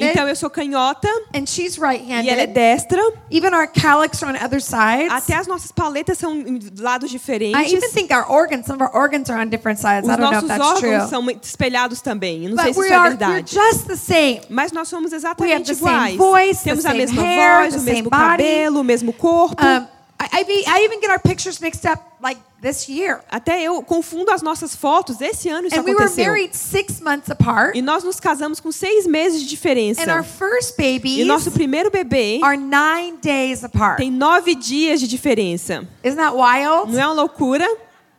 Então 0.00 0.28
eu 0.28 0.36
sou 0.36 0.50
canhota 0.50 1.08
and 1.34 1.46
she's 1.46 1.76
e 1.76 2.28
ela 2.28 2.42
é 2.42 2.46
destra. 2.46 3.00
Even 3.30 3.54
our 3.54 3.68
calyx 3.68 4.22
are 4.22 4.32
on 4.32 4.44
other 4.44 4.60
sides. 4.60 5.12
Até 5.12 5.34
as 5.34 5.46
nossas 5.46 5.70
paletas 5.72 6.18
são 6.18 6.32
em 6.34 6.58
lados 6.78 7.10
I 7.10 7.12
diferentes. 7.12 7.72
even 7.72 7.90
think 7.90 8.12
our 8.12 8.24
organs, 8.28 8.66
some 8.66 8.82
of 8.82 8.90
our 8.90 9.00
organs 9.00 9.30
are 9.30 9.40
on 9.40 9.46
different 9.48 9.78
sides. 9.80 10.08
I 10.08 10.12
Os 10.12 10.16
don't 10.16 10.20
know 10.20 10.32
if 10.32 10.42
nossos 10.42 10.48
that's 10.48 10.82
órgãos 10.82 10.98
true. 10.98 11.08
são 11.10 11.30
espelhados 11.42 12.00
também. 12.00 12.44
Eu 12.44 12.50
não 12.50 12.62
sei 12.62 12.66
But 12.66 12.74
se 12.74 12.80
we 12.80 12.86
isso 12.86 12.94
é 12.94 12.96
are 12.96 13.08
we're 13.08 13.16
verdade. 13.18 13.54
just 13.54 13.86
the 13.86 13.96
same. 13.96 14.40
Mas 14.48 14.72
nós 14.72 14.88
somos 14.88 15.12
exatamente 15.12 15.72
iguais. 15.72 16.16
voice, 16.16 16.64
Temos 16.64 16.84
a 16.86 16.94
mesma 16.94 17.22
hair, 17.22 17.62
voz, 17.70 17.74
o 17.76 17.80
mesmo 17.84 18.10
body. 18.10 18.16
cabelo, 18.22 18.80
o 18.80 18.84
mesmo 18.84 19.12
corpo. 19.12 19.64
Um, 19.64 19.95
I, 20.18 20.40
I, 20.40 20.44
be, 20.44 20.64
I 20.66 20.84
even 20.84 20.98
get 21.00 21.10
our 21.10 21.18
pictures 21.20 21.60
mixed 21.60 21.84
up 21.84 22.02
like 22.22 22.40
this 22.62 22.88
year. 22.88 23.20
Até 23.30 23.62
eu 23.62 23.82
confundo 23.82 24.30
as 24.30 24.40
nossas 24.40 24.74
fotos. 24.74 25.20
Esse 25.20 25.48
ano 25.50 25.68
isso 25.68 25.76
And 25.78 25.82
we 25.82 25.92
were 25.92 26.04
aconteceu. 26.04 26.24
married 26.24 26.56
six 26.56 27.00
months 27.02 27.30
apart. 27.30 27.76
E 27.76 27.82
nós 27.82 28.02
nos 28.02 28.18
casamos 28.18 28.58
com 28.58 28.72
seis 28.72 29.06
meses 29.06 29.42
de 29.42 29.46
diferença. 29.48 30.02
And 30.02 30.14
our 30.14 30.24
first 30.24 30.74
babies 30.78 31.18
E 31.18 31.24
nosso 31.24 31.50
primeiro 31.50 31.90
bebê 31.90 32.40
are 32.42 32.56
nine 32.56 33.18
days 33.22 33.62
apart. 33.62 33.98
tem 33.98 34.10
nove 34.10 34.54
dias 34.54 35.00
de 35.00 35.06
diferença. 35.06 35.86
Isn't 36.02 36.16
that 36.16 36.34
wild? 36.34 36.90
Não 36.92 37.00
é 37.02 37.06
uma 37.06 37.14
loucura? 37.14 37.68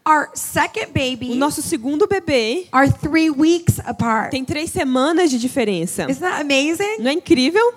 Our 0.08 0.30
second 0.36 0.92
O 0.92 0.94
baby 0.94 1.36
nosso 1.36 1.62
segundo 1.64 2.08
bebê 2.08 2.68
are 2.72 2.90
three 2.94 3.30
weeks 3.32 3.80
apart. 3.84 4.30
tem 4.30 4.46
três 4.46 4.70
semanas 4.70 5.32
de 5.32 5.40
diferença. 5.40 6.04
Isn't 6.04 6.22
that 6.22 6.40
amazing? 6.42 7.00
Não 7.00 7.10
é 7.10 7.14
incrível? 7.14 7.74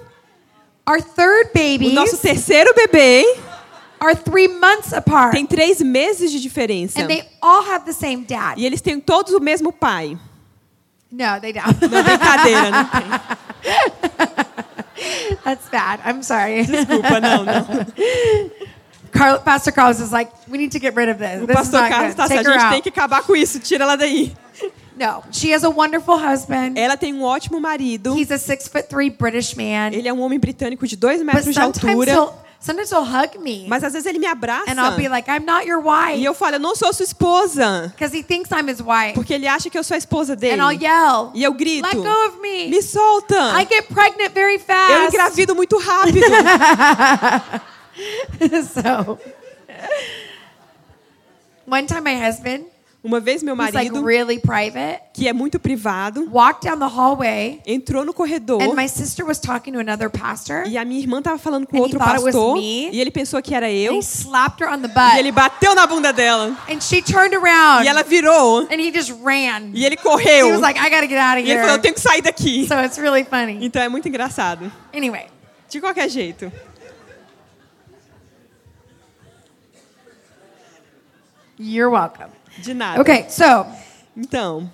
Our 0.89 1.03
third 1.03 1.51
O 1.51 1.55
babies 1.55 1.93
nosso 1.95 2.19
terceiro 2.19 2.73
bebê 2.75 3.25
are 4.01 4.15
three 4.17 4.49
months 4.49 4.93
apart. 4.93 5.33
tem 5.33 5.47
três 5.47 5.81
meses 5.81 6.31
de 6.33 6.41
diferença. 6.41 7.01
And 7.01 7.07
they 7.07 7.25
all 7.41 7.63
have 7.71 7.85
the 7.85 7.93
same 7.93 8.25
dad. 8.25 8.55
E 8.57 8.65
eles 8.67 8.81
têm 8.81 8.99
todos 9.01 9.33
o 9.35 9.41
mesmo 9.41 9.73
pai. 9.73 10.19
No, 11.13 11.41
they 11.41 11.53
don't. 11.53 11.67
Não 11.81 12.03
brincadeira, 12.03 12.71
não 12.71 12.85
tem. 12.85 13.03
That's 15.45 15.69
bad. 15.71 16.03
I'm 16.07 16.23
sorry. 16.23 16.65
Desculpa, 16.65 17.21
não, 17.21 17.45
não. 17.45 17.67
Carl, 19.13 19.41
Pastor 19.41 19.73
Carlos 19.73 19.99
is 19.99 20.13
like, 20.13 20.31
we 20.49 20.57
need 20.57 20.71
to 20.71 20.79
get 20.79 20.95
rid 20.95 21.09
of 21.09 21.19
this. 21.19 21.43
O 21.43 21.47
This 21.47 21.57
is 21.59 21.71
pastor 21.71 21.89
Carlos 21.89 22.15
good. 22.15 22.17
tá 22.17 22.25
assim, 22.25 22.35
a 22.35 22.43
gente 22.43 22.69
tem 22.69 22.75
out. 22.75 22.83
que 22.83 22.89
acabar 22.91 23.23
com 23.25 23.35
isso, 23.35 23.59
tira 23.59 23.83
ela 23.85 23.97
daí. 23.97 24.33
No, 24.97 25.23
she 25.33 25.53
has 25.53 25.65
a 25.65 25.71
wonderful 25.71 26.17
husband. 26.17 26.75
Ela 26.77 26.97
tem 26.97 27.13
um 27.13 27.23
ótimo 27.23 27.59
marido. 27.61 28.17
He's 28.17 28.31
a 28.31 28.39
six 28.39 28.69
foot 28.69 28.89
three 28.89 29.11
British 29.11 29.55
man. 29.55 29.91
Ele 29.93 30.07
é 30.07 30.13
um 30.13 30.21
homem 30.21 30.39
britânico 30.39 30.87
de 30.87 30.95
dois 30.97 31.23
metros 31.23 31.53
de 31.53 31.61
altura. 31.61 32.29
Sometimes 32.61 32.91
he'll 32.91 33.05
hug 33.05 33.39
me. 33.41 33.67
Mas 33.69 33.83
às 33.83 33.93
vezes 33.95 34.07
ele 34.07 34.19
me 34.19 34.27
abraça. 34.27 34.71
And 34.71 34.79
I'll 34.81 34.97
be 34.97 35.09
like, 35.09 35.29
I'm 35.31 35.45
not 35.45 35.67
your 35.67 35.81
E 35.83 35.87
wife. 35.89 36.23
eu 36.25 36.35
falo, 36.35 36.57
eu 36.57 36.61
não 36.61 36.77
sou 36.77 36.93
sua 36.93 37.05
esposa. 37.05 37.89
Because 37.97 38.15
he 38.17 38.23
thinks 38.23 38.51
I'm 38.53 38.69
his 38.71 38.81
wife. 38.81 39.15
Porque 39.15 39.33
ele 39.35 39.47
acha 39.49 39.69
que 39.71 39.79
eu 39.79 39.83
sou 39.83 39.95
a 39.95 39.99
esposa 39.99 40.37
dele. 40.37 40.61
And 40.61 40.65
I'll 40.71 40.79
yell, 40.81 41.33
E 41.35 41.43
eu 41.43 41.53
grito. 41.55 41.87
let 41.87 41.97
go 41.97 42.27
of 42.29 42.39
me. 42.41 42.69
Me 42.69 42.83
solta. 42.83 43.53
I 43.59 43.65
get 43.67 43.89
pregnant 43.89 44.33
very 44.35 44.55
Eu 44.55 44.61
fast. 44.61 45.07
engravido 45.09 45.55
muito 45.57 45.79
rápido. 45.79 46.21
so, 48.73 49.19
one 51.67 51.87
time 51.87 52.03
my 52.05 52.15
husband 52.15 52.65
Uma 53.03 53.19
vez 53.19 53.43
meu 53.43 53.57
like 53.57 53.73
marido, 53.73 54.05
really 54.05 54.39
private, 54.39 55.01
que 55.15 55.27
é 55.27 55.33
muito 55.33 55.59
privado, 55.59 56.29
walked 56.31 56.69
down 56.69 56.79
the 56.79 56.85
hallway, 56.85 57.59
entrou 57.67 58.05
no 58.05 58.13
corredor 58.13 58.63
and 58.63 58.75
my 58.75 58.87
sister 58.87 59.25
was 59.25 59.39
talking 59.39 59.73
to 59.73 59.79
another 59.79 60.11
pastor, 60.11 60.67
e 60.67 60.77
a 60.77 60.85
minha 60.85 61.01
irmã 61.01 61.23
tava 61.23 61.39
falando 61.39 61.67
com 61.67 61.79
outro 61.79 61.99
pastor 61.99 62.57
me. 62.57 62.91
e 62.91 63.01
ele 63.01 63.11
pensou 63.11 63.41
que 63.41 63.55
era 63.55 63.69
and 63.69 63.71
eu 63.71 63.95
he 63.95 64.01
slapped 64.01 64.63
her 64.63 64.71
on 64.71 64.83
the 64.83 64.89
e 65.17 65.19
ele 65.19 65.33
bateu 65.33 65.75
na 65.75 65.87
bunda 65.87 66.13
dela 66.13 66.55
and 66.69 66.83
she 66.83 67.01
turned 67.01 67.35
around, 67.35 67.85
e 67.87 67.89
ela 67.89 68.03
virou 68.03 68.67
and 68.71 68.79
he 68.79 68.93
just 68.93 69.13
ran. 69.23 69.71
e 69.73 69.87
ele 69.87 69.95
He 69.95 70.03
correu 70.03 70.51
was 70.51 70.61
like, 70.61 70.79
"I 70.79 70.91
gotta 70.91 71.09
get 71.09 71.19
out 71.19 71.39
of 71.39 71.49
e 71.49 71.51
ele 71.51 71.61
falou 71.61 71.69
eu 71.69 71.75
here." 71.77 71.83
tenho 71.83 71.95
que 71.95 72.01
sair 72.01 72.21
daqui. 72.21 72.67
So 72.69 72.75
it's 72.85 72.99
really 72.99 73.25
funny. 73.25 73.65
Então 73.65 73.81
é 73.81 73.89
muito 73.89 74.07
engraçado. 74.09 74.71
Anyway, 74.95 75.27
De 75.71 75.81
qualquer 75.81 76.11
jeito. 76.11 76.53
you're 81.57 81.91
welcome. 81.91 82.31
De 82.63 82.75
nada. 82.75 83.01
Okay, 83.01 83.27
so 83.29 83.67
Então, 84.17 84.71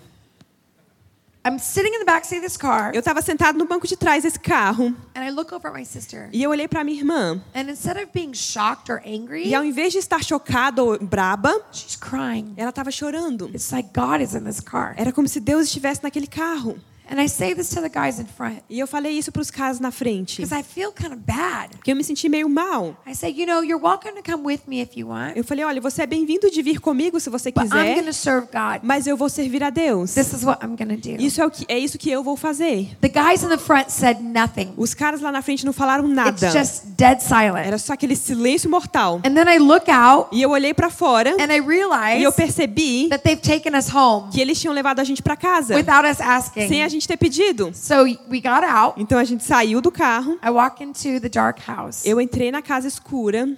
I'm 1.45 1.61
sitting 1.61 1.95
in 1.95 2.01
the 2.01 2.05
backseat 2.05 2.39
of 2.39 2.43
this 2.43 2.57
car, 2.57 2.91
eu 2.93 2.99
estava 2.99 3.23
sentado 3.23 3.57
no 3.57 3.67
banco 3.67 3.87
de 3.87 3.97
trás 3.97 4.25
desse 4.25 4.39
carro 4.41 4.87
and 5.15 5.23
I 5.25 5.31
look 5.31 5.53
over 5.55 5.69
at 5.71 5.75
my 5.79 5.85
sister, 5.85 6.29
e 6.33 6.43
eu 6.43 6.51
olhei 6.51 6.67
para 6.67 6.83
minha 6.83 6.99
irmã. 6.99 7.41
and 7.55 7.71
instead 7.71 7.97
of 8.03 8.09
being 8.13 8.35
shocked 8.35 8.91
or 8.91 9.01
angry, 9.07 9.47
E 9.47 9.55
ao 9.55 9.63
invés 9.65 9.93
de 9.93 9.99
estar 9.99 10.25
chocada 10.25 10.83
ou 10.83 10.99
braba, 10.99 11.53
she's 11.71 11.95
crying. 11.95 12.53
ela 12.57 12.71
estava 12.71 12.91
chorando. 12.91 13.49
It's 13.55 13.71
like 13.71 13.91
God 13.95 14.21
is 14.23 14.35
in 14.35 14.43
this 14.43 14.59
car. 14.59 14.95
Era 14.99 15.13
como 15.13 15.29
se 15.29 15.39
Deus 15.39 15.67
estivesse 15.67 16.03
naquele 16.03 16.27
carro. 16.27 16.77
And 17.09 17.21
I 17.21 17.29
say 17.29 17.55
this 17.55 17.69
to 17.71 17.81
the 17.81 17.89
guys 17.89 18.19
in 18.19 18.27
front 18.27 18.63
E 18.69 18.79
eu 18.79 18.87
falei 18.87 19.13
isso 19.13 19.31
para 19.31 19.43
os 19.43 19.51
caras 19.51 19.79
na 19.81 19.91
frente. 19.91 20.43
because 20.43 20.55
I 20.59 20.63
feel 20.63 20.93
kind 20.93 21.13
of 21.13 21.21
bad. 21.25 21.71
Porque 21.77 21.91
eu 21.93 21.97
me 21.97 22.03
senti 22.05 22.29
meio 22.29 22.49
mal. 22.49 22.97
I 23.07 23.15
say, 23.15 23.31
you 23.31 23.47
know, 23.47 23.63
you're 23.63 23.83
welcome 23.83 24.13
to 24.15 24.23
come 24.23 24.45
with 24.45 24.61
me 24.67 24.81
if 24.81 24.97
you 24.97 25.09
want, 25.09 25.37
Eu 25.37 25.45
falei, 25.45 25.65
olha, 25.65 25.81
você 25.81 26.03
é 26.03 26.07
bem-vindo 26.07 26.51
de 26.51 26.63
vir 26.63 26.81
comigo 26.81 27.19
se 27.21 27.31
você 27.31 27.51
but 27.53 27.65
I'm 27.65 27.69
going 27.71 27.95
quiser, 27.95 28.05
to 28.07 28.13
serve 28.13 28.47
God. 28.53 28.81
mas 28.83 29.07
eu 29.07 29.17
vou 29.17 29.29
servir 29.29 29.63
a 29.63 29.71
Deus. 29.71 30.15
This 30.15 30.33
is 30.33 30.43
what 30.45 30.65
I'm 30.65 30.77
going 30.77 30.97
to 30.97 31.17
do. 31.17 31.23
Isso 31.23 31.41
é, 31.41 31.47
o 31.47 31.51
que, 31.51 31.65
é 31.69 31.79
isso 31.79 31.99
que 31.99 32.11
eu 32.11 32.23
vou 32.23 32.37
fazer. 32.37 32.97
The 33.01 33.09
guys 33.09 33.43
in 33.43 33.49
the 33.49 33.59
front 33.59 33.89
said 33.91 34.21
nothing. 34.21 34.73
Os 34.77 34.95
caras 34.95 35.21
lá 35.21 35.31
na 35.31 35.43
frente 35.43 35.65
não 35.65 35.73
falaram 35.73 36.05
It's 36.07 36.15
nada. 36.17 36.51
just 36.51 36.85
dead 36.97 37.21
silent. 37.21 37.67
Era 37.67 37.79
só 37.79 37.93
aquele 37.93 38.17
silêncio 38.17 38.69
mortal. 38.71 39.21
And 39.25 39.35
then 39.35 39.49
I 39.49 39.59
look 39.59 39.91
out 39.91 40.29
E 40.33 40.43
eu 40.43 40.51
olhei 40.51 40.75
para 40.75 40.91
fora 40.91 41.31
and 41.39 41.53
I 41.53 42.19
e 42.19 42.23
eu 42.23 42.33
percebi 42.33 43.09
that 43.09 43.23
they've 43.23 43.41
taken 43.41 43.77
us 43.77 43.93
home 43.93 44.31
que 44.33 44.41
eles 44.41 44.61
tinham 44.61 44.73
levado 44.75 45.01
a 45.01 45.05
gente 45.05 45.23
para 45.23 45.37
casa 45.37 45.75
without 45.75 46.07
us 46.09 46.19
sem 46.19 46.27
asking. 46.27 46.83
a 46.83 46.89
gente 46.89 46.96
ter 47.05 47.17
pedido. 47.17 47.73
So 47.75 48.05
we 48.05 48.41
got 48.41 48.63
out. 48.65 49.01
Então 49.03 49.19
a 49.19 49.25
gente 49.25 49.43
saiu 49.43 49.81
do 49.81 49.91
carro. 49.91 50.39
I 50.41 50.51
walk 50.51 50.83
into 50.85 51.21
the 51.21 51.29
dark 51.29 51.59
house. 51.67 52.07
Eu 52.07 52.21
entrei 52.21 52.53
na 52.53 52.63
casa 52.63 52.87
escura. 52.87 53.49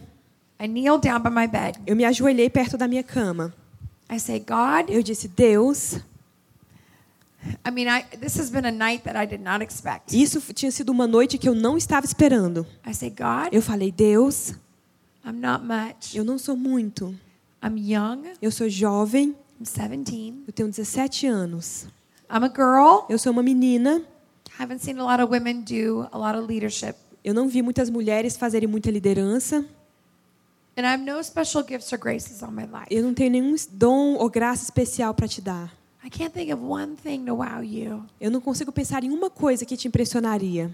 I 0.60 0.66
down 0.98 1.20
by 1.20 1.30
my 1.30 1.46
bed. 1.46 1.78
Eu 1.86 1.94
me 1.94 2.04
ajoelhei 2.04 2.48
perto 2.48 2.78
da 2.78 2.88
minha 2.88 3.02
cama. 3.02 3.54
I 4.10 4.18
God, 4.40 4.88
Eu 4.88 5.02
disse: 5.02 5.28
Deus, 5.28 6.00
I 7.64 7.70
mean, 7.70 7.86
I, 7.86 8.02
this 8.16 8.38
has 8.38 8.50
been 8.50 8.66
a 8.66 8.72
night 8.72 9.04
that 9.04 9.16
I 9.16 9.26
did 9.26 9.40
not 9.40 9.62
expect. 9.62 10.12
isso 10.20 10.40
tinha 10.52 10.70
sido 10.72 10.90
uma 10.90 11.06
noite 11.06 11.38
que 11.38 11.48
eu 11.48 11.54
não 11.54 11.76
estava 11.76 12.04
esperando. 12.06 12.66
I 12.86 12.92
God, 13.10 13.52
Eu 13.52 13.62
falei: 13.62 13.92
Deus, 13.92 14.54
I'm 15.24 15.38
not 15.40 15.62
much. 15.64 16.16
eu 16.16 16.24
não 16.24 16.38
sou 16.38 16.56
muito. 16.56 17.14
I'm 17.62 17.76
young. 17.76 18.32
Eu 18.40 18.50
sou 18.50 18.68
jovem. 18.68 19.36
I'm 19.60 19.64
17. 19.64 20.44
Eu 20.46 20.52
tenho 20.52 20.68
17 20.68 21.26
anos. 21.26 21.86
I'm 22.30 22.44
a 22.44 22.48
girl. 22.48 23.06
Eu 23.08 23.18
sou 23.18 23.32
uma 23.32 23.42
menina. 23.42 24.02
Haven't 24.58 24.80
seen 24.82 24.98
a 24.98 25.04
lot 25.04 25.22
of 25.22 25.30
women 25.32 25.62
do 25.62 26.06
a 26.12 26.18
lot 26.18 26.36
of 26.38 26.46
leadership. 26.46 26.94
Eu 27.24 27.32
não 27.34 27.48
vi 27.48 27.62
muitas 27.62 27.90
mulheres 27.90 28.36
fazerem 28.36 28.68
muita 28.68 28.90
liderança. 28.90 29.64
And 30.76 30.82
I 30.82 30.92
have 30.94 31.02
no 31.04 31.22
special 31.24 31.64
gifts 31.66 31.92
or 31.92 31.98
graces 31.98 32.42
on 32.42 32.52
my 32.52 32.62
life. 32.64 32.86
Eu 32.90 33.02
não 33.02 33.12
tenho 33.14 33.30
nenhum 33.30 33.54
dom 33.72 34.14
ou 34.14 34.28
graça 34.30 34.62
especial 34.64 35.12
para 35.14 35.26
te 35.26 35.40
dar. 35.40 35.72
I 36.04 36.10
can't 36.10 36.32
think 36.32 36.52
of 36.52 36.62
one 36.62 36.94
thing 36.96 37.24
to 37.24 37.34
wow 37.34 37.62
you. 37.62 38.04
Eu 38.20 38.30
não 38.30 38.40
consigo 38.40 38.70
pensar 38.70 39.02
em 39.02 39.10
uma 39.10 39.28
coisa 39.28 39.64
que 39.64 39.76
te 39.76 39.88
impressionaria. 39.88 40.70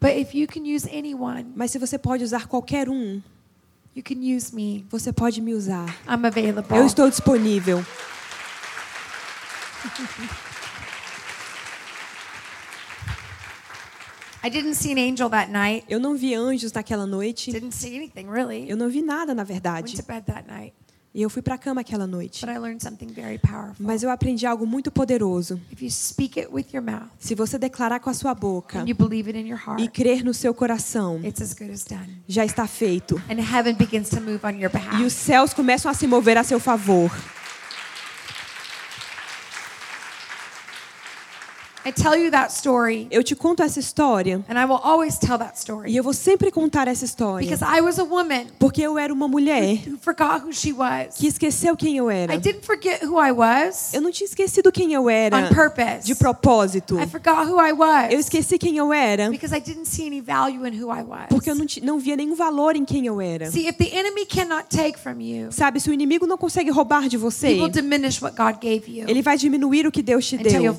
But 0.00 0.16
if 0.16 0.34
you 0.34 0.48
can 0.48 0.62
use 0.62 0.88
anyone, 0.88 1.46
Mas 1.54 1.70
se 1.70 1.78
você 1.78 1.96
pode 1.96 2.24
usar 2.24 2.48
qualquer 2.48 2.88
um, 2.88 3.22
you 3.94 4.02
can 4.02 4.16
use 4.18 4.52
me. 4.52 4.84
você 4.90 5.12
pode 5.12 5.40
me 5.40 5.54
usar. 5.54 5.86
I'm 6.08 6.26
available. 6.26 6.76
Eu 6.76 6.84
estou 6.84 7.08
disponível. 7.08 7.78
I 7.78 7.84
didn't 7.84 7.86
see 7.86 7.86
an 7.86 7.86
angel 7.86 7.90
that 9.20 9.60
night. 9.60 9.71
Eu 15.88 16.00
não 16.00 16.16
vi 16.16 16.34
anjos 16.34 16.72
naquela 16.72 17.06
noite. 17.06 17.52
Didn't 17.52 17.74
see 17.74 17.96
anything 17.96 18.28
really. 18.28 18.68
Eu 18.68 18.76
não 18.76 18.88
vi 18.88 19.02
nada, 19.02 19.34
na 19.34 19.42
Went 19.42 19.48
verdade. 19.48 19.96
to 19.96 20.02
bed 20.02 20.24
that 20.26 20.46
night. 20.48 20.74
E 21.14 21.20
eu 21.20 21.28
fui 21.28 21.42
para 21.42 21.56
a 21.56 21.58
cama 21.58 21.82
aquela 21.82 22.06
noite. 22.06 22.40
But 22.44 22.54
I 22.54 22.58
learned 22.58 22.82
something 22.82 23.08
very 23.08 23.38
powerful. 23.38 23.84
Mas 23.84 24.02
eu 24.02 24.10
aprendi 24.10 24.46
algo 24.46 24.66
muito 24.66 24.90
poderoso. 24.90 25.60
If 25.70 25.82
you 25.82 25.90
speak 25.90 26.40
it 26.40 26.50
with 26.50 26.66
your 26.72 26.82
mouth 26.82 27.10
Se 27.18 27.34
você 27.34 27.58
declarar 27.58 28.00
com 28.00 28.08
a 28.08 28.14
sua 28.14 28.34
boca 28.34 28.80
and 28.80 28.88
you 28.88 28.94
believe 28.96 29.28
it 29.28 29.38
in 29.38 29.46
your 29.46 29.60
e 29.78 29.88
crer 29.88 30.24
no 30.24 30.32
seu 30.32 30.54
coração, 30.54 31.20
it's 31.22 31.42
as 31.42 31.52
good 31.52 31.70
as 31.70 31.84
done. 31.84 32.22
já 32.26 32.46
está 32.46 32.66
feito. 32.66 33.20
And 33.28 33.34
heaven 33.42 33.74
begins 33.74 34.08
to 34.08 34.22
move 34.22 34.40
on 34.42 34.58
your 34.58 34.70
E 34.98 35.04
os 35.04 35.12
céus 35.12 35.52
começam 35.52 35.90
a 35.90 35.94
se 35.94 36.06
mover 36.06 36.38
a 36.38 36.44
seu 36.44 36.58
favor. 36.58 37.10
I 37.12 37.14
tell 37.14 37.40
you 41.12 41.40
that 41.42 41.50
story, 41.52 41.71
Eu 43.10 43.22
te 43.24 43.34
conto 43.34 43.62
essa 43.62 43.80
história 43.80 44.44
and 44.48 44.54
I 44.60 44.64
will 44.64 44.80
always 44.82 45.18
tell 45.18 45.38
that 45.38 45.52
e 45.54 45.58
story 45.58 45.96
eu 45.96 46.02
vou 46.04 46.12
sempre 46.12 46.50
contar 46.50 46.86
essa 46.88 47.04
história. 47.04 47.48
because 47.48 47.64
I 47.64 47.80
was 47.80 47.98
a 47.98 48.04
woman 48.04 48.46
Porque 48.58 48.82
eu 48.82 48.98
era 48.98 49.12
uma 49.12 49.26
mulher 49.26 49.80
who 49.86 49.98
forgot 49.98 50.44
who 50.44 50.52
she 50.52 50.72
was. 50.72 51.14
que 51.16 51.26
esqueceu 51.26 51.76
quem 51.76 51.96
eu 51.96 52.08
era. 52.10 52.34
I 52.34 52.38
didn't 52.38 52.64
forget 52.64 53.02
who 53.04 53.20
I 53.20 53.32
was 53.32 53.92
Eu 53.92 54.00
não 54.00 54.10
tinha 54.10 54.26
esquecido 54.26 54.70
quem 54.70 54.92
eu 54.92 55.10
era 55.10 55.36
on 55.36 55.48
purpose. 55.48 56.06
de 56.06 56.14
propósito. 56.14 56.98
I 57.00 57.06
forgot 57.06 57.48
who 57.48 57.58
I 57.60 57.70
Eu 57.70 57.76
was 57.76 58.12
esqueci 58.26 58.58
quem 58.58 58.76
eu 58.76 58.92
era 58.92 59.30
because 59.30 59.54
I 59.54 59.60
didn't 59.60 59.88
see 59.88 60.06
any 60.06 60.20
value 60.20 60.66
in 60.66 60.80
who 60.82 60.90
I 60.92 61.02
was. 61.02 61.26
porque 61.28 61.50
eu 61.50 61.54
não, 61.54 61.66
não 61.82 61.98
via 61.98 62.16
nenhum 62.16 62.34
valor 62.34 62.76
em 62.76 62.84
quem 62.84 63.06
eu 63.06 63.20
era. 63.20 63.50
See, 63.50 63.66
if 63.66 63.76
the 63.76 63.96
enemy 63.96 64.24
cannot 64.26 64.66
take 64.68 64.98
from 64.98 65.20
you, 65.20 65.50
Sabe, 65.50 65.80
se 65.80 65.90
o 65.90 65.92
inimigo 65.92 66.26
não 66.26 66.38
consegue 66.38 66.70
roubar 66.70 67.08
de 67.08 67.16
he 67.16 67.18
você, 67.18 67.48
will 67.54 67.68
diminish 67.68 68.22
what 68.22 68.36
God 68.36 68.56
gave 68.60 68.84
you 68.86 69.08
ele 69.08 69.22
vai 69.22 69.36
diminuir 69.36 69.86
o 69.86 69.92
que 69.92 70.02
Deus 70.02 70.26
te 70.26 70.36
deu 70.36 70.74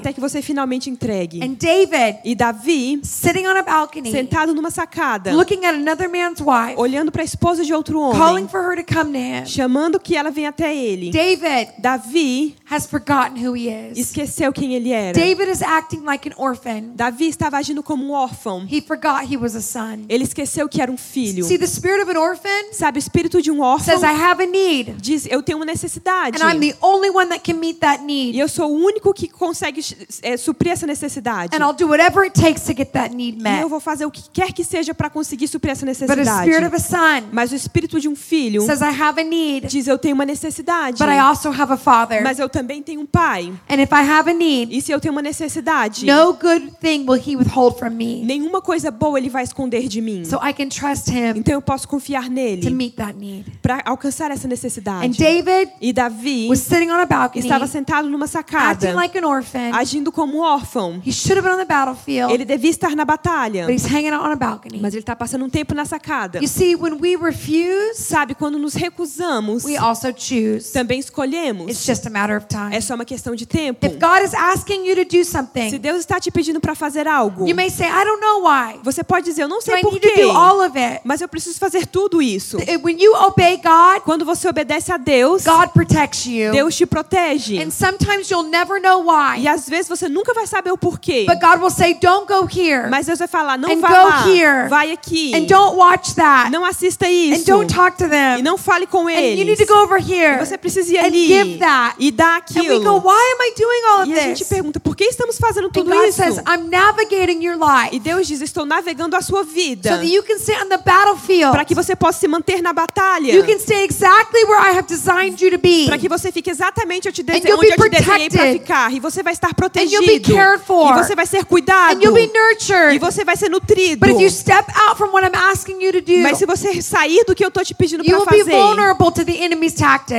até 0.00 0.12
que 0.12 0.20
você 0.20 0.42
finalmente 0.42 0.88
entregue. 0.90 1.42
And 1.42 1.54
David, 1.58 2.18
E 2.24 2.34
Davi, 2.34 3.00
sitting 3.04 3.46
on 3.46 3.56
a 3.56 3.62
balcony, 3.62 4.10
sentado 4.10 4.54
numa 4.54 4.70
sacada, 4.70 5.32
looking 5.32 5.64
at 5.64 5.74
another 5.74 6.08
man's 6.08 6.40
wife, 6.40 6.74
olhando 6.76 7.12
para 7.12 7.22
a 7.22 7.24
esposa 7.24 7.64
de 7.64 7.72
outro 7.72 7.98
calling 8.12 8.42
homem, 8.44 8.48
for 8.48 8.60
her 8.62 8.76
to 8.82 8.94
come 8.94 9.12
to 9.12 9.18
him. 9.18 9.46
chamando 9.46 9.98
que 10.00 10.16
ela 10.16 10.30
venha 10.30 10.48
até 10.48 10.74
ele. 10.76 11.10
David 11.10 11.72
Davi 11.78 12.56
has 12.70 12.86
forgotten 12.86 13.36
who 13.44 13.54
he 13.56 13.68
is. 13.68 13.98
esqueceu 13.98 14.52
quem 14.52 14.74
ele 14.74 14.90
era. 14.92 15.12
David 15.12 15.50
is 15.50 15.62
acting 15.62 16.02
like 16.04 16.28
an 16.28 16.34
orphan. 16.36 16.92
Davi 16.94 17.28
estava 17.28 17.56
agindo 17.58 17.82
como 17.82 18.04
um 18.04 18.10
órfão. 18.12 18.66
He 18.70 18.80
forgot 18.80 19.30
he 19.30 19.36
was 19.36 19.54
a 19.54 19.60
son. 19.60 20.04
Ele 20.08 20.24
esqueceu 20.24 20.68
que 20.68 20.80
era 20.80 20.90
um 20.90 20.96
filho. 20.96 21.44
See, 21.44 21.58
the 21.58 21.66
spirit 21.66 22.02
of 22.02 22.10
an 22.10 22.18
orphan 22.18 22.72
Sabe, 22.72 22.98
o 22.98 23.00
espírito 23.00 23.42
de 23.42 23.50
um 23.50 23.60
órfão 23.60 23.98
says, 23.98 24.02
I 24.02 24.14
have 24.22 24.42
a 24.42 24.46
need, 24.46 24.94
diz: 25.00 25.26
Eu 25.30 25.42
tenho 25.42 25.58
uma 25.58 25.64
necessidade. 25.64 26.40
and 26.40 26.48
I'm 26.48 26.60
the 26.60 26.76
only 26.80 27.10
one 27.10 27.28
that 27.28 27.40
can 27.42 27.58
meet 27.58 27.80
that 27.80 28.02
E 28.02 28.06
need. 28.06 28.38
eu 28.38 28.48
sou 28.48 28.70
o 28.70 28.76
único 28.84 29.12
que 29.12 29.28
consegue 29.28 29.80
é, 30.22 30.36
suprir 30.36 30.72
essa 30.72 30.86
necessidade. 30.86 31.54
And 31.54 31.58
I'll 31.64 31.72
do 31.74 31.86
whatever 31.88 32.22
it 32.24 32.38
takes 32.40 32.62
to 32.62 32.72
get 32.74 32.92
that 32.92 33.14
need 33.14 33.38
E 33.38 33.42
met. 33.42 33.62
eu 33.62 33.68
vou 33.68 33.80
fazer 33.80 34.04
o 34.04 34.10
que 34.10 34.22
quer 34.32 34.52
que 34.52 34.64
seja 34.64 34.94
para 34.94 35.08
conseguir 35.10 35.48
suprir 35.48 35.72
essa 35.72 35.84
necessidade. 35.86 36.48
spirit 36.50 36.66
of 36.66 36.74
a 36.74 36.78
son 36.78 37.28
Mas 37.32 37.52
o 37.52 37.54
espírito 37.54 38.00
de 38.00 38.08
um 38.08 38.16
filho 38.16 38.62
says, 38.62 38.80
I 38.80 38.84
have 39.00 39.20
a 39.20 39.24
need, 39.24 39.66
diz: 39.66 39.86
Eu 39.86 39.98
tenho 39.98 40.14
uma 40.14 40.24
necessidade. 40.26 40.98
but 40.98 41.08
I 41.08 41.18
also 41.18 41.50
have 41.50 41.72
a 41.72 41.76
father. 41.76 42.22
Mas 42.22 42.38
eu 42.38 42.48
também 42.48 42.82
tenho 42.82 43.00
um 43.00 43.06
pai. 43.06 43.52
And 43.68 43.80
if 43.80 43.90
I 43.92 44.02
have 44.08 44.30
a 44.30 44.34
need, 44.34 44.74
E 44.76 44.80
se 44.80 44.92
eu 44.92 45.00
tenho 45.00 45.12
uma 45.12 45.22
necessidade, 45.22 46.06
no 46.06 46.32
good 46.34 46.72
thing 46.80 47.04
will 47.08 47.20
he 47.20 47.36
withhold 47.36 47.78
from 47.78 47.90
me. 47.90 48.22
nenhuma 48.24 48.60
coisa 48.60 48.90
boa 48.90 49.18
ele 49.18 49.28
vai 49.28 49.44
esconder 49.44 49.88
de 49.88 50.00
mim. 50.00 50.24
So 50.24 50.36
I 50.36 50.52
can 50.52 50.68
trust 50.68 51.10
him 51.10 51.34
Então 51.36 51.54
eu 51.54 51.62
posso 51.62 51.86
confiar 51.88 52.24
to 52.24 52.30
nele 52.30 52.70
meet 52.70 52.94
that 52.96 53.14
need. 53.18 53.44
para 53.62 53.82
alcançar 53.84 54.30
essa 54.30 54.46
And 54.46 54.50
necessidade. 54.50 55.16
David 55.18 55.70
E 55.80 55.92
Davi 55.92 56.48
was 56.48 56.60
sitting 56.60 56.90
on 56.90 57.00
a 57.00 57.06
balcony, 57.06 57.40
estava 57.44 57.66
sentado 57.66 58.08
numa 58.08 58.26
sacada, 58.26 58.72
acting 58.88 58.92
like 58.94 59.16
an 59.18 59.24
orphan. 59.26 59.70
Agindo 59.80 60.12
como 60.12 60.38
um 60.38 60.40
órfão. 60.40 61.00
He 61.04 61.12
should 61.12 61.38
have 61.38 61.42
been 61.42 61.54
on 61.54 61.58
the 61.58 61.64
battlefield, 61.64 62.32
Ele 62.32 62.44
devia 62.44 62.70
estar 62.70 62.94
na 62.94 63.04
batalha, 63.04 63.66
but 63.66 63.74
he's 63.74 63.84
hanging 63.86 64.10
out 64.12 64.24
on 64.24 64.32
a 64.32 64.36
balcony. 64.36 64.78
mas 64.80 64.94
ele 64.94 65.02
está 65.02 65.16
passando 65.16 65.44
um 65.44 65.50
tempo 65.50 65.74
na 65.74 65.84
sacada. 65.84 66.38
You 66.40 66.48
see, 66.48 66.74
when 66.76 66.98
we 67.00 67.16
refuse, 67.16 67.94
Sabe, 67.96 68.34
quando 68.34 68.58
nos 68.58 68.74
recusamos, 68.74 69.64
we 69.64 69.76
also 69.76 70.12
choose. 70.16 70.72
também 70.72 70.98
It's 70.98 71.08
escolhemos. 71.08 71.84
just 71.84 72.06
a 72.06 72.10
matter 72.10 72.36
of 72.36 72.46
time. 72.46 72.74
É 72.74 72.80
só 72.80 72.94
uma 72.94 73.04
questão 73.04 73.34
de 73.34 73.46
tempo. 73.46 73.84
If 73.86 73.94
God 73.98 74.22
is 74.24 74.34
asking 74.34 74.86
you 74.86 74.94
to 74.96 75.04
do 75.04 75.24
Se 75.24 75.30
something, 75.32 75.78
Deus 75.78 75.98
está 76.00 76.20
te 76.20 76.30
pedindo 76.30 76.60
para 76.60 76.74
fazer 76.74 77.08
algo, 77.08 77.46
you 77.48 77.54
may 77.54 77.70
say, 77.70 77.86
I 77.86 78.04
don't 78.04 78.20
know 78.20 78.42
why. 78.44 78.78
você 78.82 79.02
pode 79.02 79.24
dizer, 79.26 79.42
eu 79.42 79.48
não 79.48 79.60
sei 79.60 79.78
I 79.78 79.80
por 79.82 79.92
need 79.92 80.06
to 80.06 80.14
quê, 80.14 80.22
do 80.22 80.30
all 80.30 80.60
of 80.60 80.78
it? 80.78 81.00
mas 81.04 81.20
eu 81.20 81.28
preciso 81.28 81.58
fazer 81.58 81.86
tudo 81.86 82.20
isso. 82.22 82.58
When 82.82 83.00
you 83.02 83.14
obey 83.26 83.56
God, 83.56 84.02
Quando 84.04 84.24
você 84.24 84.48
obedece 84.48 84.92
a 84.92 84.96
Deus, 84.96 85.44
God 85.44 85.68
protects 85.72 86.26
you. 86.26 86.52
Deus 86.52 86.76
te 86.76 86.86
protege. 86.86 87.62
And 87.62 87.70
sometimes 87.70 88.30
you'll 88.30 88.48
never 88.48 88.80
know 88.80 89.02
why. 89.04 89.40
E 89.40 89.48
às 89.48 89.68
vezes 89.70 89.88
você 89.88 90.08
nunca 90.08 90.34
vai 90.34 90.46
saber 90.46 90.70
o 90.72 90.76
porquê. 90.76 91.24
But 91.26 91.40
God 91.40 91.60
will 91.62 91.70
say, 91.70 91.94
don't 91.94 92.26
go 92.26 92.46
here. 92.46 92.90
Mas 92.90 93.06
Deus 93.06 93.18
vai 93.18 93.28
falar, 93.28 93.56
não 93.56 93.70
And 93.70 93.80
vá 93.80 93.88
go 93.88 93.94
lá, 94.08 94.26
here. 94.28 94.68
vai 94.68 94.90
aqui. 94.92 95.32
And 95.34 95.44
don't 95.46 95.76
watch 95.76 96.14
that. 96.16 96.50
Não 96.50 96.64
assista 96.64 97.06
And 97.06 97.10
isso. 97.10 97.46
don't 97.46 97.72
talk 97.72 97.96
to 97.96 98.04
E 98.04 98.08
them. 98.08 98.42
não 98.42 98.58
fale 98.58 98.86
com 98.86 99.06
And 99.08 99.12
you 99.12 99.44
need 99.44 99.48
eles. 99.52 99.58
to 99.60 99.66
go 99.66 99.80
over 99.82 99.98
here. 99.98 100.38
Você 100.44 100.58
precisa 100.58 100.92
ir 100.92 100.98
and 100.98 101.04
ali 101.04 101.26
give 101.26 101.58
that. 101.60 101.94
e 101.98 102.10
dar 102.10 102.42
And 102.54 102.60
we 102.60 102.66
go, 102.80 102.96
aquilo. 102.96 103.02
why 103.04 103.32
am 103.32 103.40
I 103.42 103.54
doing 103.56 103.82
all 103.90 104.02
of 104.02 104.10
E 104.10 104.18
a 104.18 104.22
gente 104.24 104.38
this? 104.40 104.48
pergunta, 104.48 104.80
por 104.80 104.96
que 104.96 105.04
estamos 105.04 105.38
fazendo 105.38 105.68
And 105.68 105.72
tudo 105.72 105.90
God 105.90 106.04
isso? 106.08 106.16
says, 106.22 106.38
I'm 106.38 106.68
navigating 106.68 107.42
your 107.42 107.56
life 107.56 107.94
E 107.94 108.00
Deus 108.00 108.26
diz, 108.26 108.40
estou 108.40 108.66
navegando 108.66 109.16
a 109.16 109.22
sua 109.22 109.44
so 109.44 109.50
vida 109.50 109.90
that 109.96 110.04
you 110.06 110.22
can 110.22 110.38
stay 110.38 110.56
on 110.62 110.68
the 110.68 110.78
battlefield. 110.78 111.52
para 111.52 111.64
que 111.64 111.74
você 111.74 111.94
possa 111.94 112.18
se 112.20 112.28
manter 112.28 112.60
na 112.60 112.72
batalha. 112.72 113.32
You 113.32 113.44
can 113.44 113.58
stay 113.58 113.84
exactly 113.84 114.42
where 114.44 114.60
I 114.60 114.76
have 114.76 114.86
designed 114.88 115.40
you 115.44 115.50
to 115.50 115.58
be. 115.58 115.86
Para 115.86 115.98
que 115.98 116.08
você 116.08 116.32
fique 116.32 116.50
exatamente 116.50 117.08
onde 117.08 117.08
eu 117.08 117.12
te 117.12 117.22
desenhei 117.22 118.28
para 118.30 118.52
ficar. 118.52 118.92
E 118.92 118.98
você 119.00 119.22
vai 119.22 119.32
estar 119.32 119.54
protegido. 119.60 120.06
be 120.06 120.20
cared 120.20 120.62
for. 120.64 120.90
E 120.90 121.04
você 121.04 121.14
vai 121.14 121.26
ser 121.26 121.44
cuidado. 121.44 121.96
And 121.96 122.02
you'll 122.02 122.14
be 122.14 122.24
E 122.24 122.32
nurtured. 122.32 122.98
você 122.98 123.24
vai 123.24 123.36
ser 123.36 123.48
nutrido. 123.50 124.00
But 124.00 124.10
if 124.10 124.20
you 124.20 124.30
step 124.30 124.66
out 124.88 124.96
from 124.96 125.10
what 125.12 125.24
I'm 125.24 125.34
asking 125.34 125.82
you 125.82 125.92
to 125.92 126.00
do, 126.00 126.18
Mas 126.22 126.38
se 126.38 126.46
você 126.46 126.80
sair 126.82 127.24
do 127.24 127.34
que 127.34 127.44
eu 127.44 127.48
estou 127.48 127.64
te 127.64 127.74
pedindo 127.74 128.04
para 128.04 128.20
fazer, 128.20 128.52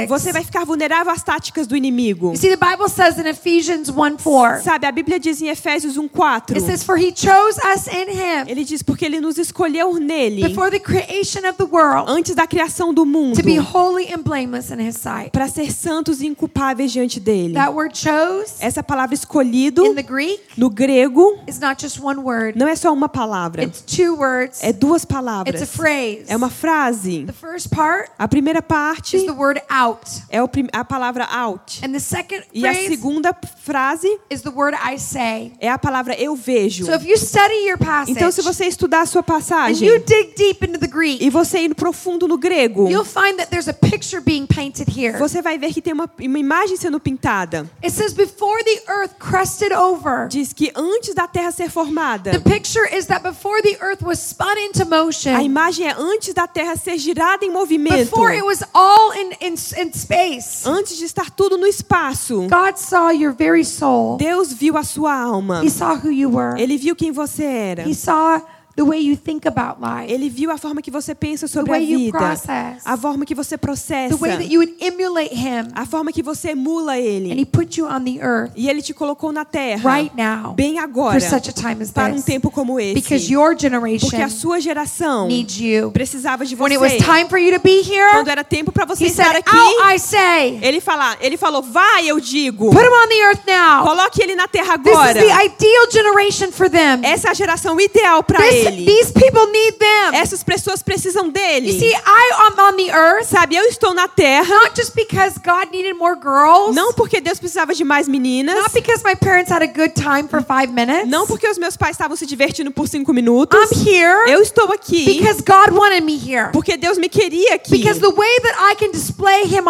você 0.07 0.31
vai 0.31 0.43
ficar 0.43 0.65
vulnerável 0.65 1.11
às 1.11 1.23
táticas 1.23 1.67
do 1.67 1.75
inimigo. 1.75 2.35
See, 2.35 2.49
the 2.49 2.57
Bible 2.57 2.89
says 2.89 3.17
in 3.17 3.27
Ephesians 3.27 3.89
1 3.89 4.17
4, 4.17 4.63
Sabe, 4.63 4.85
a 4.87 4.91
Bíblia 4.91 5.19
diz 5.19 5.41
em 5.41 5.47
Efésios 5.49 5.97
1:4. 5.97 6.55
it 6.55 6.61
says, 6.61 6.83
For 6.83 6.97
he 6.97 7.11
chose 7.11 7.59
us 7.73 7.87
in 7.87 8.09
him 8.09 8.45
Ele 8.47 8.63
diz 8.63 8.81
porque 8.83 9.05
ele 9.05 9.19
nos 9.19 9.37
escolheu 9.37 9.95
nele 9.95 10.47
before 10.47 10.69
the 10.69 10.79
creation 10.79 11.47
of 11.47 11.57
the 11.57 11.65
world 11.65 12.09
antes 12.09 12.35
da 12.35 12.45
criação 12.47 12.93
do 12.93 13.05
mundo 13.05 13.35
to 13.35 13.43
be 13.43 13.57
holy 13.57 14.11
and 14.13 14.23
blameless 14.23 14.71
in 14.71 14.79
his 14.79 14.97
sight. 14.97 15.31
para 15.31 15.47
ser 15.47 15.71
santos 15.71 16.21
e 16.21 16.27
inculpáveis 16.27 16.91
diante 16.91 17.19
dele. 17.19 17.53
That 17.53 17.73
word 17.73 17.97
chose 17.97 18.53
Essa 18.59 18.83
palavra 18.83 19.15
escolhido 19.21 19.85
in 19.85 19.95
the 19.95 20.03
Greek 20.03 20.39
no 20.57 20.69
grego 20.69 21.39
is 21.47 21.59
not 21.59 21.81
just 21.83 21.99
one 21.99 22.19
word, 22.21 22.57
não 22.57 22.67
é 22.67 22.75
só 22.75 22.91
uma 22.91 23.07
palavra, 23.07 23.63
it's 23.63 23.81
two 23.81 24.15
words, 24.15 24.63
é 24.63 24.73
duas 24.73 25.03
it's 25.03 25.11
palavras. 25.11 25.61
a 25.61 25.65
phrase. 25.65 26.23
É 26.27 26.35
uma 26.35 26.49
frase. 26.49 27.25
The 27.25 27.33
first 27.33 27.69
part 27.69 28.09
A 28.17 28.27
primeira 28.27 28.61
parte 28.61 29.15
is 29.17 29.23
the 29.25 29.31
word 29.31 29.61
out, 29.69 30.01
é 30.29 30.39
a 30.73 30.83
palavra 30.85 31.25
out. 31.31 31.79
and 31.83 31.91
the 31.91 31.99
second 31.99 32.43
E 32.53 32.65
a 32.67 32.73
segunda 32.73 33.35
frase 33.63 34.07
is 34.29 34.41
the 34.41 34.49
word 34.49 34.75
I 34.75 34.97
say. 34.97 35.53
é 35.59 35.69
a 35.69 35.77
palavra 35.77 36.13
eu 36.15 36.35
vejo. 36.35 36.85
So 36.85 36.93
if 36.93 37.05
you 37.05 37.17
study 37.17 37.67
your 37.67 37.77
passage 37.77 38.11
Então, 38.11 38.31
se 38.31 38.41
você 38.41 38.65
estudar 38.65 39.01
a 39.01 39.05
sua 39.05 39.23
passagem 39.23 39.87
you 39.87 39.99
dig 39.99 40.33
deep 40.35 40.65
into 40.65 40.79
the 40.79 40.87
Greek, 40.87 41.23
e 41.23 41.29
você 41.29 41.59
ir 41.59 41.75
profundo 41.75 42.27
no 42.27 42.37
grego, 42.37 42.89
you'll 42.89 43.05
find 43.05 43.37
that 43.37 43.49
there's 43.49 43.67
a 43.67 43.73
picture 43.73 44.21
being 44.21 44.45
painted 44.47 44.89
here. 44.89 45.17
você 45.17 45.41
vai 45.41 45.57
ver 45.57 45.73
que 45.73 45.81
tem 45.81 45.93
uma, 45.93 46.09
uma 46.19 46.39
imagem 46.39 46.75
sendo 46.77 46.99
pintada. 46.99 47.69
It 47.83 47.91
says, 47.91 48.13
before 48.13 48.63
the 48.63 48.81
earth 48.91 49.10
crusted 49.19 49.71
over, 49.71 50.27
Diz 50.27 50.53
que 50.53 50.71
antes 50.75 51.13
da 51.13 51.27
terra 51.27 51.51
ser 51.51 51.69
formada, 51.69 52.31
the 52.31 52.39
picture 52.39 52.85
is 52.85 53.07
that 53.07 53.23
before 53.23 53.61
the 53.61 53.77
earth 53.81 54.01
was 54.03 54.19
spun 54.19 54.57
into 54.57 54.83
a 54.83 54.85
motion, 54.85 55.39
imagem 55.41 55.87
é 55.87 55.95
antes 55.97 56.33
da 56.33 56.47
terra 56.47 56.75
ser 56.75 56.97
girada 56.97 57.45
em 57.45 57.51
movimento, 57.51 58.05
before 58.05 58.33
it 58.33 58.43
was 58.43 58.63
all 58.73 59.11
in, 59.13 59.31
in, 59.41 59.53
in 59.77 59.93
space, 59.93 60.65
antes 60.65 60.97
de 60.97 61.05
estar 61.05 61.29
tudo 61.29 61.57
no 61.57 61.67
espaço. 61.67 62.47
God 62.49 62.77
saw 62.77 63.11
your 63.11 63.33
very 63.33 63.63
soul. 63.63 64.17
Deus 64.17 64.51
viu 64.53 64.77
a 64.77 64.83
sua 64.83 65.13
alma. 65.13 65.63
He 65.63 65.69
saw 65.69 65.95
who 65.95 66.09
you 66.11 66.29
were. 66.29 66.59
Ele 66.59 66.77
viu 66.77 66.95
quem 66.95 67.11
você 67.11 67.43
era. 67.43 67.87
He 67.87 67.93
saw 67.93 68.41
the 68.75 68.83
way 68.83 68.99
you 68.99 69.15
think 69.17 69.47
about 69.47 69.79
life, 69.81 70.11
Ele 70.11 70.29
viu 70.29 70.51
a 70.51 70.57
forma 70.57 70.81
que 70.81 70.91
você 70.91 71.13
pensa 71.15 71.47
sobre 71.47 71.73
a 71.75 71.79
vida, 71.79 72.17
process, 72.17 72.81
a 72.85 72.97
forma 72.97 73.25
que 73.25 73.35
você 73.35 73.57
processa, 73.57 74.15
the 74.15 74.21
way 74.21 74.31
that 74.37 74.45
you 74.51 74.59
would 74.59 74.73
emulate 74.79 75.33
Him. 75.33 75.69
a 75.75 75.85
forma 75.85 76.11
que 76.11 76.21
você 76.23 76.51
emula 76.51 76.93
And 76.93 76.97
ele. 76.97 77.41
He 77.41 77.45
put 77.45 77.77
you 77.79 77.87
on 77.87 78.03
the 78.03 78.19
earth 78.21 78.51
E 78.55 78.69
ele 78.69 78.81
te 78.81 78.93
colocou 78.93 79.31
na 79.31 79.45
terra, 79.45 79.89
right 79.97 80.11
now 80.15 80.53
bem 80.53 80.79
agora, 80.79 81.19
for 81.19 81.21
such 81.29 81.49
a 81.49 81.53
time 81.53 81.81
as 81.81 81.91
para 81.91 82.11
um 82.13 82.15
this. 82.15 82.25
tempo 82.25 82.49
como 82.51 82.79
esse. 82.79 82.93
Because 82.95 83.31
your 83.31 83.51
Porque 83.51 83.65
a 83.65 83.69
generation 83.69 84.29
sua 84.29 84.59
geração 84.59 85.27
needs 85.27 85.59
you. 85.59 85.91
precisava 85.91 86.45
de 86.45 86.55
When 86.55 86.71
it 86.71 86.77
was 86.79 86.93
você. 86.93 86.97
time 86.99 87.27
for 87.29 87.37
you 87.39 87.51
to 87.53 87.59
be 87.61 87.81
here, 87.81 88.11
Quando 88.13 88.29
era 88.29 88.43
tempo 88.43 88.71
para 88.71 88.85
você 88.85 89.05
He 89.05 89.07
estar 89.07 89.25
said, 89.25 89.37
aqui, 89.37 89.55
Out 89.55 89.95
I 89.95 89.99
say. 89.99 90.59
ele, 90.61 90.79
fala, 90.81 91.17
ele 91.21 91.37
falou, 91.37 91.61
vai, 91.61 92.07
eu 92.07 92.19
digo. 92.19 92.69
Put 92.71 92.81
him 92.83 92.87
on 92.89 93.07
the 93.07 93.21
earth 93.29 93.45
now. 93.47 93.83
Coloque 93.83 94.21
ele 94.23 94.35
na 94.35 94.47
terra 94.47 94.77
This 94.77 94.91
is 94.91 94.97
agora. 94.97 95.13
the 95.13 95.45
ideal 95.45 95.91
generation 95.91 96.51
for 96.51 96.69
them. 96.69 97.01
Essa 97.03 97.27
é 97.27 97.31
a 97.31 97.33
geração 97.33 97.79
ideal 97.79 98.23
para 98.23 98.39
This, 98.41 98.60
ele. 98.67 98.85
these 98.85 99.11
people 99.11 99.45
need 99.51 99.77
them. 99.77 100.13
Essas 100.15 100.43
pessoas 100.43 100.81
precisam 100.83 101.25
You 101.25 101.31
dele. 101.31 101.79
see, 101.79 101.93
I 101.93 102.31
am 102.47 102.59
on 102.59 102.75
the 102.77 102.91
earth 102.91 103.27
Sabe, 103.27 103.55
eu 103.55 103.63
estou 103.65 103.93
na 103.93 104.07
terra, 104.07 104.53
not 104.53 104.75
just 104.75 104.93
because 104.95 105.37
God 105.39 105.71
needed 105.71 105.93
more 105.95 106.15
girls, 106.15 106.75
não 106.75 106.93
porque 106.93 107.19
Deus 107.21 107.39
precisava 107.39 107.73
de 107.73 107.83
mais 107.83 108.07
meninas, 108.07 108.55
not 108.55 108.71
because 108.73 109.03
my 109.03 109.15
parents 109.15 109.51
had 109.51 109.61
a 109.63 109.67
good 109.67 109.93
time 109.95 110.27
for 110.27 110.41
five 110.43 110.71
minutes. 110.73 111.07
não 111.07 111.25
porque 111.27 111.47
os 111.47 111.57
meus 111.57 111.75
pais 111.77 111.91
estavam 111.95 112.15
se 112.15 112.25
divertindo 112.25 112.71
por 112.71 112.87
cinco 112.87 113.13
minutos. 113.13 113.57
I'm 113.59 113.87
here 113.87 114.29
Eu 114.31 114.41
estou 114.41 114.71
aqui 114.71 115.05
because 115.05 115.41
God 115.41 115.71
wanted 115.77 116.01
me 116.03 116.15
here. 116.17 116.49
porque 116.51 116.77
Deus 116.77 116.97
me 116.97 117.09
queria 117.09 117.55
aqui. 117.55 117.71
Because 117.77 117.99
the 117.99 118.11
way 118.13 118.39
that 118.43 118.55
I 118.71 118.75
can 118.75 118.91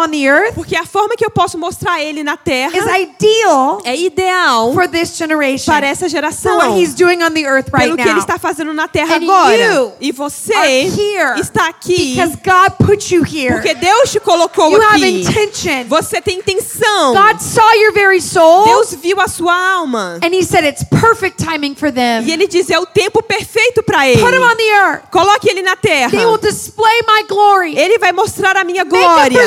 on 0.02 0.10
the 0.10 0.24
earth 0.28 0.54
Porque 0.54 0.76
a 0.76 0.84
forma 0.84 1.14
que 1.16 1.24
eu 1.24 1.30
posso 1.30 1.56
mostrar 1.58 2.02
ele 2.02 2.22
na 2.22 2.36
terra 2.36 2.76
is 2.76 2.84
ideal 2.84 3.80
é 3.84 3.96
ideal 3.96 4.72
for 4.72 4.88
this 4.88 5.16
generation. 5.16 5.72
para 5.72 5.86
essa 5.86 6.06
For 6.06 6.10
geração. 6.10 6.56
what 6.58 6.78
He's 6.80 6.94
doing 6.94 7.22
on 7.22 7.30
the 7.32 7.44
earth 7.44 7.68
right 7.72 7.84
Pelo 7.86 7.96
que 7.96 8.08
ele 8.08 8.18
está 8.20 8.38
fazendo 8.38 8.72
na 8.74 8.88
terra 8.88 9.14
And 9.16 9.22
agora. 9.22 9.56
you 9.56 9.92
E 10.00 10.12
você 10.12 10.54
are 10.54 10.68
here 10.68 11.40
está 11.40 11.68
aqui 11.68 12.14
Because 12.16 12.36
God 12.44 12.86
put 12.86 13.14
you 13.14 13.22
here. 13.24 13.54
porque 13.54 13.74
Deus 13.74 14.10
te 14.10 14.20
colocou 14.20 14.70
You 14.72 14.82
have 14.82 14.96
aqui. 15.02 15.20
intention. 15.22 15.84
Você 15.88 16.20
tem 16.20 16.38
intenção. 16.38 17.12
God 17.14 17.40
saw 17.40 17.72
your 17.74 17.92
very 17.92 18.20
soul. 18.20 18.64
Deus 18.64 18.94
viu 18.94 19.20
a 19.20 19.28
sua 19.28 19.54
alma. 19.74 20.18
And 20.22 20.32
He 20.34 20.42
said 20.44 20.64
it's 20.64 20.84
perfect 20.84 21.42
timing 21.42 21.74
for 21.74 21.90
them. 21.92 22.24
E 22.24 22.32
ele 22.32 22.46
diz, 22.46 22.70
é 22.70 22.78
o 22.78 22.86
tempo 22.86 23.22
perfeito 23.22 23.82
para 23.82 24.08
ele. 24.08 24.20
Put 24.22 24.34
him 24.34 24.42
on 24.42 24.56
the 24.56 24.70
earth. 24.80 25.10
Coloque 25.10 25.48
ele 25.48 25.62
na 25.62 25.76
terra. 25.76 26.10
They 26.10 26.24
will 26.26 26.38
display 26.38 27.00
my 27.06 27.22
glory. 27.28 27.76
Ele 27.76 27.98
vai 27.98 28.12
mostrar 28.12 28.56
a 28.56 28.64
minha 28.64 28.84
Make 28.84 28.96
glória. 28.96 29.40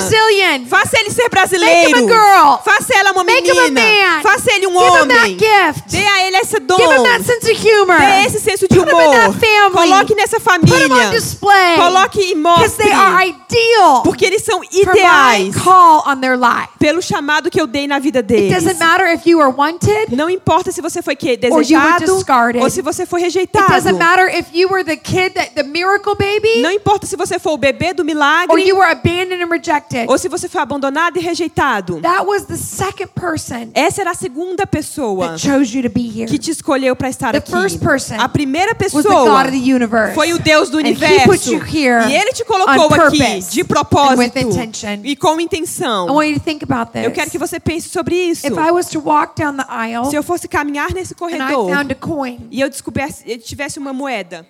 Brazilian. 0.45 0.65
Faça 0.67 0.99
ele 0.99 1.09
ser 1.09 1.29
brasileiro. 1.29 1.91
Make 1.91 1.99
him 1.99 2.09
a 2.09 2.13
girl. 2.13 2.57
Faça 2.63 2.93
ela 2.97 3.11
uma 3.11 3.23
Make 3.23 3.47
him 3.49 3.51
a 3.57 3.63
menina. 3.63 3.81
man. 3.81 4.21
Faça 4.21 4.51
ele 4.53 4.67
um 4.67 4.71
Give 4.71 4.83
him 4.83 5.07
that 5.07 5.19
homem. 5.19 5.37
gift. 5.37 5.89
Dê 5.91 6.05
a 6.05 6.27
ele 6.27 6.37
esse 6.37 6.59
dom. 6.59 6.77
Give 6.77 6.91
him 6.95 7.03
that 7.03 7.23
sense 7.23 7.51
of 7.51 7.67
humor. 7.67 7.99
Dê 7.99 8.25
esse 8.27 8.39
senso 8.39 8.67
de 8.67 8.75
Put 8.75 8.87
him 8.87 8.91
in 8.91 8.95
humor. 8.95 9.13
that 9.15 9.39
family. 9.39 9.89
Coloque 9.89 10.15
nessa 10.15 10.39
Put 10.39 10.51
him 10.55 10.63
on 10.63 10.67
família. 10.67 11.09
display. 11.11 11.75
Coloque 11.77 12.19
e 12.19 12.35
Because 12.35 12.41
mostre. 12.41 12.83
they 12.85 12.93
are 12.93 13.25
ideal 13.27 14.01
Porque 14.03 14.25
eles 14.25 14.43
são 14.43 14.59
for 14.61 14.69
my 14.71 14.81
ideais 14.81 15.55
call 15.55 16.03
on 16.05 16.17
their 16.19 16.37
life. 16.37 16.69
pelo 16.79 17.01
chamado 17.01 17.49
que 17.49 17.59
eu 17.59 17.67
dei 17.67 17.87
na 17.87 17.99
vida 17.99 18.19
It 18.19 18.27
deles. 18.27 18.63
doesn't 18.63 18.79
matter 18.79 19.07
if 19.13 19.25
you 19.25 19.41
are 19.41 19.51
wanted. 19.55 20.15
Não 20.15 20.29
importa 20.29 20.71
se 20.71 20.81
você 20.81 21.01
foi 21.01 21.15
que 21.15 21.31
Or 21.31 21.37
desejado 21.63 22.05
ou 22.61 22.69
se 22.69 22.81
você 22.81 23.05
foi 23.05 23.21
It 23.21 23.25
rejeitado. 23.25 23.73
doesn't 23.73 23.97
matter 23.97 24.27
if 24.37 24.47
you 24.53 24.69
were 24.69 24.83
the 24.83 24.95
kid 24.97 25.33
that 25.33 25.51
the 25.55 25.63
miracle 25.63 26.15
baby 26.15 26.61
Não 26.61 26.71
importa 26.71 27.05
se 27.07 27.15
você 27.15 27.39
foi 27.39 27.53
o 27.53 27.57
bebê 27.57 27.93
do 27.93 28.01
or 28.01 28.05
milagre 28.05 28.61
you 28.67 28.75
were 28.77 28.89
abandoned 28.91 29.41
and 29.43 29.47
rejected. 29.49 30.05
ou 30.09 30.17
se 30.17 30.27
você 30.37 30.49
foi 30.49 30.61
abandonado 30.61 31.17
e 31.17 31.19
rejeitado. 31.21 32.01
That 32.01 32.25
was 32.25 32.45
the 32.45 32.57
second 32.57 33.09
person 33.13 33.69
Essa 33.73 34.01
era 34.01 34.11
a 34.11 34.15
segunda 34.15 34.65
pessoa 34.67 35.29
that 35.29 35.39
chose 35.41 35.75
you 35.75 35.83
to 35.83 35.89
be 35.89 36.07
here. 36.07 36.25
que 36.29 36.37
te 36.37 36.51
escolheu 36.51 36.95
para 36.95 37.09
estar 37.09 37.31
The 37.31 37.37
aqui. 37.39 37.51
first 37.51 37.79
person 37.79 38.15
A 38.19 38.27
primeira 38.29 38.71
Was 38.81 38.91
the 38.91 39.01
pessoa 39.01 39.45
foi 40.13 40.33
o 40.33 40.39
Deus 40.39 40.69
do 40.69 40.77
And 40.79 40.87
he 40.87 40.93
put 41.25 41.49
universo. 41.49 42.09
E 42.09 42.15
ele 42.15 42.33
te 42.33 42.43
colocou 42.45 42.93
aqui 42.93 43.39
de 43.51 43.63
propósito 43.63 44.37
intention. 44.39 44.99
e 45.03 45.15
com 45.15 45.39
I 45.39 45.43
intenção. 45.43 46.07
want 46.07 46.29
you 46.29 46.39
to 46.39 46.43
think 46.43 46.63
about 46.63 46.91
this. 46.91 47.03
Eu 47.03 47.11
quero 47.11 47.29
que 47.29 47.37
você 47.37 47.59
pense 47.59 47.89
sobre 47.89 48.15
isso. 48.15 48.45
If 48.45 48.53
I 48.57 48.71
was 48.71 48.87
to 48.89 48.99
walk 48.99 49.33
down 49.41 49.55
the 49.57 49.65
aisle 49.69 50.09
Se 50.09 50.15
eu 50.15 50.23
fosse 50.23 50.47
caminhar 50.47 50.93
nesse 50.93 51.15
corredor 51.15 51.69
found 51.69 51.91
a 51.91 51.95
coin, 51.95 52.47
e 52.51 52.59
eu 52.61 52.69
descobrisse, 52.69 53.23
eu 53.25 53.37
tivesse 53.39 53.79
uma 53.79 53.93
moeda 53.93 54.45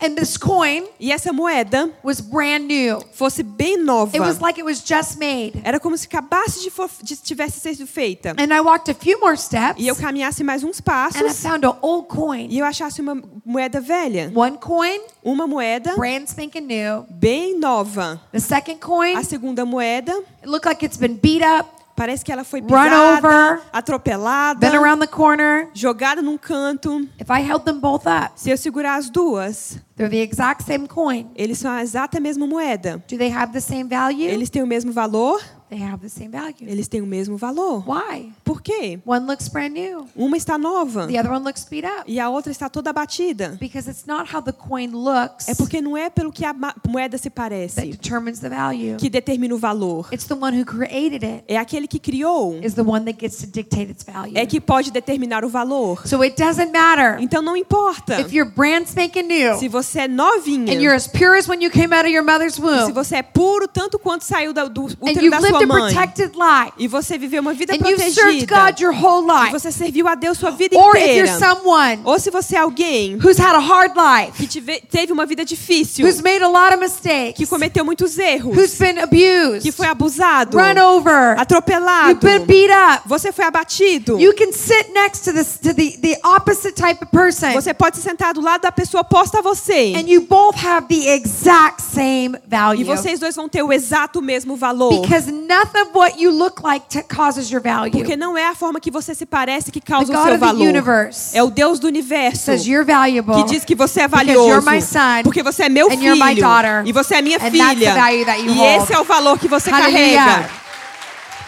and 0.00 0.14
this 0.16 0.36
coin 0.36 0.84
e 0.98 1.12
essa 1.12 1.32
moeda 1.32 1.90
was 2.02 2.20
brand 2.20 2.66
new, 2.66 3.00
fosse 3.12 3.42
bem 3.42 3.76
nova, 3.76 4.16
it 4.16 4.20
was 4.20 4.40
like 4.40 4.58
it 4.58 4.64
was 4.64 4.82
just 4.84 5.18
made, 5.18 5.60
era 5.64 5.78
como 5.78 5.96
se 5.96 6.06
acabasse 6.06 6.60
de, 6.60 6.70
de 7.02 7.16
tivesse 7.16 7.60
sido 7.60 7.86
feita. 7.86 8.30
and 8.38 8.52
I 8.52 8.60
walked 8.60 8.90
a 8.90 8.94
few 8.94 9.18
more 9.20 9.36
steps, 9.36 9.80
E 9.80 9.86
eu 9.88 9.94
caminhasse 9.96 10.42
mais 10.42 10.62
uns 10.64 10.78
and 10.78 10.82
I 10.82 10.84
passos 10.84 11.40
found 11.42 11.64
an 11.66 11.76
old 11.82 12.08
coin. 12.08 12.46
e 12.50 12.58
eu 12.58 12.64
achasse 12.64 13.00
uma 13.00 13.20
moeda 13.44 13.80
velha, 13.80 14.32
One 14.34 14.58
coin, 14.58 15.00
uma 15.22 15.46
moeda 15.46 15.94
brand 15.96 16.26
spanking 16.26 16.62
new. 16.66 17.04
bem 17.10 17.58
nova. 17.58 18.20
The 18.32 18.40
second 18.40 18.78
coin, 18.80 19.16
A 19.16 19.22
segunda 19.24 19.64
moeda 19.64 20.12
it 20.42 20.46
looked 20.46 20.66
like 20.66 20.84
it's 20.84 20.96
been 20.96 21.16
beat 21.20 21.42
up, 21.42 21.68
parece 21.96 22.24
que 22.24 22.32
ela 22.32 22.44
foi 22.44 22.60
Run 22.60 22.68
pisada, 22.68 23.18
over. 23.18 23.62
atropelada, 23.72 24.58
been 24.58 24.74
around 24.74 25.00
the 25.00 25.06
corner. 25.06 25.68
jogada 25.74 26.22
num 26.22 26.38
canto. 26.38 27.00
If 27.18 27.30
I 27.30 27.40
held 27.42 27.64
them 27.64 27.78
both 27.78 28.06
up, 28.06 28.32
Se 28.36 28.50
eu 28.50 28.56
segurar 28.56 28.96
as 28.96 29.10
duas, 29.10 29.78
they're 30.00 30.08
the 30.10 30.20
exact 30.22 30.64
same 30.64 30.86
coin. 30.86 31.26
eles 31.34 31.58
são 31.58 31.70
a 31.70 31.82
exata 31.82 32.18
mesma 32.18 32.46
moeda. 32.46 33.02
Do 33.08 33.18
they 33.18 33.30
have 33.30 33.52
the 33.52 33.60
same 33.60 33.84
value? 33.84 34.28
Eles 34.28 34.48
têm 34.48 34.62
o 34.62 34.66
mesmo 34.66 34.92
valor? 34.92 35.40
They 35.70 35.80
have 35.80 36.00
the 36.02 36.08
same 36.08 36.30
value. 36.30 36.66
Eles 36.68 36.88
têm 36.88 37.00
o 37.00 37.06
mesmo 37.06 37.36
valor. 37.36 37.84
Why? 37.88 38.32
Por 38.42 38.60
quê? 38.60 38.98
One 39.06 39.24
looks 39.24 39.46
brand 39.46 39.72
new. 39.72 40.04
Uma 40.16 40.36
está 40.36 40.58
nova 40.58 41.06
The 41.06 41.20
other 41.20 41.30
one 41.30 41.44
looks 41.44 41.64
beat 41.70 41.84
up. 41.86 42.02
e 42.08 42.18
a 42.18 42.28
outra 42.28 42.50
está 42.50 42.68
toda 42.68 42.90
abatida. 42.90 43.56
Because 43.60 43.88
it's 43.88 44.04
not 44.04 44.34
how 44.34 44.42
the 44.42 44.50
coin 44.52 44.88
looks 44.88 45.48
É 45.48 45.54
porque 45.54 45.80
não 45.80 45.96
é 45.96 46.10
pelo 46.10 46.32
que 46.32 46.44
a 46.44 46.52
moeda 46.88 47.16
se 47.16 47.30
that 47.30 47.36
parece 47.36 47.82
determines 47.82 48.40
the 48.40 48.48
value. 48.48 48.96
que 48.96 49.08
determina 49.08 49.54
o 49.54 49.58
valor. 49.58 50.08
It's 50.12 50.26
the 50.26 50.34
one 50.34 50.58
who 50.60 50.64
created 50.64 51.22
it 51.24 51.44
É 51.46 51.56
aquele 51.56 51.86
que 51.86 52.00
criou 52.00 52.58
is 52.64 52.74
the 52.74 52.82
one 52.82 53.04
that 53.04 53.16
gets 53.20 53.36
to 53.38 53.46
dictate 53.46 53.92
its 53.92 54.02
value. 54.02 54.36
é 54.36 54.44
que 54.46 54.60
pode 54.60 54.90
determinar 54.90 55.44
o 55.44 55.48
valor. 55.48 56.04
So 56.04 56.20
it 56.22 56.34
doesn't 56.36 56.72
matter 56.72 57.22
Então 57.22 57.40
não 57.42 57.56
importa 57.56 58.20
if 58.20 58.32
you're 58.32 58.50
brand 58.50 58.86
spanking 58.86 59.22
new 59.22 59.56
se 59.56 59.68
você 59.68 59.89
é 59.98 60.08
novinha, 60.08 60.72
and 60.72 60.80
you're 60.82 60.94
as 60.94 61.06
pure 61.06 61.36
as 61.38 61.48
when 61.48 61.62
you 61.62 61.70
came 61.70 61.92
out 61.94 62.04
of 62.06 62.10
your 62.12 62.22
mother's 62.24 62.54
se 62.54 62.60
womb. 62.60 62.92
você 62.92 63.16
é 63.16 63.22
puro 63.22 63.66
tanto 63.68 63.98
quanto 63.98 64.22
saiu 64.24 64.52
da- 64.52 64.64
do 64.66 64.84
útero 64.84 65.24
you've 65.24 65.30
da 65.30 65.38
lived 65.38 65.48
sua 65.50 65.62
a 65.62 65.66
mãe. 65.66 65.94
protected 65.94 66.32
life. 66.36 66.72
E 66.78 66.86
você 66.88 67.16
viveu 67.18 67.40
uma 67.42 67.52
vida 67.54 67.74
and 67.74 67.78
protegida. 67.78 68.46
God 68.68 68.80
your 68.80 68.92
whole 68.94 69.26
e 69.26 69.40
life. 69.40 69.52
você 69.52 69.72
serviu 69.72 70.06
a 70.08 70.14
Deus 70.14 70.38
sua 70.38 70.50
vida 70.50 70.76
or 70.76 70.96
if 70.96 71.02
you're 71.02 71.28
inteira. 71.28 71.38
someone 71.38 72.00
Ou 72.04 72.18
se 72.18 72.30
você 72.30 72.56
é 72.56 72.60
alguém 72.60 73.16
who's 73.16 73.38
had 73.38 73.54
a 73.54 73.58
hard 73.60 73.92
life, 73.96 74.32
que 74.36 74.46
tive- 74.46 74.80
teve 74.90 75.12
uma 75.12 75.26
vida 75.26 75.44
difícil, 75.44 76.06
who's 76.06 76.20
made 76.20 76.42
a 76.42 76.48
lot 76.48 76.68
of 76.74 76.76
que 76.76 76.80
mistakes, 76.80 77.48
cometeu 77.48 77.84
muitos 77.84 78.18
erros, 78.18 78.56
who's 78.56 78.74
been 78.78 78.98
abused, 78.98 79.62
que 79.62 79.72
foi 79.72 79.86
abusado, 79.86 80.56
run 80.56 80.78
over, 80.80 81.38
atropelado, 81.38 82.10
you've 82.10 82.20
been 82.20 82.44
beat 82.46 82.70
up, 82.70 83.08
você 83.08 83.32
foi 83.32 83.44
abatido. 83.44 84.18
you 84.20 84.32
can 84.34 84.52
sit 84.52 84.92
next 84.92 85.24
to 85.24 85.32
this 85.32 85.58
to 85.58 85.74
the, 85.74 85.96
the 86.00 86.18
opposite 86.24 86.74
type 86.74 87.02
of 87.02 87.10
person. 87.10 87.52
Você 87.52 87.72
pode 87.74 87.96
se 87.96 88.02
sentar 88.02 88.32
do 88.34 88.40
lado 88.40 88.62
da 88.62 88.72
pessoa 88.72 89.00
oposta 89.02 89.38
a 89.38 89.42
você. 89.42 89.79
And 89.96 90.08
you 90.08 90.22
both 90.22 90.56
have 90.56 90.86
the 90.88 91.08
exact 91.10 91.80
same 91.82 92.36
E 92.36 92.48
value. 92.48 92.84
vocês 92.84 93.18
dois 93.18 93.34
vão 93.36 93.48
ter 93.48 93.62
o 93.62 93.72
exato 93.72 94.20
mesmo 94.22 94.56
valor. 94.56 95.00
Because 95.00 95.30
nothing 95.30 95.80
of 95.82 95.90
what 95.94 96.20
you 96.22 96.30
look 96.30 96.62
like 96.62 96.86
causes 97.04 97.50
your 97.50 97.62
value. 97.62 97.90
Porque 97.92 98.16
não 98.16 98.36
é 98.36 98.46
a 98.46 98.54
forma 98.54 98.78
que 98.80 98.90
você 98.90 99.14
se 99.14 99.24
parece 99.26 99.70
que 99.72 99.80
causa 99.80 100.12
The 100.12 100.18
o 100.18 100.24
seu 100.24 100.38
valor. 100.38 100.60
universe 100.68 101.36
É 101.36 101.42
o 101.42 101.50
Deus 101.50 101.78
do 101.78 101.86
universo 101.86 102.44
says 102.44 102.66
you're 102.66 102.84
valuable 102.84 103.34
que 103.44 103.50
diz 103.50 103.64
que 103.64 103.74
você 103.74 104.02
é 104.02 104.08
valioso. 104.08 104.48
you're 104.48 104.64
my 104.70 104.80
son 104.80 105.22
Porque 105.24 105.42
você 105.42 105.64
é 105.64 105.68
meu 105.68 105.88
and 105.90 105.94
you're 105.94 106.16
my 106.18 106.34
filho. 106.34 106.40
daughter. 106.42 106.82
E 106.86 106.92
você 106.92 107.16
é 107.16 107.22
minha 107.22 107.36
And 107.38 107.40
that's 107.50 107.58
the 107.58 107.74
filha. 107.74 107.94
value 107.94 108.24
that 108.24 108.40
you 108.40 108.50
E 108.52 108.56
hold. 108.58 108.82
esse 108.82 108.92
é 108.92 108.98
o 109.00 109.04
valor 109.04 109.38
que 109.38 109.48
você 109.48 109.70
Hallelujah. 109.70 110.24
carrega. 110.24 110.50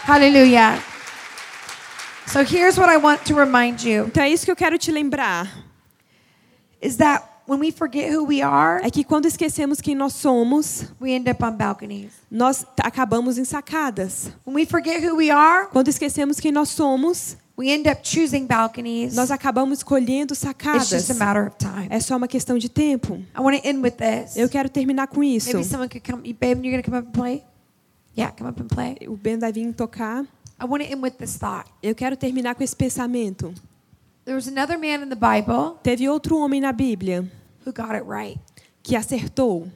Hallelujah. 0.07 0.79
So 2.25 2.39
here's 2.39 2.77
what 2.77 2.89
I 2.89 2.97
want 2.97 3.25
to 3.25 3.35
remind 3.35 3.83
you 3.83 4.05
Então 4.07 4.23
é 4.23 4.29
isso 4.29 4.45
que 4.45 4.51
eu 4.51 4.55
quero 4.55 4.77
te 4.77 4.91
lembrar. 4.91 5.47
is 6.81 6.97
that 6.97 7.23
when 7.47 7.59
we 7.59 7.71
forget 7.71 8.11
who 8.13 8.25
we 8.25 8.41
are, 8.41 8.83
É 8.85 8.89
que 8.89 9.03
quando 9.03 9.25
esquecemos 9.25 9.79
quem 9.81 9.95
nós 9.95 10.13
somos, 10.13 10.85
we 11.01 11.11
end 11.11 11.29
up 11.29 11.43
on 11.43 11.51
balconies. 11.51 12.11
nós 12.29 12.65
acabamos 12.79 13.37
em 13.37 13.45
sacadas. 13.45 14.31
When 14.45 14.55
we 14.55 14.65
forget 14.65 15.03
who 15.05 15.15
we 15.15 15.29
are, 15.29 15.67
Quando 15.71 15.87
esquecemos 15.89 16.39
quem 16.39 16.51
nós 16.51 16.69
somos, 16.69 17.37
we 17.57 17.69
end 17.69 17.87
up 17.89 18.01
choosing 18.03 18.45
balconies. 18.45 19.13
nós 19.15 19.29
acabamos 19.31 19.79
escolhendo 19.79 20.33
It's 20.33 20.39
sacadas. 20.39 20.89
just 20.89 21.09
a 21.11 21.13
matter 21.13 21.47
of 21.47 21.55
time. 21.57 21.87
É 21.89 21.99
só 21.99 22.15
uma 22.17 22.27
questão 22.27 22.57
de 22.57 22.69
tempo. 22.69 23.15
I 23.37 23.39
want 23.41 23.61
to 23.61 23.67
end 23.67 23.79
with 23.81 23.91
this. 23.97 24.35
Eu 24.35 24.47
quero 24.49 24.69
terminar 24.69 25.07
com 25.07 25.23
isso. 25.23 25.49
Maybe 25.53 25.63
someone 25.67 25.89
could 25.89 26.09
come. 26.09 26.33
Babe, 26.33 26.65
you're 26.67 26.81
to 26.81 26.89
come 26.89 26.97
up 26.97 27.07
and 27.07 27.11
play? 27.11 27.43
Yeah, 28.17 28.31
come 28.37 28.49
up 28.49 28.61
and 28.61 28.67
play. 28.67 28.97
O 29.07 29.17
Ben 29.17 29.37
vai 29.39 29.51
vir 29.51 29.71
tocar. 29.73 30.23
I 30.61 30.65
want 30.65 30.83
to 30.83 30.89
end 30.91 31.01
with 31.01 31.13
this 31.17 31.35
thought. 31.37 31.65
Eu 31.81 31.93
quero 31.95 32.15
terminar 32.15 32.55
com 32.55 32.63
esse 32.63 32.75
pensamento. 32.75 33.53
There 34.25 34.35
was 34.35 34.47
another 34.47 34.77
man 34.77 35.01
in 35.03 35.09
the 35.09 35.15
Bible 35.15 35.79
Teve 35.83 36.07
outro 36.07 36.37
homem 36.37 36.61
na 36.61 36.71
Bíblia 36.71 37.29
who 37.65 37.71
got 37.73 37.95
it 37.95 38.03
right. 38.05 38.39
que 38.81 38.95
acertou. 38.95 39.69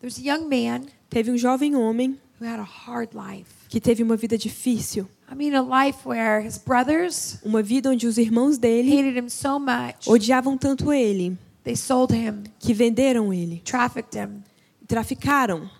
There's 0.00 0.18
a 0.18 0.22
young 0.22 0.48
man 0.48 0.86
Teve 1.10 1.30
um 1.30 1.36
jovem 1.36 1.74
homem 1.74 2.18
who 2.40 2.44
had 2.46 2.58
a 2.58 2.64
hard 2.64 3.14
life. 3.14 3.66
que 3.68 3.80
teve 3.80 4.02
uma 4.02 4.16
vida 4.16 4.36
difícil. 4.36 5.08
I 5.30 5.34
mean, 5.34 5.54
a 5.54 5.62
life 5.62 6.04
where 6.06 6.40
his 6.40 6.58
brothers 6.58 7.38
Uma 7.44 7.62
vida 7.62 7.88
onde 7.90 8.06
os 8.06 8.18
irmãos 8.18 8.58
dele 8.58 8.90
hated 8.90 9.16
him 9.16 9.28
so 9.28 9.58
much, 9.58 10.06
odiavam 10.08 10.58
tanto 10.58 10.92
ele 10.92 11.38
they 11.64 11.76
sold 11.76 12.12
him, 12.12 12.42
que 12.58 12.74
venderam 12.74 13.32
ele, 13.32 13.62
trafficked 13.64 14.18
him. 14.18 14.42
traficaram. 14.88 15.70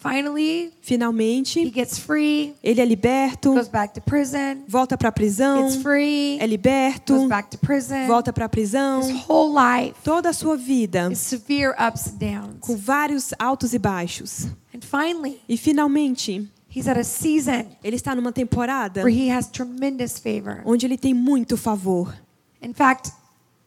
Finally, 0.00 0.66
he 0.66 0.72
Finalmente, 0.80 1.68
gets 1.70 1.98
free, 1.98 2.54
ele 2.62 2.80
é 2.80 2.84
liberto, 2.84 3.52
goes 3.52 3.66
back 3.66 3.92
to 3.92 4.00
prison, 4.00 4.62
volta 4.68 4.96
para 4.96 5.08
a 5.08 5.12
prisão, 5.12 5.68
gets 5.68 5.82
free, 5.82 6.38
é 6.40 6.46
liberto, 6.46 7.14
goes 7.16 7.28
back 7.28 7.50
to 7.50 7.58
prison. 7.58 8.06
volta 8.06 8.32
para 8.32 8.44
a 8.44 8.48
prisão. 8.48 9.00
His 9.00 9.28
whole 9.28 9.52
life 9.52 9.94
Toda 10.04 10.28
a 10.30 10.32
sua 10.32 10.56
vida 10.56 11.08
is 11.10 11.18
severe 11.18 11.74
ups 11.78 12.06
and 12.06 12.16
downs. 12.18 12.56
com 12.60 12.76
vários 12.76 13.34
altos 13.40 13.74
e 13.74 13.78
baixos. 13.78 14.44
And 14.72 14.80
finally, 14.82 15.40
E 15.48 15.56
finalmente, 15.56 16.48
he's 16.72 16.86
at 16.86 16.96
a 16.96 17.02
season 17.02 17.66
ele 17.82 17.96
está 17.96 18.14
numa 18.14 18.30
temporada 18.30 19.02
where 19.02 19.10
he 19.12 19.32
has 19.32 19.48
tremendous 19.48 20.16
favor. 20.20 20.62
onde 20.64 20.86
ele 20.86 20.96
tem 20.96 21.12
muito 21.12 21.56
favor. 21.56 22.14
In 22.62 22.72
fact, 22.72 23.10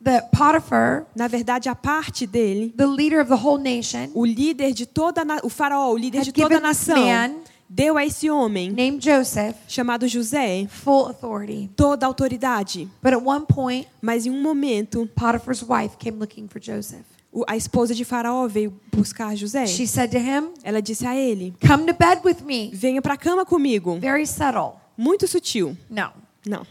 the 0.03 0.21
Potiphar, 0.35 1.05
Na 1.15 1.27
verdade, 1.27 1.69
a 1.69 1.75
parte 1.75 2.25
dele, 2.25 2.73
the 2.75 2.85
leader 2.85 3.19
of 3.21 3.29
the 3.29 3.35
whole 3.35 3.61
nation, 3.61 4.09
o 4.13 4.25
líder 4.25 4.73
de 4.73 4.85
toda 4.85 5.23
o 5.43 5.49
faraó, 5.49 5.91
o 5.91 5.97
líder 5.97 6.21
de 6.23 6.31
toda 6.31 6.57
a 6.57 6.59
nação, 6.59 7.05
man- 7.05 7.35
deu 7.69 7.97
a 7.97 8.05
esse 8.05 8.29
homem 8.29 8.69
named 8.71 9.01
Joseph, 9.03 9.55
chamado 9.67 10.07
José 10.07 10.67
full 10.67 11.07
authority. 11.07 11.69
toda 11.75 12.05
a 12.05 12.07
autoridade. 12.07 12.89
But 13.01 13.13
at 13.13 13.21
one 13.23 13.45
point, 13.45 13.87
Mas 14.01 14.25
em 14.25 14.31
um 14.31 14.41
momento, 14.41 15.07
Potiphar's 15.15 15.61
wife 15.61 15.95
came 15.97 16.17
looking 16.19 16.47
for 16.47 16.59
Joseph. 16.61 17.05
a 17.47 17.55
esposa 17.55 17.95
de 17.95 18.03
Faraó 18.03 18.45
veio 18.47 18.73
buscar 18.91 19.33
José. 19.37 19.65
She 19.67 19.87
said 19.87 20.11
to 20.11 20.17
him, 20.17 20.49
Ela 20.63 20.81
disse 20.81 21.05
a 21.07 21.15
ele: 21.15 21.53
Come 21.65 21.85
to 21.85 21.93
bed 21.93 22.19
with 22.25 22.43
me. 22.45 22.69
Venha 22.73 23.01
para 23.01 23.13
a 23.13 23.17
cama 23.17 23.45
comigo. 23.45 23.97
Very 23.99 24.27
subtle. 24.27 24.73
Muito 24.97 25.25
sutil. 25.27 25.77
No. 25.89 26.09
Não. 26.45 26.65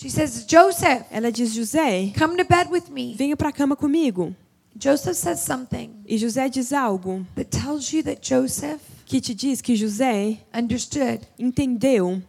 She 0.00 0.10
says, 0.10 0.44
Joseph, 0.46 1.06
Ela 1.10 1.32
diz: 1.32 1.56
José, 1.56 2.14
come 2.14 2.36
to 2.36 2.44
bed 2.44 2.70
with 2.70 2.88
me. 2.88 3.16
venha 3.16 3.36
para 3.36 3.48
a 3.48 3.52
cama 3.52 3.74
comigo. 3.74 4.32
Joseph 4.78 5.16
says 5.16 5.42
something 5.42 6.04
E 6.06 6.16
José 6.16 6.48
diz 6.48 6.70
algo 6.70 7.26
that 7.34 7.50
tells 7.50 7.92
you 7.92 8.00
that 8.04 8.22
Joseph 8.22 8.80
que 9.06 9.20
te 9.20 9.34
diz 9.34 9.60
que 9.60 9.74
José 9.74 10.38
understood 10.54 11.26
entendeu 11.36 12.22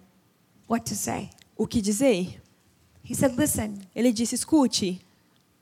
what 0.68 0.84
to 0.84 0.96
say. 0.96 1.30
o 1.56 1.68
que 1.68 1.80
dizer. 1.80 2.40
He 3.04 3.14
said, 3.14 3.38
Listen, 3.38 3.86
Ele 3.96 4.12
disse: 4.12 4.34
Escute, 4.34 5.00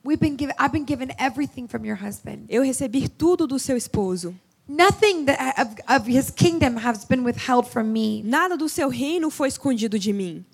we've 0.01 0.21
been 0.21 0.37
given, 0.37 0.55
I've 0.57 0.71
been 0.71 0.85
given 0.85 1.11
everything 1.19 1.67
from 1.67 1.83
your 1.83 1.97
husband. 1.97 2.45
eu 2.47 2.61
recebi 2.61 3.09
tudo 3.09 3.45
do 3.45 3.59
seu 3.59 3.75
esposo. 3.75 4.33
Nothing 4.65 5.25
that 5.25 5.59
of, 5.59 5.75
of 5.89 6.07
his 6.07 6.31
kingdom 6.31 6.77
has 6.77 7.03
been 7.03 7.25
withheld 7.25 7.67
from 7.67 7.91
me. 7.91 8.21
Nada 8.23 8.55
do 8.55 8.69
seu 8.69 8.87
reino 8.87 9.29
foi 9.29 9.49
escondido 9.49 9.99
de 9.99 10.13
mim. 10.13 10.45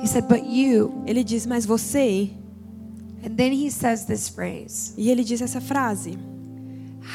He 0.00 0.06
said, 0.06 0.28
But 0.28 0.44
you. 0.44 1.02
Ele 1.06 1.24
diz: 1.24 1.46
Mas 1.46 1.66
você. 1.66 2.30
And 3.24 3.36
then 3.36 3.52
he 3.52 3.70
says 3.70 4.04
this 4.04 4.28
phrase 4.28 4.92
E 4.98 5.10
ele 5.10 5.24
diz 5.24 5.40
essa 5.40 5.60
frase: 5.60 6.18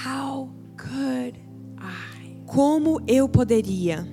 How 0.03 0.49
could 0.75 1.38
I? 1.77 2.41
Como 2.47 2.99
eu 3.07 3.30
poderia? 3.30 4.07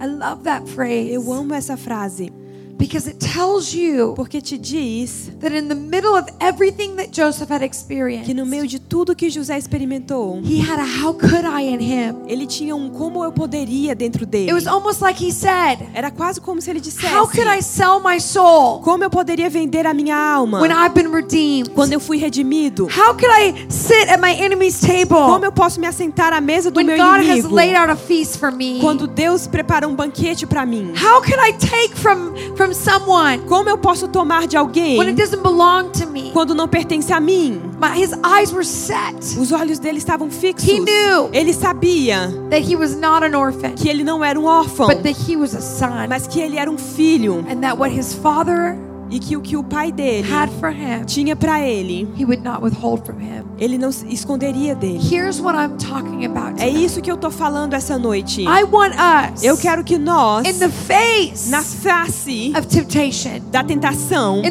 I 0.00 0.06
love 0.06 0.44
that 0.44 0.68
phrase 0.68 1.10
Eu 1.10 1.32
amo 1.32 1.54
essa 1.54 1.76
frase, 1.76 2.32
because 2.76 3.08
it 3.08 3.18
tells 3.18 3.72
you 3.74 4.14
porque 4.14 4.40
te 4.42 4.58
diz 4.58 5.30
that 5.40 5.52
in 5.52 5.68
the 5.68 5.74
middle 5.74 6.14
of 6.14 6.26
everything 6.40 6.96
that 6.96 7.10
Joseph 7.12 7.48
had 7.50 7.60
que 7.60 7.66
experienced, 7.66 8.34
no 8.34 8.44
meio 8.44 8.66
de 8.66 8.78
tudo 8.78 9.14
que 9.14 9.28
José 9.30 9.56
experimentou, 9.56 10.40
he 10.44 10.60
had 10.60 10.78
a 10.78 10.84
how 10.84 11.12
could 11.14 11.44
I 11.44 11.62
in 11.62 11.80
him. 11.80 12.24
ele 12.28 12.46
tinha 12.46 12.74
um 12.74 12.90
como 12.90 13.22
eu 13.24 13.32
poderia 13.32 13.94
dentro 13.94 14.26
dele. 14.26 14.50
It 14.50 14.54
was 14.54 14.66
almost 14.66 15.00
like 15.02 15.22
he 15.22 15.30
said, 15.32 15.78
Era 15.94 16.10
quase 16.10 16.40
como 16.40 16.60
se 16.60 16.70
ele 16.70 16.80
dissesse: 16.80 17.14
How 17.14 17.26
could 17.26 17.46
I 17.48 17.62
sell 17.62 18.00
my 18.00 18.20
soul 18.20 18.80
Como 18.80 19.04
eu 19.04 19.10
poderia 19.10 19.48
vender 19.48 19.86
a 19.86 19.94
minha 19.94 20.16
alma 20.16 20.60
when 20.60 20.72
I've 20.72 20.94
been 20.94 21.10
redeemed? 21.12 21.70
quando 21.70 21.92
eu 21.92 22.00
fui 22.00 22.18
redimido? 22.18 22.86
How 22.86 23.14
could 23.14 23.30
I 23.30 23.66
sit 23.68 24.08
at 24.08 24.20
my 24.20 24.32
enemy's 24.32 24.80
table 24.80 25.16
Como 25.26 25.44
eu 25.44 25.52
posso 25.52 25.80
me 25.80 25.86
assentar 25.86 26.32
à 26.32 26.40
mesa 26.40 26.70
do 26.70 26.78
when 26.78 26.86
meu 26.86 26.96
God 26.96 27.20
has 27.20 27.38
inimigo 27.44 27.54
laid 27.54 27.74
out 27.76 27.90
a 27.90 27.96
feast 27.96 28.38
for 28.38 28.50
me? 28.50 28.78
quando 28.80 29.06
Deus 29.06 29.46
prepara 29.46 29.86
um 29.88 29.94
banquete 29.94 30.46
para 30.46 30.66
mim? 30.66 30.92
How 30.96 31.20
could 31.20 31.38
I 31.38 31.52
take 31.52 31.94
from 31.96 32.34
from 32.56 32.63
someone 32.72 33.38
Como 33.46 33.68
eu 33.68 33.76
posso 33.76 34.08
tomar 34.08 34.46
de 34.46 34.56
alguém 34.56 34.96
when 34.98 35.08
it 35.08 35.20
doesn't 35.20 35.42
belong 35.42 35.90
to 35.90 36.06
me? 36.08 36.30
quando 36.32 36.54
não 36.54 36.68
pertence 36.68 37.12
a 37.12 37.20
mim? 37.20 37.60
My, 37.80 37.98
his 38.00 38.12
eyes 38.24 38.52
were 38.52 38.64
set 38.64 39.14
Os 39.38 39.52
olhos 39.52 39.78
dele 39.78 39.98
estavam 39.98 40.30
fixos. 40.30 40.68
He 40.68 40.78
knew. 40.80 41.28
Ele 41.32 41.52
sabia 41.52 42.32
that 42.50 42.62
he 42.62 42.76
was 42.76 42.94
not 42.96 43.24
an 43.24 43.36
orphan, 43.36 43.74
que 43.74 43.88
ele 43.88 44.04
não 44.04 44.24
era 44.24 44.38
um 44.38 44.44
órfão, 44.44 44.86
but 44.86 45.02
that 45.02 45.16
he 45.28 45.36
was 45.36 45.54
a 45.54 45.60
son, 45.60 46.06
mas 46.08 46.26
que 46.26 46.40
ele 46.40 46.56
era 46.56 46.70
um 46.70 46.78
filho 46.78 47.44
and 47.50 47.60
that 47.60 47.76
what 47.78 47.92
his 47.92 48.14
father 48.14 48.76
e 49.10 49.18
que 49.18 49.36
o 49.36 49.40
que 49.40 49.56
o 49.56 49.62
pai 49.62 49.92
dele 49.92 50.26
him, 50.28 51.04
tinha 51.06 51.36
para 51.36 51.60
ele, 51.60 52.08
he 52.16 52.24
would 52.24 52.42
not 52.42 52.62
withhold 52.62 53.04
from 53.04 53.18
him. 53.20 53.44
ele 53.58 53.78
não 53.78 53.90
esconderia 53.90 54.74
dele. 54.74 54.98
Here's 54.98 55.40
what 55.40 55.56
I'm 55.56 55.76
talking 55.76 56.24
about. 56.26 56.60
É 56.60 56.68
isso 56.68 57.00
que 57.00 57.10
eu 57.10 57.16
tô 57.16 57.30
falando 57.30 57.74
essa 57.74 57.98
noite. 57.98 58.42
I 58.42 58.64
want 58.64 58.94
us 58.94 59.42
Eu 59.42 59.56
quero 59.56 59.84
que 59.84 59.98
nós, 59.98 60.46
in 60.46 60.58
the 60.58 60.68
face 60.68 61.50
na 61.50 61.62
face 61.62 62.52
of 62.56 62.66
temptation, 62.66 63.40
da 63.50 63.62
tentação, 63.62 64.42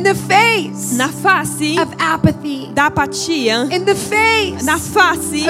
na 0.94 1.10
face 1.10 1.78
of 1.80 1.94
apathy, 2.00 2.70
da 2.74 2.86
apatia, 2.88 3.68
na 4.64 4.78
face 4.78 5.44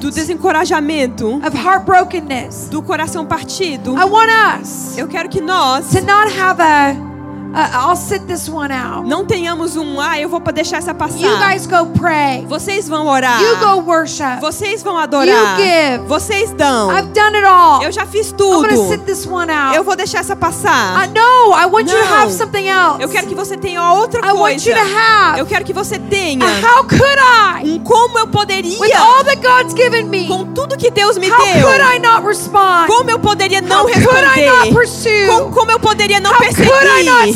do 0.00 0.10
desencorajamento, 0.10 1.36
of 1.46 1.56
heartbrokenness. 1.56 2.68
do 2.70 2.82
coração 2.82 3.26
partido. 3.26 3.92
I 3.96 4.04
want 4.04 4.30
us 4.60 4.96
Eu 4.96 5.08
quero 5.08 5.28
que 5.28 5.40
nós 5.40 5.90
to 5.90 6.00
not 6.00 6.32
have 6.38 6.60
a, 6.62 7.17
a 7.54 7.88
I'll 7.88 7.96
sit 7.96 8.26
this 8.26 8.48
one 8.48 8.72
out. 8.72 9.06
não 9.08 9.24
tenhamos 9.24 9.76
um, 9.76 10.00
ah, 10.00 10.18
eu 10.20 10.28
vou 10.28 10.40
deixar 10.52 10.78
essa 10.78 10.90
You 10.90 10.96
passar. 10.96 11.48
guys 11.50 11.66
go 11.66 11.86
pray. 11.98 12.44
Vocês 12.46 12.88
vão 12.88 13.06
orar. 13.06 13.40
You 13.42 13.56
go 13.56 13.90
worship. 13.90 14.40
Vocês 14.40 14.82
vão 14.82 14.96
adorar. 14.98 15.58
You 15.58 15.64
give. 15.64 16.06
Vocês 16.06 16.50
dão. 16.52 16.90
I've 16.90 17.08
done 17.08 17.36
it 17.36 17.44
all. 17.46 17.82
Eu 17.82 17.90
já 17.92 18.04
fiz 18.06 18.28
I'm 18.30 18.36
tudo. 18.36 18.68
gonna 18.68 18.88
sit 18.88 19.00
this 19.04 19.26
one 19.26 19.50
out. 19.50 19.76
Eu 19.76 19.82
vou 19.84 19.96
deixar 19.96 20.18
essa 20.20 20.36
passar. 20.36 21.04
I 21.04 21.08
know. 21.08 21.54
I 21.54 21.66
want 21.66 21.90
you 21.90 21.98
to 21.98 22.04
Não. 22.04 22.16
have 22.22 22.32
something 22.32 22.66
else. 22.68 23.00
Eu 23.02 23.08
quero 23.08 23.26
que 23.26 23.34
você 23.34 23.56
tenha 23.56 23.92
outra 23.92 24.20
I 24.26 24.32
want 24.32 24.64
you 24.66 24.74
coisa. 24.74 24.86
to 24.88 24.96
have. 24.96 25.38
Eu 25.38 25.46
quero 25.46 25.64
que 25.64 25.72
você 25.72 25.98
tenha 25.98 26.44
a 26.44 26.48
how 26.78 26.84
could 26.84 27.02
I? 27.02 27.70
um 27.70 27.78
como 27.80 28.18
eu 28.18 28.26
poderia 28.28 28.78
With 28.80 28.92
all 28.94 29.24
that 29.24 29.40
God's 29.40 29.74
given 29.74 30.04
me, 30.04 30.26
com 30.28 30.44
tudo 30.52 30.76
que 30.76 30.90
Deus 30.90 31.16
me 31.18 31.30
how 31.30 31.38
deu. 31.38 31.66
could 31.66 31.80
I 31.82 31.98
not 31.98 32.26
respond? 32.26 32.86
Como 32.88 33.10
eu 33.10 33.18
poderia 33.18 33.60
não 33.60 33.84
How 33.86 33.92
could 33.92 33.98
I 34.06 34.46
not 34.46 34.68
responder? 34.68 34.74
pursue? 34.74 35.26
Como, 35.26 35.50
como 35.52 35.70
eu 35.70 35.80
poderia 35.80 36.20
não 36.20 36.30
How 36.32 36.38
perseguir? 36.38 36.70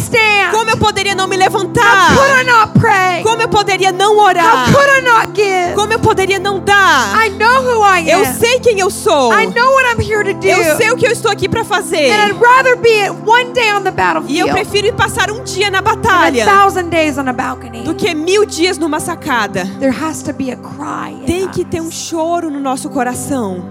Stand? 0.03 0.51
Como 0.51 0.69
eu 0.71 0.77
poderia 0.77 1.15
não 1.15 1.27
me 1.27 1.37
How 1.37 1.43
levantar? 1.43 2.09
could 2.17 2.41
I 2.41 2.45
not 2.45 2.79
pray? 2.79 3.23
Como 3.23 3.41
eu 3.43 3.49
poderia 3.49 3.93
não 3.93 4.19
orar? 4.19 4.69
How 4.69 4.75
could 4.75 4.91
I 4.91 5.01
not 5.03 5.33
give? 5.35 5.75
Como 5.75 5.93
eu 5.93 5.99
poderia 5.99 6.39
não 6.39 6.61
dar? 6.61 7.15
I 7.25 7.31
know 7.31 7.63
who 7.63 7.83
I 7.85 8.09
Eu 8.11 8.19
am. 8.21 8.35
sei 8.35 8.61
quem 8.61 8.79
eu 8.81 8.91
sou. 8.91 9.33
I 9.33 9.47
know 9.47 9.73
what 9.73 9.87
I'm 9.95 10.01
here 10.01 10.25
to 10.25 10.35
do. 10.39 10.47
Eu 10.47 10.77
sei 10.77 10.91
o 10.91 10.97
que 10.97 11.07
eu 11.07 11.13
estou 11.13 11.31
aqui 11.31 11.49
para 11.49 11.65
fazer. 11.65 12.11
And 12.11 12.29
I'd 12.33 12.39
rather 12.41 12.77
be 12.77 13.09
one 13.27 13.53
day 13.53 13.73
on 13.73 13.83
the 13.83 13.91
E 14.29 14.39
eu 14.39 14.47
battlefield 14.47 14.53
prefiro 14.53 14.87
ir 14.89 14.93
passar 14.93 15.31
um 15.31 15.43
dia 15.45 15.71
na 15.71 15.81
than 15.83 15.91
a 15.91 15.95
batalha 15.97 16.45
thousand 16.45 16.89
days 16.91 17.17
on 17.19 17.29
a 17.29 17.33
balcony. 17.33 17.83
do 17.83 17.95
que 17.95 18.15
mil 18.15 18.45
dias 18.45 18.79
numa 18.79 19.01
sacada. 19.01 19.65
There 19.79 19.93
has 19.93 20.23
to 20.25 20.33
be 20.33 20.51
a 20.51 20.57
cry. 20.57 21.15
Tem 21.27 21.49
que 21.49 21.65
ter 21.65 21.81
um 21.81 21.91
choro 21.91 22.51
no 22.51 22.61
nosso 22.61 22.91
coração. 22.91 23.65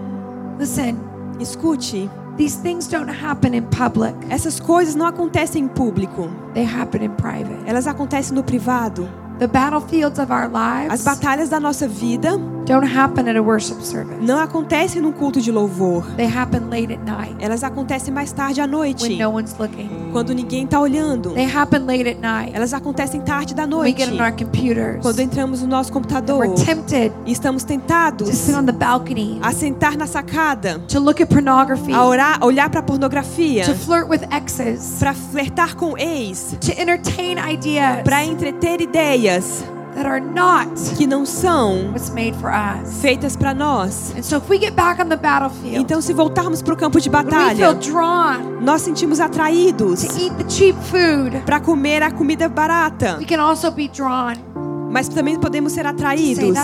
Listen, 0.59 0.97
Escute, 1.39 2.09
these 2.38 2.55
things 2.55 2.88
don't 2.88 3.09
happen 3.09 3.53
in 3.53 3.63
public. 3.63 4.15
essas 4.29 4.59
coisas 4.59 4.95
não 4.95 5.05
acontecem 5.05 5.63
em 5.63 5.67
público. 5.67 6.29
They 6.53 6.65
happen 6.65 7.03
in 7.03 7.11
private. 7.11 7.63
Elas 7.65 7.88
acontecem 7.88 8.36
no 8.36 8.43
privado. 8.43 9.07
The 9.39 9.47
battlefields 9.47 10.19
of 10.19 10.32
our 10.32 10.45
As 10.45 11.01
lives 11.01 11.03
batalhas 11.03 11.49
da 11.49 11.59
nossa 11.59 11.88
vida 11.88 12.39
don't 12.66 12.86
happen 12.86 13.28
at 13.28 13.36
a 13.38 13.41
worship 13.41 13.82
service. 13.82 14.18
não 14.22 14.39
acontecem 14.39 15.01
num 15.01 15.12
culto 15.12 15.41
de 15.41 15.51
louvor. 15.51 16.03
They 16.16 16.28
happen 16.28 16.70
late 16.70 16.93
at 16.93 17.03
night 17.03 17.36
Elas 17.39 17.64
acontecem 17.64 18.14
mais 18.14 18.32
tarde 18.32 18.62
à 18.62 18.68
noite, 18.68 19.03
when 19.03 19.18
no 19.18 19.30
one's 19.30 19.55
looking. 19.57 19.89
quando 20.12 20.34
ninguém 20.34 20.66
está 20.66 20.80
olhando. 20.80 21.32
They 21.32 21.45
happen 21.45 21.86
late 21.86 22.09
at 22.09 22.20
night 22.20 22.55
Elas 22.55 22.74
acontecem 22.74 23.22
tarde 23.22 23.53
da 23.53 23.64
when 23.64 23.72
we 23.74 23.78
noite, 23.91 23.97
get 23.97 24.14
on 24.14 24.22
our 24.22 24.32
computers. 24.32 25.01
quando 25.01 25.20
entramos 25.20 25.62
no 25.62 25.68
nosso 25.68 25.91
computador 25.91 26.47
We're 26.47 26.66
tempted 26.66 27.12
e 27.26 27.32
estamos 27.32 27.64
to 27.64 27.68
tentados 27.70 28.30
sit 28.30 28.55
on 28.55 28.66
the 28.66 28.72
balcony, 28.72 29.39
a 29.41 29.51
sentar 29.51 29.97
na 29.97 30.05
sacada, 30.07 30.80
to 30.88 30.99
look 30.99 31.22
at 31.22 31.28
pornography, 31.28 31.93
a 31.93 32.03
orar, 32.05 32.43
olhar 32.43 32.70
para 32.70 32.82
pornografia, 32.82 33.66
to 33.66 33.74
flirt 33.76 34.07
with 34.09 34.22
exes, 34.32 34.97
para 34.99 35.14
flertar 35.14 35.76
com 35.76 35.97
ex, 35.97 36.55
to 36.59 36.72
entertain 36.80 37.38
ideas 37.38 38.01
para 38.03 38.24
entreter 38.26 38.82
ideias 38.82 39.64
that 39.95 40.05
are 40.05 40.19
not 40.19 40.69
que 40.97 41.05
não 41.07 41.25
são 41.25 41.91
what's 41.91 42.09
made 42.09 42.35
for 42.39 42.49
us. 42.49 43.01
feitas 43.01 43.35
para 43.35 43.53
nós. 43.53 44.13
And 44.17 44.23
so 44.23 44.37
if 44.37 44.49
we 44.49 44.57
get 44.59 44.73
back 44.75 45.01
on 45.01 45.09
the 45.09 45.17
battlefield, 45.17 45.77
Então, 45.79 46.01
se 46.01 46.13
voltarmos 46.13 46.61
para 46.61 46.73
o 46.73 46.77
campo 46.77 46.99
de 46.99 47.09
when 47.09 47.23
we 47.25 47.31
feel 47.31 47.39
batalha, 47.39 47.73
drawn 47.73 48.61
nós 48.61 48.81
sentimos 48.81 49.19
atraídos 49.19 50.05
para 51.45 51.59
comer 51.59 52.03
a 52.03 52.11
comida 52.11 52.47
barata, 52.47 53.17
we 53.19 53.25
can 53.25 53.39
also 53.39 53.71
be 53.71 53.87
drawn 53.87 54.35
mas 54.91 55.07
também 55.07 55.39
podemos 55.39 55.71
ser 55.71 55.85
atraídos 55.87 56.57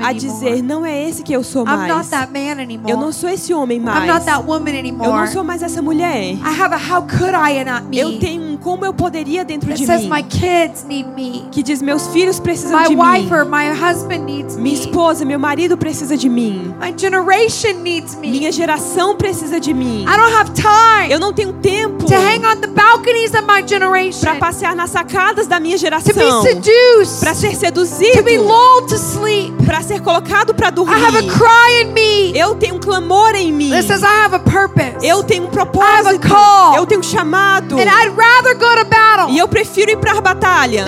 a 0.00 0.12
dizer: 0.12 0.62
não 0.62 0.84
é 0.84 1.08
esse 1.08 1.22
que 1.22 1.32
eu 1.32 1.44
sou 1.44 1.62
I'm 1.64 1.86
not 1.86 1.88
mais. 1.88 2.08
that 2.08 2.32
man 2.32 2.60
anymore. 2.62 2.90
Eu 2.90 2.96
não 2.96 3.12
sou 3.12 3.28
esse 3.28 3.52
homem 3.52 3.78
I'm 3.78 3.84
mais. 3.84 4.06
not 4.12 4.24
that 4.24 4.44
woman 4.46 4.70
Eu 4.74 5.12
não 5.12 5.26
sou 5.26 5.44
mais 5.44 5.62
essa 5.62 5.82
mulher. 5.82 6.32
I 6.34 6.60
have 6.60 6.74
a 6.74 6.78
how 6.78 7.02
could 7.02 7.34
I 7.34 7.60
and 7.60 7.72
not 7.72 7.86
me. 7.88 7.98
Eu 7.98 8.18
tenho 8.18 8.42
um 8.42 8.56
como 8.56 8.84
eu 8.84 8.92
poderia 8.92 9.44
dentro 9.44 9.72
de 9.72 9.84
says 9.86 10.02
mim 10.02 10.08
my 10.10 10.22
kids 10.22 10.84
need 10.88 11.08
me. 11.14 11.46
que 11.50 11.62
diz 11.62 11.82
meus 11.82 12.08
filhos 12.08 12.40
precisam 12.40 12.80
My 12.80 12.88
de 12.88 12.96
wife 12.96 13.30
mim. 13.30 13.36
or 13.36 13.44
my 13.44 13.68
husband 13.68 14.24
needs 14.24 14.56
me. 14.56 14.62
Minha 14.62 14.74
esposa, 14.80 15.24
meu 15.24 15.38
marido 15.38 15.76
precisa 15.76 16.16
de 16.16 16.28
mim. 16.28 16.74
My 16.80 16.92
generation 16.96 17.82
needs 17.82 18.14
me. 18.16 18.30
Minha 18.30 18.50
geração 18.52 19.16
precisa 19.16 19.60
de 19.60 19.72
mim. 19.74 20.02
I 20.02 20.16
don't 20.16 20.34
have 20.34 20.50
time 20.54 21.10
Eu 21.12 21.20
não 21.20 21.32
tenho 21.32 21.52
tempo 21.54 22.06
to 22.06 22.14
hang 22.14 22.44
on 22.44 22.60
the 22.60 22.68
balconies 22.68 23.32
of 23.34 23.42
my 23.42 23.62
generation. 23.66 24.20
para 24.20 24.36
passear 24.36 24.74
nas 24.74 24.90
sacadas 24.90 25.46
da 25.46 25.60
minha 25.60 25.76
to 25.76 25.80
geração, 25.80 26.42
be 26.42 26.48
seduced. 26.48 27.17
Para 27.20 27.34
ser 27.34 27.48
to 27.48 27.54
be 27.54 27.58
seduzido, 27.66 28.42
lulled 28.42 28.88
to 28.88 28.96
sleep. 28.96 29.52
para 29.64 29.82
ser 29.82 30.00
colocado 30.00 30.54
para 30.54 30.68
I 30.68 30.70
have 30.70 31.16
a 31.16 31.20
dormir. 31.22 31.32
cry 31.38 31.82
in 31.82 31.92
me 31.92 32.38
Eu 32.38 32.54
tenho 32.54 32.76
um 32.76 32.78
clamor 32.80 33.34
em 33.34 33.52
mim. 33.52 33.70
says 33.82 34.02
I 34.02 34.06
have 34.24 34.34
a 34.34 34.38
purpose. 34.38 35.06
Eu 35.06 35.22
tenho 35.22 35.44
um 35.44 35.46
I 35.46 35.48
have 35.48 35.58
a 35.58 35.64
propósito. 35.72 36.28
call. 36.28 36.76
Eu 36.76 36.86
tenho 36.86 37.00
um 37.00 37.04
chamado. 37.04 37.76
and 37.78 37.88
I'd 37.88 38.14
rather 38.16 38.54
go 38.54 38.76
to 38.76 38.84
battle 38.88 39.30
E 39.30 39.38
eu 39.38 39.48
prefiro 39.48 39.90
ir 39.90 39.96
para 39.98 40.12
a 40.18 40.20
batalha 40.20 40.86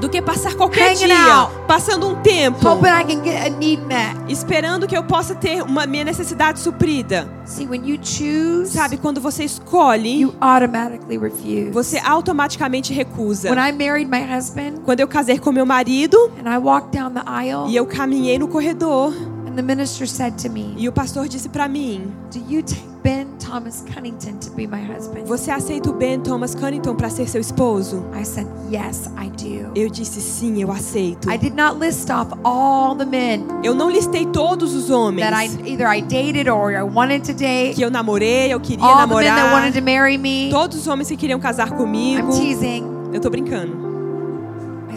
do 0.00 0.08
que 0.08 0.20
passar 0.22 0.54
qualquer 0.54 0.94
dia 0.94 1.16
out. 1.34 1.52
passando 1.66 2.08
um 2.08 2.14
tempo 2.22 2.66
hoping 2.68 2.86
I 2.88 3.04
can 3.04 3.22
get 3.24 3.46
a 3.46 3.50
need 3.50 3.82
met. 3.86 4.16
esperando 4.28 4.86
que 4.86 4.96
eu 4.96 5.02
possa 5.04 5.34
ter 5.34 5.62
uma 5.62 5.86
minha 5.86 6.04
necessidade 6.04 6.60
suprida. 6.60 7.28
See, 7.44 7.66
when 7.66 7.86
you 7.88 7.98
choose, 8.02 8.72
Sabe, 8.72 8.96
quando 8.96 9.20
você 9.20 9.44
escolhe, 9.44 10.20
you 10.22 10.34
automatically 10.40 11.16
refuse. 11.16 11.70
você 11.70 11.98
automaticamente 11.98 12.92
recusa. 12.92 13.50
When 13.50 13.58
I 13.58 13.72
married 13.72 14.08
my 14.10 14.20
husband 14.22 14.82
Quando 14.84 15.00
eu 15.00 15.05
casei 15.08 15.38
com 15.38 15.50
meu 15.52 15.66
marido 15.66 16.16
and 16.38 16.48
I 16.52 16.58
walked 16.58 16.96
down 16.96 17.12
the 17.12 17.22
aisle, 17.26 17.68
e 17.68 17.76
eu 17.76 17.86
caminhei 17.86 18.38
no 18.38 18.48
corredor 18.48 19.12
and 19.46 19.54
the 19.56 19.62
minister 19.62 20.06
said 20.08 20.34
to 20.42 20.50
me, 20.50 20.74
e 20.76 20.88
o 20.88 20.92
pastor 20.92 21.28
disse 21.28 21.48
para 21.48 21.68
mim: 21.68 22.12
Do 22.32 22.38
you 22.52 22.62
take 22.62 22.84
Ben 23.02 23.28
Thomas 23.38 23.84
Cunnington 23.94 24.32
to 24.40 24.50
be 24.50 24.66
my 24.66 24.80
husband? 24.82 25.24
"Você 25.26 25.50
aceita 25.52 25.88
o 25.90 25.92
Ben 25.92 26.18
Thomas 26.20 26.54
Cunnington 26.56 26.96
para 26.96 27.08
ser 27.08 27.28
seu 27.28 27.40
esposo?" 27.40 28.02
I 28.20 28.24
said, 28.24 28.46
Yes, 28.70 29.08
I 29.16 29.30
do. 29.30 29.70
Eu 29.76 29.88
disse: 29.88 30.20
"Sim, 30.20 30.60
eu 30.60 30.72
aceito." 30.72 31.30
I 31.30 31.38
did 31.38 31.54
not 31.54 31.78
list 31.78 32.10
off 32.10 32.32
all 32.42 32.96
the 32.96 33.04
men 33.04 33.44
Eu 33.62 33.74
não 33.76 33.88
listei 33.88 34.26
todos 34.26 34.74
os 34.74 34.90
homens 34.90 35.30
that 35.30 35.36
I 35.40 35.70
either 35.72 35.86
I 35.86 36.02
dated 36.02 36.48
or 36.50 36.72
I 36.72 36.82
wanted 36.82 37.20
to 37.30 37.32
date. 37.32 37.76
que 37.76 37.82
eu 37.82 37.90
namorei, 37.92 38.52
eu 38.52 38.58
queria 38.58 38.84
All 38.84 38.96
namorar. 38.96 39.52
wanted 39.54 39.78
to 39.78 39.84
marry 39.84 40.18
me. 40.18 40.48
Todos 40.50 40.76
os 40.78 40.86
homens 40.88 41.08
que 41.08 41.16
queriam 41.16 41.38
casar 41.38 41.68
I'm 41.68 41.76
comigo. 41.76 42.32
teasing. 42.32 42.84
Eu 43.12 43.20
tô 43.20 43.30
brincando. 43.30 43.85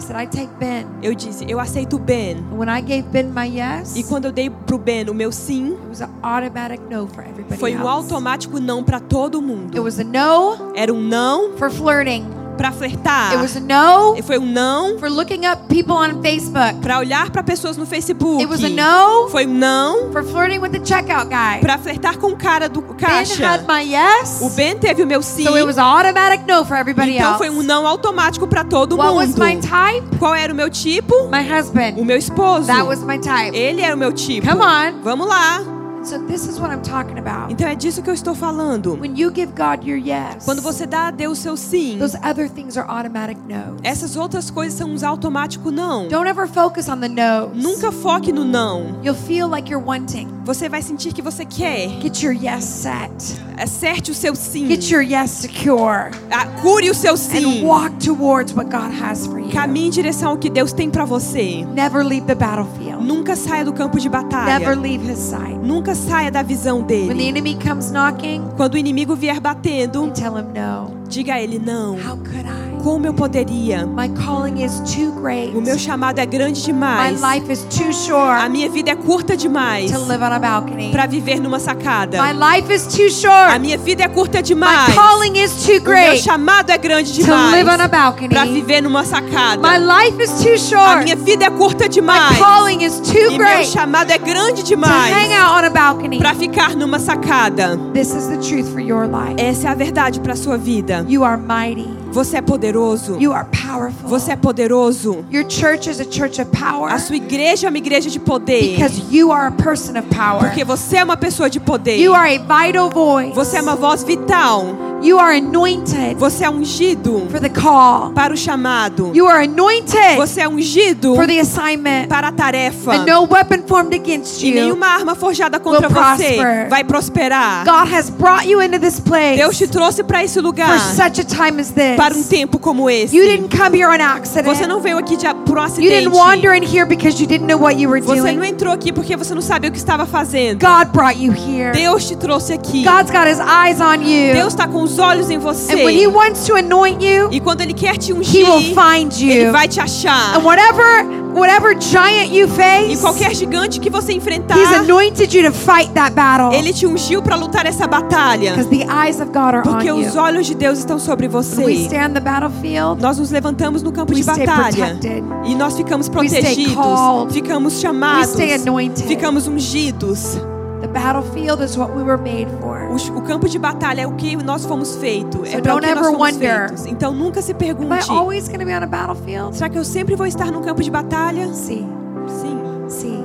I 0.00 0.02
said, 0.02 0.16
I 0.16 0.26
take 0.26 0.48
Ben. 0.58 0.86
Eu 1.02 1.14
disse: 1.14 1.44
"Eu 1.48 1.60
aceito 1.60 1.98
Ben." 1.98 2.38
And 2.50 2.56
when 2.58 2.68
I 2.68 2.80
gave 2.80 3.02
Ben 3.10 3.24
my 3.26 3.46
yes, 3.46 3.94
E 3.96 4.02
quando 4.02 4.24
eu 4.26 4.32
dei 4.32 4.48
pro 4.48 4.78
Ben 4.78 5.08
o 5.10 5.14
meu 5.14 5.30
sim, 5.30 5.72
it 5.74 5.88
was 5.88 6.00
an 6.00 6.08
automatic 6.22 6.80
no 6.90 7.06
for 7.06 7.22
everybody 7.22 7.58
foi 7.58 7.74
um 7.76 7.80
else. 7.80 7.88
automático 8.12 8.58
não 8.58 8.82
para 8.82 8.98
todo 8.98 9.38
It 9.38 9.46
mundo. 9.46 9.82
was 9.82 9.98
a 10.00 10.04
no 10.04 10.72
Era 10.74 10.92
um 10.92 11.00
não 11.00 11.56
for 11.58 11.70
flirting. 11.70 12.24
Para 12.60 12.72
flertar. 12.72 13.32
It 13.32 13.38
was 13.40 13.56
a 13.56 13.60
no 13.60 14.22
Foi 14.22 14.36
um 14.38 14.44
não 14.44 14.98
for 14.98 15.08
looking 15.08 15.46
up 15.46 15.62
people 15.68 15.94
on 15.94 16.20
Facebook. 16.20 16.74
para 16.82 16.98
olhar 16.98 17.30
para 17.30 17.42
pessoas 17.42 17.78
no 17.78 17.86
Facebook. 17.86 18.42
It 18.42 18.50
was 18.50 18.62
a 18.62 18.68
no 18.68 19.28
Foi 19.30 19.46
um 19.46 19.54
não 19.54 20.12
for 20.12 20.22
flirting 20.22 20.58
with 20.58 20.68
the 20.72 20.84
checkout 20.84 21.30
guy. 21.30 21.60
para 21.62 21.78
flertar 21.78 22.18
com 22.18 22.26
o 22.26 22.36
cara 22.36 22.68
do 22.68 22.82
Ben 22.82 22.96
caixa. 22.98 23.46
had 23.46 23.64
my 23.66 23.80
yes, 23.82 24.42
O 24.42 24.50
Ben 24.50 24.76
teve 24.76 25.02
o 25.02 25.06
meu 25.06 25.22
sim. 25.22 25.42
so 25.44 25.54
it 25.56 25.64
was 25.64 25.78
an 25.78 25.84
automatic 25.84 26.44
no 26.46 26.62
for 26.66 26.76
everybody 26.76 27.12
Então 27.16 27.28
else. 27.30 27.38
foi 27.38 27.48
um 27.48 27.62
não 27.62 27.86
automático 27.86 28.46
para 28.46 28.62
todo 28.62 28.96
What 28.98 29.14
was 29.14 29.28
mundo. 29.30 29.38
my 29.42 29.56
type? 29.56 30.18
Qual 30.18 30.34
era 30.34 30.52
o 30.52 30.56
meu 30.56 30.68
tipo? 30.68 31.14
My 31.30 31.40
husband. 31.50 31.94
O 31.96 32.04
meu 32.04 32.18
esposo. 32.18 32.66
That 32.66 32.82
was 32.82 33.02
my 33.02 33.18
type. 33.18 33.56
Ele 33.56 33.80
era 33.80 33.94
o 33.94 33.98
meu 33.98 34.12
tipo. 34.12 34.46
Come 34.46 34.60
on. 34.62 35.00
Vamos 35.02 35.26
lá. 35.26 35.79
So 36.02 36.18
this 36.26 36.46
is 36.46 36.58
what 36.58 36.72
I'm 36.72 36.82
talking 36.82 37.18
about. 37.18 37.52
Então 37.52 37.68
é 37.68 37.74
disso 37.74 38.02
que 38.02 38.08
eu 38.08 38.14
estou 38.14 38.34
falando. 38.34 38.94
When 38.98 39.18
you 39.18 39.30
give 39.34 39.52
God 39.52 39.84
your 39.86 39.98
yes, 39.98 40.44
Quando 40.44 40.62
você 40.62 40.86
dá 40.86 41.08
a 41.08 41.10
Deus 41.10 41.38
seu 41.38 41.56
sim, 41.56 41.98
those 41.98 42.16
other 42.24 42.48
things 42.48 42.76
are 42.78 42.88
automatic 42.88 43.38
no. 43.46 43.76
essas 43.82 44.16
outras 44.16 44.50
coisas 44.50 44.78
são 44.78 44.90
uns 44.90 45.02
automáticos 45.02 45.72
não. 45.72 46.08
Don't 46.08 46.28
ever 46.28 46.48
focus 46.48 46.88
on 46.88 46.98
the 47.00 47.08
no's. 47.08 47.50
Nunca 47.54 47.92
foque 47.92 48.32
no 48.32 48.44
não. 48.44 48.98
You'll 49.02 49.14
feel 49.14 49.46
like 49.48 49.70
you're 49.70 49.84
wanting. 49.84 50.28
Você 50.44 50.68
vai 50.68 50.80
sentir 50.82 51.12
que 51.12 51.20
você 51.20 51.44
quer. 51.44 51.88
Get 52.00 52.22
your 52.22 52.32
yes 52.34 52.64
set. 52.64 53.12
Acerte 53.58 54.10
o 54.10 54.14
seu 54.14 54.34
sim. 54.34 54.66
Get 54.68 54.90
your 54.90 55.02
yes 55.02 55.30
secure. 55.30 56.10
Ah, 56.30 56.46
Cure 56.62 56.88
o 56.90 56.94
seu 56.94 57.12
And 57.12 57.16
sim. 57.18 57.62
walk 57.64 57.98
towards 58.04 58.54
what 58.54 58.70
God 58.70 58.90
has 59.02 59.26
for 59.26 59.38
you. 59.38 59.50
Caminhe 59.50 59.88
em 59.88 59.90
direção 59.90 60.30
ao 60.30 60.38
que 60.38 60.48
Deus 60.48 60.72
tem 60.72 60.88
para 60.90 61.04
você. 61.04 61.64
Never 61.74 62.02
leave 62.02 62.26
the 62.26 62.34
battlefield. 62.34 63.04
Nunca 63.04 63.36
saia 63.36 63.64
do 63.64 63.72
campo 63.72 63.98
de 63.98 64.08
Never 64.08 64.24
batalha. 64.24 64.74
leave 64.74 65.04
his 65.10 65.18
sight. 65.18 65.58
Nunca 65.58 65.89
saia 65.94 66.30
da 66.30 66.42
visão 66.42 66.78
When 66.78 66.86
the 66.86 66.94
dele. 67.14 67.28
enemy 67.28 67.54
comes 67.56 67.90
knocking, 67.90 68.42
Quando 68.56 68.74
o 68.74 68.78
inimigo 68.78 69.14
vier 69.16 69.40
batendo, 69.40 70.04
you 70.06 70.12
tell 70.12 70.36
him 70.38 70.52
no. 70.52 70.90
diga 71.08 71.34
a 71.34 71.42
ele 71.42 71.58
não. 71.58 71.94
How 71.96 72.16
could 72.16 72.46
I? 72.46 72.69
Como 72.82 73.06
eu 73.06 73.12
poderia? 73.12 73.84
My 73.86 74.08
calling 74.08 74.62
is 74.64 74.80
too 74.80 75.12
great. 75.20 75.54
O 75.54 75.60
meu 75.60 75.78
chamado 75.78 76.18
é 76.18 76.24
grande 76.24 76.60
My 76.60 76.66
demais. 76.66 77.20
life 77.20 77.52
is 77.52 77.60
too 77.64 78.16
A 78.16 78.48
minha 78.48 78.70
vida 78.70 78.90
é 78.92 78.94
curta 78.96 79.36
demais 79.36 79.90
to 79.90 79.98
live 79.98 80.22
on 80.22 80.32
a 80.32 80.38
balcony. 80.38 80.90
para 80.90 81.06
viver 81.06 81.38
numa 81.40 81.58
sacada. 81.60 82.22
My 82.22 82.32
life 82.32 82.72
is 82.74 82.86
too 82.86 83.30
A 83.30 83.58
minha 83.58 83.76
vida 83.76 84.04
é 84.04 84.08
curta 84.08 84.38
My 84.38 84.42
demais. 84.42 84.94
calling 84.94 85.36
is 85.38 85.52
too 85.66 85.78
O 85.78 85.90
meu 85.90 86.16
chamado 86.16 86.70
é 86.70 86.78
grande 86.78 87.12
to 87.22 87.30
live 87.30 87.68
on 87.68 87.72
a 87.72 87.76
demais 87.76 87.90
balcony. 87.90 88.28
para 88.30 88.44
viver 88.46 88.80
numa 88.80 89.04
sacada. 89.04 89.60
My 89.60 89.78
life 89.78 90.22
is 90.22 90.30
too 90.70 90.78
A 90.78 90.96
minha 91.02 91.16
vida 91.16 91.44
é 91.44 91.50
curta 91.50 91.84
My 91.84 91.88
demais. 91.90 92.38
calling 92.38 92.82
is 92.82 92.98
too 93.00 93.32
E 93.32 93.38
meu 93.38 93.64
chamado 93.64 94.10
é 94.10 94.18
grande 94.18 94.62
to 94.64 94.74
hang 94.74 94.80
demais 94.80 95.32
out 95.32 95.62
on 95.62 95.66
a 95.66 95.70
balcony. 95.70 96.18
para 96.18 96.34
ficar 96.34 96.74
numa 96.74 96.98
sacada. 96.98 97.76
This 97.92 98.14
is 98.14 98.28
the 98.28 98.38
truth 98.38 98.70
for 98.72 98.80
your 98.80 99.06
life. 99.06 99.34
Essa 99.36 99.68
é 99.68 99.70
a 99.70 99.74
verdade 99.74 100.18
para 100.20 100.34
sua 100.34 100.56
vida. 100.56 101.04
You 101.08 101.24
are 101.24 101.36
mighty. 101.36 101.99
Você 102.12 102.38
é 102.38 102.42
poderoso. 102.42 103.16
You 103.20 103.32
are 103.32 103.46
powerful. 103.50 104.08
Você 104.08 104.32
é 104.32 104.36
poderoso. 104.36 105.24
Your 105.32 105.44
church 105.48 105.88
is 105.88 106.00
a 106.00 106.04
church 106.04 106.40
of 106.40 106.50
power 106.50 106.92
A 106.92 106.98
sua 106.98 107.16
igreja 107.16 107.66
é 107.66 107.70
uma 107.70 107.78
igreja 107.78 108.10
de 108.10 108.18
poder. 108.18 108.72
because 108.72 109.02
you 109.10 109.30
are 109.32 109.46
a 109.46 109.52
person 109.52 109.96
of 109.98 110.08
power. 110.08 110.40
Porque 110.40 110.64
você 110.64 110.96
é 110.98 111.04
uma 111.04 111.16
pessoa 111.16 111.48
de 111.48 111.60
poder. 111.60 111.96
You 111.98 112.14
are 112.14 112.36
a 112.36 112.38
vital 112.66 112.90
voice. 112.90 113.32
Você 113.34 113.58
é 113.58 113.62
uma 113.62 113.76
voz 113.76 114.02
vital. 114.02 114.89
You 115.02 115.18
are 115.18 115.36
anointed 115.38 116.16
Você 116.18 116.44
é 116.44 116.50
ungido 116.50 117.26
for 117.30 117.40
the 117.40 117.48
call. 117.48 118.12
para 118.14 118.34
o 118.34 118.36
chamado. 118.36 119.10
You 119.14 119.26
are 119.26 119.44
anointed 119.46 120.16
Você 120.16 120.40
é 120.42 120.48
ungido 120.48 121.14
for 121.14 121.26
the 121.26 121.40
assignment. 121.40 122.08
para 122.08 122.28
a 122.28 122.32
tarefa. 122.32 122.92
And 122.92 123.06
no 123.06 123.22
weapon 123.30 123.62
formed 123.66 123.94
against 123.94 124.42
E 124.42 124.48
you. 124.48 124.54
nenhuma 124.56 124.86
arma 124.88 125.14
forjada 125.14 125.58
contra 125.58 125.88
will 125.88 125.94
você 125.94 126.34
prosper. 126.36 126.68
vai 126.68 126.84
prosperar. 126.84 127.64
God 127.64 127.92
has 127.94 128.10
brought 128.10 128.46
you 128.46 128.60
into 128.62 128.78
this 128.78 129.00
place 129.00 129.36
Deus 129.38 129.56
te 129.56 129.66
trouxe 129.66 130.02
para 130.02 130.22
esse 130.22 130.34
for 130.34 130.42
lugar 130.42 130.78
such 130.94 131.20
a 131.20 131.24
time 131.24 131.60
as 131.60 131.70
this. 131.70 131.96
para 131.96 132.14
um 132.14 132.22
tempo 132.22 132.58
como 132.58 132.90
esse. 132.90 133.16
You 133.16 133.24
didn't 133.24 133.56
come 133.56 133.78
here 133.80 133.88
on 133.88 134.02
accident. 134.02 134.44
Você 134.54 134.66
não 134.66 134.80
veio 134.80 134.98
aqui 134.98 135.16
de, 135.16 135.26
por 135.46 135.56
um 135.56 135.60
You 135.60 135.66
acidente. 135.66 135.90
didn't 136.04 136.14
wander 136.16 136.54
in 136.54 136.62
here 136.62 136.84
because 136.84 137.20
you 137.20 137.26
didn't 137.26 137.46
know 137.46 137.58
what 137.60 137.80
you 137.80 137.88
were 137.88 138.00
Você 138.02 138.32
não 138.32 138.36
doing. 138.40 138.48
entrou 138.50 138.72
aqui 138.72 138.92
porque 138.92 139.16
você 139.16 139.34
não 139.34 139.42
sabia 139.42 139.70
o 139.70 139.72
que 139.72 139.78
estava 139.78 140.04
fazendo. 140.04 140.60
God 140.60 140.88
brought 140.92 141.18
you 141.22 141.32
here. 141.32 141.72
Deus 141.72 142.06
te 142.06 142.16
trouxe 142.16 142.52
aqui. 142.52 142.84
God's 142.84 143.10
got 143.10 143.26
his 143.26 143.38
eyes 143.40 143.80
on 143.80 144.02
you. 144.02 144.34
Deus 144.34 144.48
está 144.52 144.68
com 144.68 144.82
os 144.82 144.89
olhos 144.98 145.30
em 145.30 145.38
você. 145.38 145.72
And 145.72 145.84
when 145.84 145.96
he 145.98 146.06
wants 146.06 146.46
to 146.46 146.56
anoint 146.56 147.04
you, 147.04 147.28
E 147.30 147.40
quando 147.40 147.60
Ele 147.60 147.72
quer 147.74 147.96
te 147.96 148.10
he 148.10 148.14
ungir, 148.14 148.48
will 148.48 148.74
find 148.74 149.12
Ele 149.20 149.46
you. 149.46 149.52
vai 149.52 149.68
te 149.68 149.80
achar. 149.80 150.34
And 150.36 150.42
whatever 150.42 151.20
whatever 151.34 151.76
giant 151.78 152.32
you 152.32 152.46
E 152.46 152.48
face, 152.48 153.00
qualquer 153.00 153.32
gigante 153.34 153.78
que 153.78 153.88
você 153.88 154.12
enfrentar, 154.12 154.56
he's 154.58 154.72
anointed 154.72 155.32
you 155.36 155.44
to 155.48 155.52
fight 155.56 155.92
that 155.94 156.12
battle. 156.14 156.52
Ele 156.52 156.72
te 156.72 156.86
ungiu 156.86 157.22
para 157.22 157.36
lutar 157.36 157.66
essa 157.66 157.86
batalha. 157.86 158.52
Because 158.54 158.68
the 158.68 158.84
eyes 158.92 159.20
of 159.20 159.26
God 159.26 159.54
are 159.54 159.58
on 159.58 159.62
Porque 159.74 159.86
you. 159.88 159.96
os 159.98 160.16
olhos 160.16 160.46
de 160.46 160.54
Deus 160.54 160.78
estão 160.78 160.98
sobre 160.98 161.28
When 161.28 161.36
we 161.36 161.42
você. 161.44 161.72
stand 161.86 162.14
the 162.14 162.20
battlefield, 162.20 163.00
Nós 163.00 163.18
nos 163.18 163.30
levantamos 163.30 163.82
no 163.82 163.92
campo 163.92 164.10
We 164.12 164.16
de 164.22 164.22
stay 164.28 164.44
batalha. 164.46 164.86
protected. 164.98 165.22
E 165.44 165.54
nós 165.54 165.76
ficamos 165.76 166.08
We 166.08 166.26
stay 166.26 166.40
protegidos. 166.42 167.32
Ficamos 167.32 167.74
we 167.74 167.80
chamados. 167.80 168.30
stay 168.32 168.52
anointed. 168.54 169.06
Ficamos 169.06 169.46
ungidos. 169.46 170.36
The 170.80 170.88
battlefield 170.88 171.62
is 171.62 171.76
what 171.76 171.92
we 171.94 172.02
were 172.02 172.16
made 172.16 172.48
for. 172.60 172.88
O, 172.90 173.18
o 173.18 173.22
campo 173.22 173.48
de 173.48 173.58
batalha 173.58 174.02
é 174.02 174.06
o 174.06 174.12
que 174.12 174.34
nós 174.36 174.64
fomos 174.64 174.96
feitos. 174.96 175.48
So 175.50 175.56
é 175.56 175.60
para 175.60 175.74
o 175.74 175.80
don't 175.80 175.86
que 175.86 175.94
nós 175.94 176.06
ever 176.06 176.18
fomos 176.18 176.32
wonder. 176.34 176.66
feitos. 176.68 176.86
Então 176.86 177.12
nunca 177.14 177.42
se 177.42 177.52
Am 177.52 177.56
I 177.56 177.58
pergunte: 177.58 178.10
always 178.10 178.48
be 178.48 178.56
on 178.64 178.82
a 178.82 178.86
battlefield? 178.86 179.56
será 179.56 179.68
que 179.68 179.78
eu 179.78 179.84
sempre 179.84 180.16
vou 180.16 180.26
estar 180.26 180.50
no 180.50 180.60
campo 180.60 180.82
de 180.82 180.90
batalha? 180.90 181.52
See, 181.52 181.86
Sim. 182.26 182.58
see. 182.88 183.24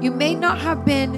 You 0.00 0.12
may 0.12 0.34
not 0.34 0.58
have 0.66 0.82
been 0.84 1.12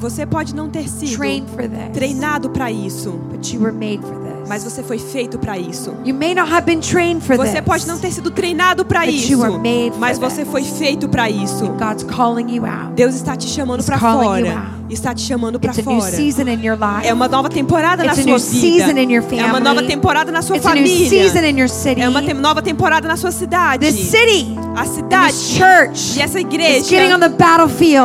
Você 0.00 0.24
pode 0.26 0.54
não 0.54 0.68
ter 0.68 0.88
sido 0.88 1.16
trained 1.16 1.46
for 1.50 1.62
this, 1.68 1.90
treinado 1.92 2.50
para 2.50 2.70
isso, 2.72 3.12
but 3.30 3.52
you 3.52 3.60
were 3.60 3.72
made 3.72 4.00
for 4.00 4.16
this. 4.18 4.48
mas 4.48 4.64
você 4.64 4.82
foi 4.82 4.98
feito 4.98 5.38
para 5.38 5.56
isso. 5.58 5.94
You 6.04 6.14
may 6.14 6.34
not 6.34 6.50
have 6.50 6.64
been 6.66 6.80
trained 6.80 7.22
for 7.22 7.36
Você 7.36 7.52
this. 7.58 7.60
pode 7.64 7.86
não 7.86 7.98
ter 7.98 8.10
sido 8.10 8.30
treinado 8.30 8.84
para 8.84 9.00
But 9.04 9.14
isso, 9.14 9.30
you 9.32 9.38
were 9.40 9.52
made 9.58 9.90
for 9.92 10.00
mas 10.00 10.18
você 10.18 10.42
this. 10.42 10.50
foi 10.50 10.64
feito 10.64 11.08
para 11.08 11.28
isso. 11.30 11.66
God's 11.78 12.02
calling 12.04 12.52
you 12.52 12.64
out. 12.66 12.94
Deus 12.96 13.14
está 13.14 13.36
te 13.36 13.46
chamando 13.46 13.84
para 13.84 13.98
fora. 13.98 14.81
Está 14.92 15.14
te 15.14 15.22
chamando 15.22 15.58
para 15.58 15.72
fora. 15.72 16.00
season 16.02 16.42
in 16.48 16.62
your 16.64 16.76
life. 16.78 17.06
É 17.08 17.14
uma 17.14 17.26
nova 17.26 17.48
temporada 17.48 18.04
na 18.04 18.12
It's 18.12 18.18
a 18.18 18.22
sua 18.22 18.32
new 18.32 18.38
vida. 18.38 18.60
season 18.84 18.98
in 18.98 19.10
your 19.12 19.24
É 19.32 19.46
uma 19.46 19.58
nova 19.60 19.82
temporada 19.82 20.30
na 20.30 20.42
sua 20.42 20.56
It's 20.56 20.66
família. 20.68 21.08
season 21.08 21.44
in 21.46 21.58
your 21.58 21.68
city. 21.68 22.00
É 22.02 22.08
uma 22.08 22.20
te- 22.22 22.34
nova 22.34 22.60
temporada 22.60 23.08
na 23.08 23.16
sua 23.16 23.30
cidade. 23.30 23.90
City, 23.90 24.54
A 24.76 24.84
cidade 24.84 25.34
church 25.34 26.18
e 26.18 26.22
essa 26.22 26.38
igreja 26.40 26.96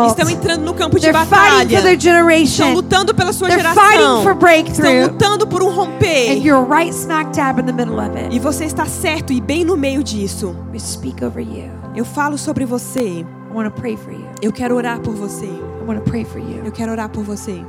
estão 0.10 0.30
entrando 0.30 0.64
no 0.64 0.74
campo 0.74 0.96
de 1.00 1.02
They're 1.12 1.14
batalha. 1.18 1.82
their 1.82 2.42
Estão 2.42 2.74
lutando 2.74 3.14
pela 3.14 3.34
sua 3.34 3.48
They're 3.50 3.62
geração. 3.62 4.24
Estão 4.72 5.02
lutando 5.04 5.48
por 5.48 5.62
um 5.64 5.70
romper. 5.70 6.32
And 6.32 6.36
you're 6.44 6.66
right 6.70 6.90
smack 6.94 7.36
dab 7.36 7.60
in 7.62 7.66
the 7.66 7.74
middle 7.74 7.98
of 8.00 8.18
it. 8.18 8.36
E 8.36 8.40
você 8.40 8.66
está 8.66 8.86
certo 8.86 9.32
e 9.34 9.42
bem 9.42 9.64
no 9.66 9.76
meio 9.78 10.04
disso. 10.04 10.56
We 10.72 10.80
speak 10.80 11.24
over 11.24 11.42
you. 11.44 11.72
Eu 11.96 12.06
falo 12.06 12.38
sobre 12.38 12.66
você. 12.66 13.26
I 13.58 13.60
want 13.60 13.76
to 13.76 13.82
pray 13.82 13.96
for 13.98 14.12
you. 14.12 14.28
Eu 14.40 14.52
quero 14.54 14.76
orar 14.76 15.00
por 15.00 15.16
você. 15.16 15.48
I 15.48 15.84
want 15.84 15.98
to 15.98 16.08
pray 16.08 16.24
for 16.24 16.38
you. 16.38 16.62
Eu 16.64 16.72
quero 16.72 16.92
orar 16.92 17.10
por 17.10 17.24
você. 17.24 17.60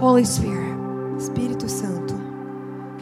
Holy 0.00 0.24
Spirit. 0.24 0.74
Espírito 1.18 1.68
Santo. 1.68 2.14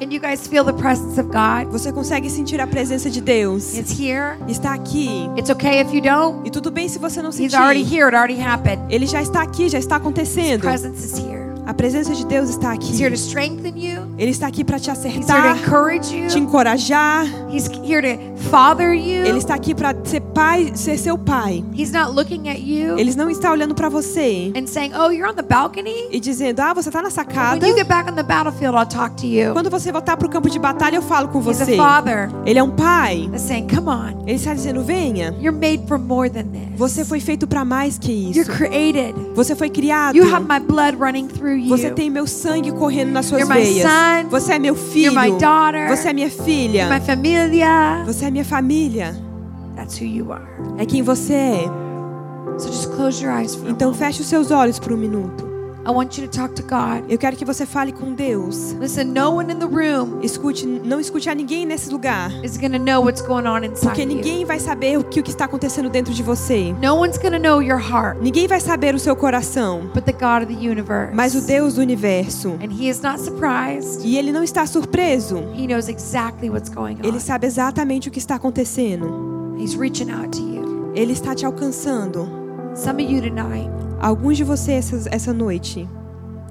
Can 0.01 0.11
you 0.11 0.19
guys 0.21 0.49
feel 0.49 0.65
the 0.65 0.73
presence 0.73 1.17
of 1.21 1.29
God? 1.31 1.71
Você 1.71 1.93
consegue 1.93 2.29
sentir 2.29 2.61
a 2.61 2.67
presença 2.67 3.09
de 3.09 3.21
Deus? 3.21 3.77
It's 3.79 3.97
here. 3.97 4.39
Está 4.49 4.75
aqui. 4.75 5.31
It's 5.37 5.51
okay 5.51 5.81
if 5.81 5.93
you 5.95 6.01
don't. 6.03 6.45
E 6.45 6.51
tudo 6.51 6.69
bem 6.73 6.89
se 6.89 6.99
você 6.99 7.23
não 7.23 7.31
He's 7.31 7.37
sentir. 7.37 7.57
already 7.57 7.83
here. 7.85 8.07
It 8.09 8.17
already 8.17 8.41
happened. 8.41 8.83
Ele 8.91 9.07
já 9.07 9.23
está 9.23 9.43
aqui, 9.43 9.69
já 9.69 9.79
está 9.79 9.97
His 9.97 10.01
acontecendo. 10.01 10.63
presence 10.63 11.05
is 11.05 11.17
here. 11.17 11.48
A 11.69 11.75
presença 11.75 12.15
de 12.15 12.25
Deus 12.25 12.49
está 12.49 12.75
He's 12.75 12.79
aqui. 12.93 13.03
here 13.03 13.11
to 13.11 13.21
strengthen 13.21 13.75
you. 13.77 14.01
Ele 14.17 14.31
está 14.31 14.47
aqui 14.47 14.65
para 14.65 14.79
te 14.79 14.89
He's 14.91 15.05
here 15.05 15.13
to 15.13 15.21
acertar, 15.21 15.99
te 16.31 16.39
encorajar. 16.39 17.27
He's 17.53 17.69
here 17.85 18.01
to 18.01 18.37
father 18.49 18.95
you. 18.95 19.27
Ele 19.27 19.37
está 19.37 19.55
aqui 19.55 19.75
para 19.75 19.95
ser 20.03 20.21
pai, 20.23 20.73
ser 20.75 20.97
seu 20.97 21.19
pai. 21.19 21.63
He's 21.77 21.93
not 21.93 22.13
looking 22.15 22.49
at 22.49 22.59
you 22.61 22.99
Ele 22.99 23.15
não 23.15 23.29
está 23.29 23.53
olhando 23.53 23.75
para 23.75 23.91
você 23.91 24.51
and 24.57 24.67
saying, 24.67 24.93
"Oh, 24.95 25.11
you're 25.11 25.31
on 25.31 25.35
the 25.35 25.43
balcony." 25.43 26.09
e 26.11 26.19
dizendo: 26.19 26.61
"Ah, 26.61 26.73
você 26.73 26.89
está 26.89 27.03
na 27.03 27.09
When 27.09 27.15
sacada". 27.15 27.67
you 27.69 27.77
get 27.77 27.87
back 27.87 28.11
on 28.11 28.15
the 28.15 28.23
battlefield, 28.23 28.75
I'll 28.75 28.87
talk 28.87 29.17
to 29.21 29.27
you. 29.27 29.53
Quando 29.53 29.69
você 29.69 29.93
voltar 29.93 30.17
para 30.17 30.27
o 30.27 30.31
campo 30.31 30.49
de 30.49 30.59
batalha, 30.59 30.97
eu 30.97 31.03
falo 31.03 31.29
com 31.29 31.39
He's 31.41 31.61
a 31.61 31.65
você. 31.67 31.77
father 31.77 32.31
Ele 32.47 32.59
é 32.59 32.63
um 32.63 32.71
pai. 32.71 33.29
saying, 33.37 33.67
"Come 33.69 33.91
on, 33.91 34.25
Ele 34.27 34.37
está 34.37 34.55
dizendo: 34.55 34.81
"Venha. 34.83 35.35
you're 35.39 35.53
made 35.53 35.87
for 35.87 35.99
more 35.99 36.31
than 36.31 36.45
this. 36.45 36.63
Você 36.79 37.05
foi 37.05 37.21
feito 37.21 37.47
para 37.47 37.63
mais 37.63 37.99
que 37.99 38.11
You're 38.13 38.41
isso. 38.41 38.53
created. 38.53 39.15
Você 39.35 39.55
foi 39.55 39.69
criado. 39.69 40.17
You 40.17 40.35
have 40.35 40.47
my 40.49 40.61
blood 40.61 40.97
running 40.99 41.27
through 41.29 41.57
you. 41.57 41.58
Você 41.69 41.91
tem 41.91 42.11
meu 42.11 42.27
sangue 42.27 42.71
correndo 42.73 43.11
nas 43.11 43.27
suas 43.27 43.41
veias. 43.55 43.83
Você 44.31 44.53
é 44.53 44.59
meu 44.59 44.75
filho. 44.75 45.15
Você 45.89 46.09
é 46.09 46.13
minha 46.13 46.31
filha. 46.31 46.89
Você 48.07 48.25
é 48.27 48.31
minha 48.31 48.45
família. 48.45 49.17
É 50.77 50.85
quem 50.87 51.03
você 51.03 51.33
é. 51.35 51.65
Então 53.71 53.95
feche 53.95 54.21
os 54.21 54.27
seus 54.27 54.51
olhos 54.51 54.79
por 54.79 54.93
um 54.93 54.97
minuto. 54.97 55.48
I 55.89 55.91
want 55.91 56.19
you 56.19 56.29
to 56.29 56.31
talk 56.31 56.55
to 56.57 56.63
God. 56.63 57.11
Eu 57.11 57.17
quero 57.17 57.35
que 57.35 57.47
você 57.47 57.65
fale 57.65 57.93
com 57.93 58.13
Deus. 58.13 58.73
Listen, 58.79 59.05
no 59.05 59.31
one 59.37 59.51
in 59.51 59.59
the 59.59 59.65
room 59.65 60.21
Escute, 60.23 60.67
não 60.67 61.01
escute 61.01 61.31
a 61.31 61.35
ninguém 61.35 61.65
nesse 61.65 61.89
lugar, 61.89 62.31
is 62.45 62.59
to 62.59 62.79
know 62.79 63.03
what's 63.03 63.23
going 63.23 63.47
on 63.47 63.65
inside 63.65 63.87
porque 63.87 64.03
you. 64.03 64.09
ninguém 64.09 64.45
vai 64.45 64.61
saber 64.61 64.99
o 64.99 65.05
que, 65.05 65.21
o 65.21 65.23
que 65.23 65.31
está 65.31 65.47
acontecendo 65.47 65.89
dentro 65.89 66.13
de 66.13 66.23
você. 66.23 66.75
No 66.83 66.95
one's 66.97 67.17
to 67.17 67.39
know 67.39 67.63
your 67.63 67.81
heart, 67.81 68.19
Ninguém 68.21 68.47
vai 68.47 68.61
saber 68.61 68.95
o 68.95 68.99
seu 68.99 69.17
coração, 69.17 69.91
but 69.95 70.05
the 70.05 70.13
God 70.13 70.43
of 70.43 70.55
the 70.55 70.61
universe. 70.71 71.15
mas 71.15 71.35
o 71.35 71.41
Deus 71.41 71.77
do 71.77 71.81
universo. 71.81 72.51
And 72.63 72.71
he 72.71 72.91
is 72.91 73.01
not 73.01 73.19
surprised. 73.19 74.05
E 74.05 74.19
ele 74.19 74.31
não 74.31 74.43
está 74.43 74.67
surpreso. 74.67 75.39
He 75.55 75.67
knows 75.67 75.89
exactly 75.89 76.51
what's 76.51 76.69
going 76.69 76.99
Ele 77.03 77.17
on. 77.17 77.21
sabe 77.21 77.47
exatamente 77.47 78.09
o 78.09 78.13
que 78.13 78.19
está 78.19 78.35
acontecendo. 78.35 79.57
He's 79.59 79.75
reaching 79.75 80.11
out 80.11 80.37
to 80.37 80.43
you. 80.43 80.93
Ele 80.95 81.15
está 81.15 81.35
te 81.35 81.47
alcançando. 81.47 82.29
Some 82.75 83.03
of 83.03 83.11
you 83.11 83.23
tonight, 83.23 83.71
Alguns 84.01 84.37
de 84.37 84.45
vocês 84.45 84.93
essa, 84.93 85.09
essa 85.15 85.33
noite, 85.33 85.89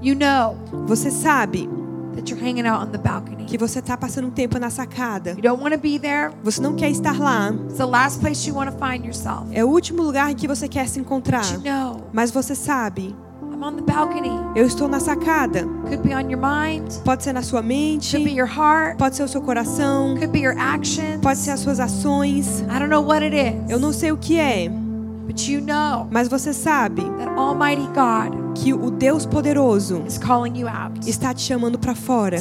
you 0.01 0.15
know 0.15 0.55
você 0.85 1.09
sabe 1.09 1.69
that 2.15 2.29
you're 2.31 2.43
hanging 2.43 2.67
out 2.67 2.83
on 2.85 2.91
the 2.91 2.97
balcony. 2.97 3.45
que 3.45 3.57
você 3.57 3.79
está 3.79 3.95
passando 3.95 4.27
um 4.27 4.31
tempo 4.31 4.59
na 4.59 4.69
sacada. 4.69 5.31
You 5.31 5.41
don't 5.41 5.61
want 5.61 5.73
to 5.73 5.79
be 5.79 5.97
there. 5.99 6.31
Você 6.43 6.59
não 6.61 6.75
quer 6.75 6.89
estar 6.89 7.17
lá. 7.19 7.51
It's 7.51 7.77
the 7.77 7.85
last 7.85 8.19
place 8.19 8.47
you 8.49 8.55
want 8.55 8.71
to 8.71 8.77
find 8.77 9.05
yourself. 9.05 9.45
É 9.51 9.63
o 9.63 9.69
último 9.69 10.01
lugar 10.03 10.31
em 10.31 10.35
que 10.35 10.47
você 10.47 10.67
quer 10.67 10.87
se 10.89 10.99
encontrar. 10.99 11.45
But 11.45 11.65
you 11.65 11.71
know, 11.73 12.01
Mas 12.11 12.31
você 12.31 12.53
sabe, 12.55 13.15
I'm 13.41 13.63
on 13.63 13.75
the 13.75 13.81
balcony. 13.81 14.31
eu 14.55 14.65
estou 14.65 14.87
na 14.87 14.99
sacada. 14.99 15.63
Could 15.87 15.99
be 16.07 16.13
on 16.13 16.29
your 16.29 16.39
mind, 16.41 16.91
Pode 17.05 17.23
ser 17.23 17.33
na 17.33 17.41
sua 17.41 17.61
mente, 17.61 18.11
could 18.17 18.29
be 18.29 18.35
your 18.37 18.49
heart, 18.49 18.97
pode 18.97 19.15
ser 19.15 19.23
o 19.23 19.27
seu 19.27 19.41
coração, 19.41 20.15
could 20.15 20.27
be 20.27 20.39
your 20.39 20.57
actions. 20.57 21.21
pode 21.21 21.39
ser 21.39 21.51
as 21.51 21.59
suas 21.61 21.79
ações. 21.79 22.61
I 22.61 22.79
don't 22.79 22.89
know 22.89 23.03
what 23.03 23.23
it 23.23 23.35
is. 23.35 23.69
Eu 23.69 23.79
não 23.79 23.93
sei 23.93 24.11
o 24.11 24.17
que 24.17 24.37
é, 24.39 24.69
mas 26.09 26.27
você 26.27 26.53
sabe 26.53 27.01
that 27.01 27.29
Almighty 27.35 27.87
God 27.87 28.47
que 28.55 28.73
o 28.73 28.89
Deus 28.89 29.25
poderoso 29.25 30.03
está 31.05 31.33
te 31.33 31.41
chamando 31.41 31.77
para 31.77 31.93
fora, 31.93 32.37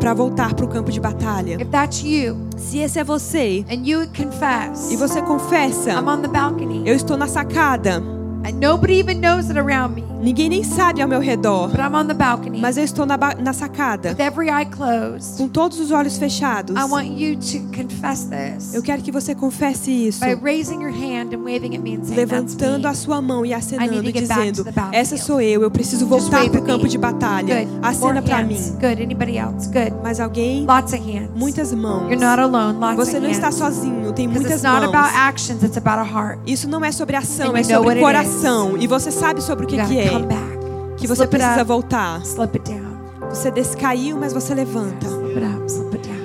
para 0.00 0.14
voltar 0.14 0.54
para 0.54 0.64
o 0.64 0.68
campo 0.68 0.90
de 0.90 1.00
batalha. 1.00 1.60
If 1.60 1.68
that's 1.70 2.02
you 2.02 2.36
Se 2.56 2.78
esse 2.78 2.98
é 2.98 3.04
você 3.04 3.64
and 3.70 3.86
you 3.86 4.00
would 4.00 4.12
confess, 4.16 4.90
e 4.90 4.96
você 4.96 5.22
confessa, 5.22 5.92
I'm 5.92 6.08
on 6.08 6.22
the 6.22 6.28
balcony 6.28 6.82
eu 6.88 6.94
estou 6.94 7.16
na 7.16 7.28
sacada, 7.28 8.02
and 8.44 8.60
nobody 8.60 8.94
even 8.98 9.20
knows 9.20 9.48
it 9.50 9.58
around 9.58 9.94
me, 9.94 10.02
ninguém 10.20 10.48
nem 10.48 10.62
sabe 10.64 11.02
ao 11.02 11.08
meu 11.08 11.20
redor, 11.20 11.68
but 11.68 11.80
I'm 11.80 11.94
on 11.94 12.06
the 12.06 12.14
balcony 12.14 12.60
mas 12.60 12.76
eu 12.76 12.84
estou 12.84 13.04
na, 13.06 13.16
na 13.16 13.52
sacada, 13.52 14.10
with 14.10 14.20
every 14.20 14.48
eye 14.48 14.64
closed. 14.66 15.36
com 15.36 15.48
todos 15.48 15.78
os 15.78 15.90
olhos 15.90 16.16
fechados. 16.18 16.76
I 16.76 16.84
want 16.84 17.08
you 17.18 17.36
to 17.36 17.58
confess 17.76 18.24
this 18.24 18.74
Eu 18.74 18.82
quero 18.82 19.02
que 19.02 19.10
você 19.12 19.34
confesse 19.34 19.90
isso, 19.90 20.20
by 20.24 20.34
raising 20.34 20.82
your 20.82 20.92
hand 20.92 21.34
and 21.34 21.42
waving 21.44 21.76
at 21.76 21.82
me 21.82 21.96
and 21.96 22.04
saying, 22.04 22.16
levantando 22.16 22.86
a 22.88 22.94
sua 22.94 23.20
mão 23.20 23.44
e 23.44 23.52
acenando 23.54 24.08
e 24.08 24.12
dizendo. 24.12 24.64
Essa 24.92 25.16
sou 25.16 25.40
eu, 25.40 25.62
eu 25.62 25.70
preciso 25.70 26.06
voltar 26.06 26.48
para 26.48 26.60
o 26.60 26.64
campo 26.64 26.88
de 26.88 26.98
batalha. 26.98 27.64
Good. 27.64 27.78
Acena 27.82 28.22
para 28.22 28.42
mim. 28.42 28.58
Good. 28.80 29.02
Anybody 29.02 29.38
else? 29.38 29.68
Good. 29.68 29.94
Mais 30.02 30.20
alguém? 30.20 30.64
Lots 30.66 30.92
of 30.92 31.02
hands. 31.02 31.30
Muitas 31.34 31.72
mãos. 31.72 32.10
You're 32.10 32.16
not 32.16 32.40
alone. 32.40 32.78
Lots 32.78 32.96
Você 32.96 33.16
of 33.16 33.20
não 33.20 33.30
está 33.30 33.46
hands. 33.48 33.56
sozinho, 33.58 34.12
tem 34.12 34.26
muitas 34.26 34.52
it's 34.52 34.62
not 34.62 34.84
about 34.84 35.12
mãos. 35.12 35.14
actions, 35.16 35.62
it's 35.62 35.76
about 35.76 35.98
a 35.98 36.04
heart. 36.04 36.38
Isso 36.46 36.68
não 36.68 36.84
é 36.84 36.92
sobre 36.92 37.16
ação, 37.16 37.52
And 37.54 37.58
é 37.58 37.64
sobre 37.64 38.00
what 38.00 38.16
E 38.76 38.86
você 38.86 39.10
sabe 39.10 39.40
sobre 39.42 39.64
o 39.64 39.68
que, 39.68 39.76
que 39.88 39.98
é. 39.98 40.08
Que 40.96 41.06
você 41.06 41.26
precisa 41.26 41.64
voltar. 41.64 42.20
Você 43.30 43.50
descaiu, 43.50 44.16
mas 44.16 44.32
você 44.32 44.54
levanta. 44.54 45.06
Slip 45.06 45.36
it 45.38 45.44
up. 45.46 45.66
Slip 45.70 45.96
it 45.96 46.08
down. 46.08 46.17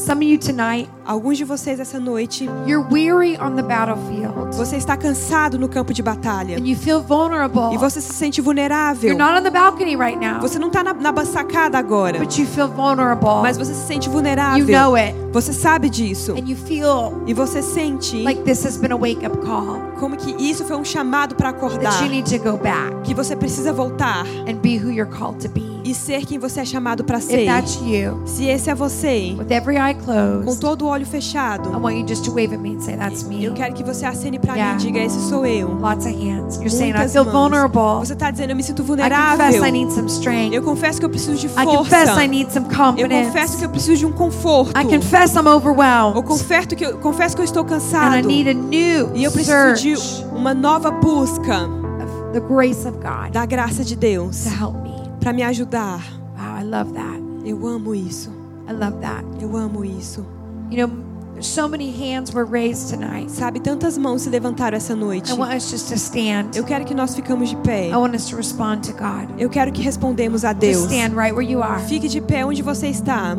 Some 0.00 0.22
of 0.24 0.30
you 0.32 0.38
tonight, 0.38 0.88
Alguns 1.04 1.36
de 1.38 1.44
vocês 1.44 1.80
essa 1.80 1.98
noite, 1.98 2.48
you're 2.66 2.86
weary 2.88 3.36
on 3.38 3.56
the 3.56 3.62
battlefield. 3.62 4.56
você 4.56 4.76
está 4.76 4.96
cansado 4.96 5.58
no 5.58 5.68
campo 5.68 5.92
de 5.92 6.02
batalha. 6.02 6.56
And 6.56 6.64
you 6.66 6.76
feel 6.76 7.02
vulnerable. 7.02 7.74
E 7.74 7.76
você 7.76 8.00
se 8.00 8.12
sente 8.14 8.40
vulnerável. 8.40 9.10
You're 9.10 9.18
not 9.18 9.38
on 9.38 9.42
the 9.42 9.50
balcony 9.50 9.96
right 9.96 10.16
now. 10.16 10.40
Você 10.40 10.58
não 10.58 10.68
está 10.68 10.82
na, 10.84 10.94
na 10.94 11.24
sacada 11.24 11.76
agora. 11.78 12.18
But 12.18 12.38
you 12.38 12.46
feel 12.46 12.68
vulnerable. 12.68 13.42
Mas 13.42 13.58
você 13.58 13.74
se 13.74 13.86
sente 13.86 14.08
vulnerável. 14.08 14.64
You 14.66 14.72
know 14.72 14.94
it. 14.94 15.14
Você 15.32 15.52
sabe 15.52 15.90
disso. 15.90 16.32
And 16.32 16.48
you 16.48 16.56
feel 16.56 17.22
E 17.26 17.34
você 17.34 17.60
sente 17.60 18.22
like 18.22 18.42
this 18.44 18.64
has 18.64 18.76
been 18.76 18.92
a 18.92 18.96
wake 18.96 19.26
up 19.26 19.36
call. 19.44 19.80
como 19.98 20.16
que 20.16 20.30
isso 20.42 20.64
foi 20.64 20.76
um 20.76 20.84
chamado 20.84 21.34
para 21.34 21.52
That 21.52 21.66
acordar. 21.66 22.02
you 22.04 22.08
need 22.08 22.30
to 22.30 22.38
go 22.42 22.56
back 22.56 22.94
Que 23.02 23.12
você 23.14 23.34
precisa 23.36 23.72
voltar 23.72 24.24
and 24.48 24.56
be 24.62 24.78
who 24.78 24.90
you're 24.90 25.10
called 25.10 25.38
to 25.46 25.48
be. 25.52 25.68
e 25.84 25.94
ser 25.94 26.24
quem 26.24 26.38
você 26.38 26.60
é 26.60 26.64
chamado 26.64 27.04
para 27.04 27.18
If 27.18 27.24
ser. 27.24 27.46
that's 27.46 27.76
you, 27.82 28.20
Se 28.26 28.46
esse 28.46 28.70
é 28.70 28.74
você, 28.74 29.34
with 29.38 29.50
every 29.50 29.76
eye 29.76 29.94
com 30.00 30.42
closed, 30.42 30.60
todo 30.60 30.82
o 30.84 30.88
olho 30.88 31.06
fechado, 31.06 31.68
I 31.70 31.76
want 31.76 31.96
you 31.96 32.06
just 32.06 32.24
to 32.24 32.30
wave 32.32 32.52
at 32.54 32.60
me 32.60 32.76
and 32.76 32.80
say, 32.80 32.96
That's 32.96 33.22
me. 33.24 33.44
eu 33.44 33.52
quero 33.54 33.74
que 33.74 33.82
você 33.84 34.04
acene 34.04 34.38
para 34.38 34.54
Yeah. 34.54 34.74
mim 34.76 34.80
e 34.82 34.86
diga: 34.86 34.98
Esse 35.00 35.20
sou 35.28 35.44
eu. 35.46 35.68
Lots 35.78 36.06
of 36.06 36.14
hands. 36.14 36.56
You're 36.56 36.70
saying, 36.70 36.94
I 36.94 37.08
feel 37.08 37.24
mãos. 37.24 37.32
vulnerable. 37.32 38.00
Você 38.06 38.12
está 38.14 38.30
dizendo: 38.30 38.50
Eu 38.50 38.56
me 38.56 38.62
sinto 38.62 38.82
I 38.82 38.84
vulnerável. 38.86 39.46
confess 39.46 39.68
I 39.68 39.70
need 39.72 39.92
some 39.92 40.08
strength. 40.08 40.52
Eu 40.54 40.62
confesso 40.62 40.98
que 40.98 41.04
eu 41.04 41.10
preciso 41.10 41.36
de 41.36 41.46
I 41.46 41.50
força. 41.50 41.76
confess 41.78 42.08
I 42.24 42.28
need 42.28 42.52
some 42.52 42.66
Eu 42.66 42.72
confesso 42.72 42.98
confidence. 43.08 43.56
que 43.58 43.64
eu 43.64 43.70
preciso 43.70 43.96
de 43.98 44.06
um 44.06 44.12
conforto. 44.12 44.78
I 44.80 44.84
confess 44.84 45.34
I'm 45.34 45.46
Eu 45.46 45.56
overwhelmed. 45.56 46.22
confesso 46.22 46.68
que 46.68 46.84
eu, 46.84 46.98
confesso 46.98 47.34
que 47.36 47.42
eu 47.42 47.44
estou 47.44 47.62
And 47.62 47.66
I 47.66 47.70
cansado. 47.70 48.26
need 48.26 48.48
a 48.50 48.54
new 48.54 49.10
E 49.14 49.24
eu 49.24 49.30
preciso 49.32 49.74
de 49.82 49.94
uma 50.34 50.54
nova 50.54 50.90
busca 50.90 51.64
of 51.66 52.32
the 52.32 52.40
grace 52.40 52.86
of 52.86 52.98
God 52.98 53.32
da 53.32 53.44
graça 53.46 53.84
de 53.84 53.94
Deus 53.96 54.44
to 54.44 54.48
help 54.64 54.74
me. 54.82 54.94
para 55.20 55.32
me 55.32 55.42
ajudar. 55.42 56.00
Wow, 56.38 56.60
I 56.60 56.64
love 56.64 56.92
that. 56.92 57.20
Eu 57.44 57.66
amo 57.66 57.94
isso. 57.94 58.30
I 58.70 58.72
love 58.72 59.00
that. 59.00 59.24
Eu 59.40 59.56
amo 59.56 59.84
isso. 59.84 60.24
You 60.70 60.86
know, 60.86 61.42
so 61.42 61.66
many 61.66 61.90
hands 61.90 62.32
were 62.32 62.44
raised 62.44 62.90
tonight. 62.90 63.28
Sabe, 63.28 63.58
tantas 63.58 63.98
mãos 63.98 64.22
se 64.22 64.30
levantaram 64.30 64.76
essa 64.76 64.94
noite. 64.94 65.32
I 65.32 65.34
want 65.34 65.52
us 65.54 65.68
just 65.70 65.88
to 65.88 65.96
stand. 65.96 66.54
Eu 66.54 66.62
quero 66.62 66.84
que 66.84 66.94
nós 66.94 67.16
ficamos 67.16 67.48
de 67.50 67.56
pé. 67.56 67.88
I 67.88 67.96
want 67.96 68.14
us 68.14 68.26
to 68.30 68.36
respond 68.36 68.82
to 68.84 68.92
God. 68.92 69.28
Eu 69.38 69.50
quero 69.50 69.72
que 69.72 69.82
respondemos 69.82 70.44
a 70.44 70.50
Just 70.52 70.60
Deus. 70.60 70.84
stand 70.84 71.16
right 71.16 71.34
where 71.34 71.42
you 71.42 71.60
are. 71.62 71.80
Fique 71.80 72.08
de 72.08 72.20
pé 72.20 72.44
onde 72.44 72.62
você 72.62 72.86
está. 72.88 73.36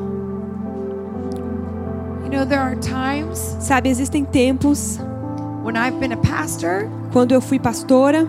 You 2.23 2.29
know, 2.29 2.45
there 2.45 2.59
are 2.61 2.75
times 2.75 3.55
Sabe, 3.59 3.89
existem 3.89 4.25
tempos 4.25 4.99
when 5.63 5.75
I've 5.77 5.99
been 5.99 6.11
a 6.11 6.17
pastor, 6.17 6.89
quando 7.13 7.33
eu 7.33 7.41
fui 7.41 7.59
pastora, 7.59 8.27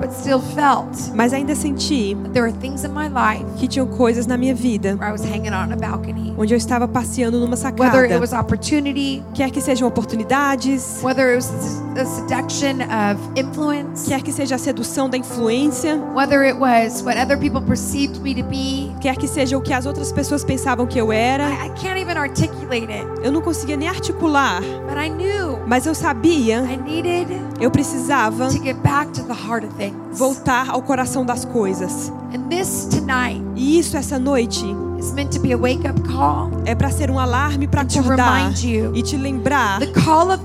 but 0.00 0.10
still 0.12 0.40
felt 0.40 0.88
mas 1.14 1.32
ainda 1.32 1.54
senti 1.54 2.14
that 2.14 2.32
there 2.32 2.42
were 2.42 2.52
things 2.60 2.84
in 2.84 2.92
my 2.92 3.08
life 3.08 3.44
que 3.58 3.68
tinham 3.68 3.86
coisas 3.86 4.26
na 4.26 4.36
minha 4.36 4.54
vida 4.54 4.96
where 4.96 5.08
I 5.08 5.12
was 5.12 5.22
hanging 5.22 5.52
on 5.52 5.72
a 5.72 5.76
balcony. 5.76 6.34
onde 6.38 6.54
eu 6.54 6.58
estava 6.58 6.88
passeando 6.88 7.38
numa 7.38 7.56
Whether 7.56 8.04
it 8.04 8.12
sacada. 8.14 8.20
was 8.20 8.32
opportunity, 8.32 9.22
Quer 9.34 9.50
que 9.50 9.60
sejam 9.60 9.86
oportunidades, 9.86 11.00
whether 11.02 11.30
it 11.32 11.36
was 11.36 11.50
the 11.94 12.04
seduction 12.04 12.80
of 12.82 13.20
influence, 13.36 14.06
quer 14.08 14.22
que 14.22 14.32
seja 14.32 14.54
a 14.54 14.58
sedução 14.58 15.08
da 15.08 15.16
influência, 15.18 15.96
whether 16.14 16.42
it 16.44 16.56
was 16.58 17.02
what 17.02 17.18
other 17.18 17.36
people 17.38 17.60
perceived 17.60 18.20
me 18.22 18.34
to 18.34 18.42
be. 18.44 18.90
quer 19.00 19.16
que 19.16 19.28
seja 19.28 19.56
o 19.58 19.60
que 19.60 19.72
as 19.72 19.86
outras 19.86 20.12
pessoas 20.12 20.44
pensavam 20.44 20.86
que 20.86 20.98
eu 20.98 21.12
era. 21.12 21.48
I, 21.50 21.66
I 21.66 21.70
can't 21.80 22.00
even 22.00 22.16
articulate 22.16 22.90
it, 22.90 23.06
Eu 23.22 23.32
não 23.32 23.40
conseguia 23.42 23.76
nem 23.76 23.88
articular, 23.88 24.60
but 24.88 24.96
I 24.96 25.08
knew 25.10 25.58
mas 25.66 25.84
eu 25.86 25.94
sabia, 25.94 26.62
I 26.62 26.76
needed 26.76 27.28
eu 27.60 27.70
precisava 27.70 28.48
to 28.48 28.62
get 28.62 28.76
back 28.82 29.10
to 29.12 29.22
the 29.24 29.34
heart 29.34 29.64
of 29.64 29.74
things. 29.76 29.89
Voltar 30.12 30.70
ao 30.70 30.82
coração 30.82 31.24
das 31.24 31.44
coisas. 31.44 32.12
And 32.34 32.48
this 32.48 32.86
tonight 32.90 33.42
E 33.56 33.78
isso 33.78 33.96
essa 33.96 34.18
noite 34.18 34.64
is 34.98 35.12
meant 35.12 35.32
to 35.32 35.40
be 35.40 35.52
a 35.52 35.56
wake 35.56 35.86
up 35.86 36.00
call. 36.02 36.50
é 36.64 36.74
para 36.74 36.90
ser 36.90 37.10
um 37.10 37.18
alarme 37.18 37.66
para 37.66 37.82
acordar 37.82 38.52
e 38.94 39.02
te 39.02 39.16
lembrar. 39.16 39.80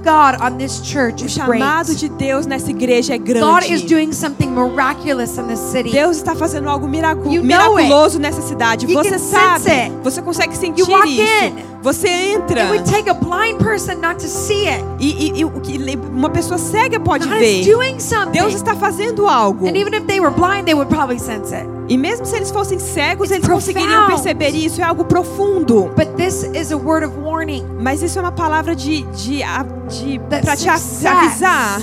God 0.05 0.39
on 0.41 0.57
this 0.57 0.79
church 0.83 1.23
O 1.23 1.25
is 1.25 1.35
great. 1.37 1.59
chamado 1.59 1.95
de 1.95 2.07
Deus 2.09 2.45
nessa 2.45 2.69
igreja 2.69 3.15
é 3.15 3.17
God 3.17 3.63
is 3.63 3.81
grande. 3.81 3.87
doing 3.87 4.11
something 4.13 4.47
miraculous 4.51 5.37
in 5.37 5.47
this 5.47 5.59
city. 5.71 5.89
Deus 5.91 6.17
está 6.17 6.35
fazendo 6.35 6.69
algo 6.69 6.87
miracu- 6.87 7.29
You 7.31 7.43
miraculoso 7.43 8.19
nessa 8.19 8.41
cidade. 8.41 8.85
You 8.85 8.93
Você 8.93 9.17
sabe. 9.17 9.91
Você 10.03 10.21
consegue 10.21 10.55
sentir 10.55 10.81
You 10.81 10.89
walk 10.91 11.09
isso. 11.09 11.21
in. 11.45 11.75
Você 11.81 12.07
entra. 12.07 12.61
It 12.63 12.71
would 12.71 12.89
take 12.91 13.09
a 13.09 13.13
blind 13.13 13.57
person 13.59 13.95
not 13.95 14.15
to 14.17 14.27
see 14.27 14.67
it. 14.67 14.83
E, 14.99 15.27
e- 15.27 15.41
e 15.41 15.45
uma 15.45 16.29
pessoa 16.29 16.57
cega 16.57 16.99
pode 16.99 17.27
God 17.27 17.37
is 17.41 17.65
ver. 17.65 17.71
doing 17.73 17.99
something. 17.99 18.31
Deus 18.31 18.53
está 18.55 18.75
fazendo 18.75 19.27
algo. 19.27 19.67
And 19.67 19.75
even 19.75 19.93
if 19.93 20.05
they 20.05 20.19
were 20.19 20.31
blind, 20.33 20.65
they 20.65 20.73
would 20.75 20.89
probably 20.89 21.19
sense 21.19 21.53
it. 21.53 21.65
E 21.87 21.97
mesmo 21.97 22.25
se 22.25 22.35
eles 22.35 22.49
fossem 22.49 22.79
cegos, 22.79 23.29
It's 23.29 23.37
eles 23.37 23.47
conseguiriam 23.47 24.05
profound. 24.05 24.23
perceber 24.23 24.49
isso. 24.55 24.81
É 24.81 24.83
algo 24.83 25.05
profundo. 25.05 25.91
But 25.95 26.15
this 26.17 26.43
is 26.55 26.71
a 26.71 26.75
word 26.77 27.05
of 27.05 27.15
warning. 27.19 27.63
Mas 27.79 28.01
isso 28.01 28.17
é 28.17 28.21
uma 28.23 28.31
palavra 28.31 28.75
de, 28.75 29.03
de, 29.03 29.43
a- 29.43 29.63
de 30.03 30.19
para 30.19 30.55
te 30.55 30.69
avisar 30.69 31.79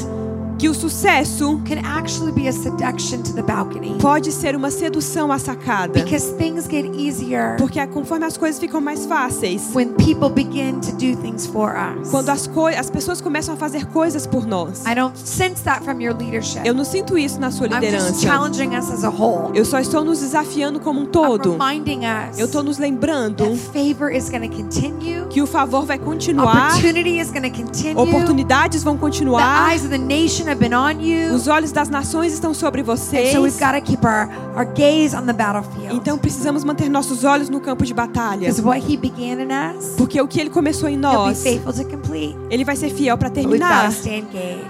que 0.58 0.68
o 0.68 0.74
sucesso 0.74 1.60
Can 1.66 1.78
actually 1.84 2.32
be 2.32 2.48
a 2.48 2.52
seduction 2.52 3.22
to 3.22 3.32
the 3.34 3.42
balcony. 3.42 3.96
pode 4.00 4.30
ser 4.32 4.54
uma 4.54 4.70
sedução 4.70 5.32
à 5.32 5.38
sacada. 5.38 5.92
Because 6.02 6.32
things 6.36 6.66
get 6.70 6.84
easier 6.96 7.56
Porque 7.58 7.80
é 7.80 7.86
conforme 7.86 8.24
as 8.24 8.36
coisas 8.36 8.60
ficam 8.60 8.80
mais 8.80 9.06
fáceis, 9.06 9.70
when 9.74 9.88
people 9.94 10.28
begin 10.30 10.80
to 10.80 10.92
do 10.92 11.16
things 11.20 11.46
for 11.46 11.72
us. 11.76 12.10
quando 12.10 12.28
as, 12.28 12.48
as 12.78 12.90
pessoas 12.90 13.20
começam 13.20 13.54
a 13.54 13.56
fazer 13.56 13.86
coisas 13.86 14.26
por 14.26 14.46
nós. 14.46 14.84
I 14.86 14.94
don't 14.94 15.18
sense 15.18 15.62
that 15.64 15.82
from 15.84 16.00
your 16.00 16.16
leadership. 16.16 16.62
Eu 16.64 16.74
não 16.74 16.84
sinto 16.84 17.18
isso 17.18 17.40
na 17.40 17.50
sua 17.50 17.66
I'm 17.66 17.70
just 17.72 17.82
liderança. 17.82 18.20
challenging 18.20 18.76
us 18.76 18.90
as 18.90 19.04
a 19.04 19.08
whole. 19.10 19.56
Eu 19.56 19.64
só 19.64 19.80
estou 19.80 20.04
nos 20.04 20.20
desafiando 20.20 20.78
como 20.80 21.00
um 21.00 21.04
I'm 21.04 21.10
todo. 21.10 21.52
reminding 21.52 22.00
us 22.06 22.38
Eu 22.38 22.46
estou 22.46 22.62
nos 22.62 22.78
lembrando 22.78 23.44
that 23.44 23.56
favor 23.72 24.10
is 24.14 24.28
going 24.28 24.48
to 24.48 24.54
continue. 24.56 25.26
que 25.28 25.40
o 25.42 25.46
favor 25.46 25.84
vai 25.84 25.98
continuar, 25.98 26.68
Opportunity 26.68 27.18
is 27.18 27.30
going 27.30 27.50
to 27.50 27.56
continue. 27.62 27.96
oportunidades 27.96 28.82
vão 28.82 28.94
The 28.94 29.00
continuar, 29.00 29.70
eyes 29.70 29.82
of 29.84 29.88
the 29.90 29.98
nation 29.98 30.41
have 30.48 30.58
been 30.60 30.74
on 30.74 31.00
you. 31.00 31.34
os 31.34 31.48
olhos 31.48 31.72
das 31.72 31.88
nações 31.88 32.32
estão 32.32 32.52
sobre 32.54 32.82
vocês. 32.82 33.32
so 33.32 33.42
we've 33.42 33.58
got 33.58 33.72
to 33.72 33.80
keep 33.80 34.04
our, 34.04 34.28
our 34.56 34.64
gaze 34.64 35.14
on 35.16 35.26
the 35.26 35.32
battlefield. 35.32 35.94
Então 35.94 36.18
precisamos 36.18 36.64
manter 36.64 36.88
nossos 36.88 37.24
olhos 37.24 37.48
no 37.48 37.60
campo 37.60 37.84
de 37.84 37.94
batalha. 37.94 38.48
Because 38.48 38.62
what 38.62 38.80
he 38.80 38.96
began 38.96 39.40
in 39.42 39.48
us, 39.76 39.94
Porque 39.96 40.20
o 40.20 40.26
que 40.26 40.40
ele 40.40 40.50
começou 40.50 40.88
em 40.88 40.96
nós, 40.96 41.42
faithful 41.42 41.72
to 41.72 41.84
complete. 41.84 42.36
ele 42.50 42.64
vai 42.64 42.76
ser 42.76 42.90
fiel 42.90 43.16
para 43.16 43.30
terminar. 43.30 43.92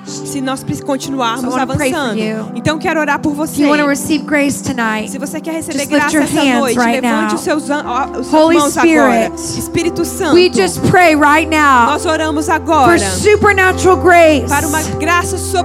Se 0.06 0.40
nós 0.40 0.64
continuarmos 0.84 1.42
So 1.44 1.50
for 1.50 1.60
avançando. 1.60 2.18
Então 2.54 2.78
quero 2.78 3.00
orar 3.00 3.18
por 3.20 3.34
você. 3.34 3.62
tonight, 4.64 5.10
Se 5.10 5.18
você 5.18 5.40
quer 5.40 5.52
receber 5.54 5.86
graça 5.86 6.18
essa 6.18 6.44
noite, 6.58 6.78
right 6.78 7.00
levante 7.00 7.26
now. 7.26 7.34
os 7.34 7.40
seus, 7.40 7.62
os 7.64 8.26
seus 8.26 8.32
Holy 8.32 8.58
mãos 8.58 8.72
Spirit, 8.72 8.98
agora. 8.98 9.32
Espírito 9.36 10.04
Santo, 10.04 10.34
we 10.34 10.50
just 10.52 10.80
pray 10.90 11.14
right 11.14 11.48
now 11.48 11.86
nós 11.86 12.06
oramos 12.06 12.46
for 12.46 12.52
agora 12.52 12.98
supernatural 12.98 13.96
grace. 13.96 14.46
para 14.48 14.66
uma 14.66 14.82
graça 14.98 15.36
sobrenatural. 15.38 15.61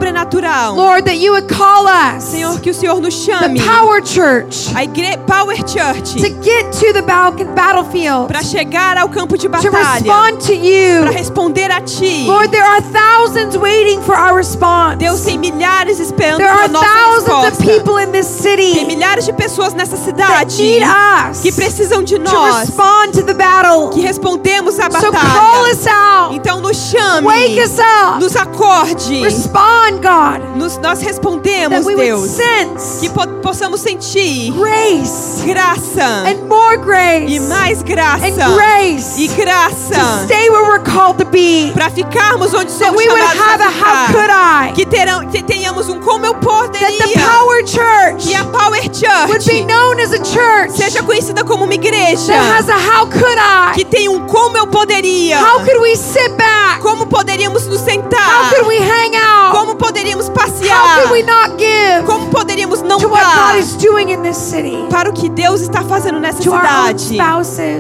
Lord, 0.75 1.05
that 1.05 1.17
you 1.17 1.31
would 1.33 1.47
call 1.47 1.87
us, 1.87 2.23
Senhor, 2.23 2.59
que 2.59 2.69
o 2.71 2.73
Senhor 2.73 2.99
nos 3.01 3.15
the 3.25 3.31
chame, 3.33 3.59
Power 3.59 4.01
Church, 4.01 4.69
a 4.75 4.83
igre 4.83 5.17
Power 5.25 5.55
to 5.55 5.63
Church, 5.63 6.15
get 6.43 6.71
to 6.73 6.93
the 6.93 7.01
battlefield, 7.01 8.27
para 8.27 8.43
chegar 8.43 8.97
ao 8.97 9.09
campo 9.09 9.35
de 9.37 9.43
to 9.43 9.49
batalha, 9.49 9.93
respond 9.99 10.39
to 10.45 10.53
you. 10.53 11.01
para 11.01 11.11
responder 11.11 11.71
a 11.71 11.81
Ti. 11.81 12.25
Lord, 12.27 12.51
there 12.51 12.63
are 12.65 12.81
thousands 12.81 13.57
waiting 13.57 14.01
for 14.03 14.15
our 14.15 14.35
response. 14.35 14.97
Deus 14.99 15.21
tem 15.23 15.37
milhares 15.37 15.99
esperando 15.99 16.37
There 16.37 16.49
a 16.49 16.63
are 16.63 16.67
nossa 16.67 16.85
thousands 16.85 17.29
of 17.29 17.43
resposta. 17.59 17.63
people 17.63 17.97
in 17.97 18.11
this 18.11 18.27
Tem 18.27 18.57
city 18.57 18.85
milhares 18.85 19.25
de 19.25 19.33
pessoas 19.33 19.73
nessa 19.73 19.97
cidade 19.97 20.57
need 20.61 20.83
us 20.83 21.41
que 21.41 21.51
precisam 21.51 22.03
de 22.03 22.17
to 22.19 22.23
nós, 22.23 22.67
respond 22.69 23.11
to 23.13 23.23
the 23.23 23.33
battle. 23.33 23.89
que 23.89 24.01
respondemos 24.01 24.79
à 24.79 24.89
So 24.91 25.11
call 25.11 25.11
batalha. 25.11 25.71
us 25.73 25.87
out. 25.87 26.35
Então 26.35 26.61
nos 26.61 26.77
chame, 26.77 27.25
Wake 27.27 27.59
us 27.61 27.77
up. 27.79 28.19
nos 28.19 28.35
acorde. 28.35 29.21
Respond, 29.21 29.86
God. 30.01 30.55
Nos, 30.57 30.77
nós 30.77 30.99
That 30.99 31.05
respondemos, 31.07 31.85
we 31.85 31.95
would 31.95 32.05
Deus, 32.07 32.29
sense 32.31 32.99
que 32.99 33.09
po- 33.09 33.27
possamos 33.41 33.79
sentir 33.81 34.51
grace 34.51 35.43
graça 35.45 36.23
and 36.27 36.47
more 36.47 36.77
grace 36.77 37.31
e 37.33 37.39
mais 37.39 37.81
graça 37.83 38.25
and 38.25 38.53
grace 38.55 39.21
e 39.21 39.27
to 39.29 39.35
graça 39.35 40.23
stay 40.25 40.49
where 40.49 40.63
we're 40.69 40.83
called 40.83 41.17
to 41.17 41.25
be. 41.25 41.71
para 41.73 41.89
ficarmos 41.89 42.53
onde 42.53 42.71
That 42.71 42.85
somos 42.85 42.97
we 43.01 43.07
would 43.09 43.21
chamados 43.21 43.41
have 43.41 43.61
a 43.61 43.69
how 43.69 44.07
could 44.07 44.21
ficar. 44.23 44.67
I. 44.69 44.71
Que, 44.73 44.85
terão, 44.85 45.27
que 45.29 45.41
tenhamos 45.43 45.87
um 45.89 45.99
como 45.99 46.25
eu 46.25 46.33
That 46.33 46.41
the 46.41 46.47
poderia. 46.47 47.27
Power 47.29 47.65
Church 47.67 48.27
Que 48.27 48.35
a 48.35 48.43
Power 48.45 48.71
would 48.81 49.45
be 49.45 49.61
Church 49.61 49.65
known 49.65 49.99
as 49.99 50.13
a 50.13 50.23
church 50.23 50.71
seja 50.75 51.01
conhecida 51.03 51.43
como 51.43 51.63
uma 51.65 51.73
igreja 51.73 52.33
that 52.33 52.59
has 52.59 52.69
a 52.69 52.77
how 52.77 53.07
could 53.07 53.37
I. 53.39 53.73
que 53.75 53.85
tem 53.85 54.09
um 54.09 54.25
como 54.27 54.57
eu 54.57 54.67
poderia. 54.67 55.39
How 55.39 55.59
could 55.59 55.79
we 55.79 55.95
sit 55.95 56.31
back? 56.37 56.81
Como 56.81 57.05
poderíamos 57.07 57.65
nos 57.67 57.79
How 57.81 57.85
sentar? 57.85 58.49
could 58.49 58.67
we 58.67 58.77
hang 58.77 59.15
out? 59.15 59.55
Como 59.57 59.75
poderíamos 59.77 60.29
passear? 60.29 61.01
could 61.03 61.11
we 61.11 61.23
not 61.23 61.57
give 61.57 62.05
Como 62.05 62.27
poderíamos 62.29 62.81
não 62.81 62.99
to 62.99 63.07
what 63.07 63.23
God 63.23 63.35
dar 63.35 63.59
is 63.59 63.75
doing 63.77 64.09
in 64.09 64.21
this 64.21 64.37
city? 64.37 64.85
para 64.89 65.09
o 65.09 65.13
que 65.13 65.29
Deus 65.29 65.61
está 65.61 65.83
fazendo 65.83 66.19
nessa 66.19 66.41
To 66.43 66.51
our 66.51 66.61
own 66.61 66.97
cidade? 66.97 67.17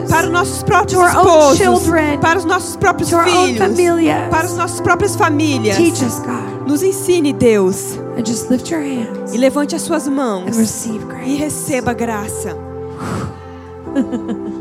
Para 0.09 0.25
os 0.27 0.31
nossos 0.31 0.63
próprios 0.63 1.01
esposos, 1.01 1.57
children, 1.57 2.19
para 2.19 2.39
os 2.39 2.45
nossos 2.45 2.75
próprios 2.75 3.09
to 3.09 3.15
our 3.17 3.27
own 3.27 3.47
filhos, 3.47 4.29
para 4.29 4.45
as 4.45 4.55
nossas 4.55 4.81
próprias 4.81 5.15
famílias. 5.15 5.77
Teach 5.77 6.03
us, 6.03 6.19
God. 6.19 6.67
Nos 6.67 6.83
ensine, 6.83 7.33
Deus, 7.33 7.97
And 8.17 8.25
just 8.25 8.49
lift 8.49 8.69
your 8.71 8.81
hands 8.81 9.33
e 9.33 9.37
levante 9.37 9.75
as 9.75 9.81
suas 9.83 10.07
and 10.07 10.15
mãos 10.15 10.85
e 11.25 11.35
receba 11.35 11.93
graça. 11.93 12.57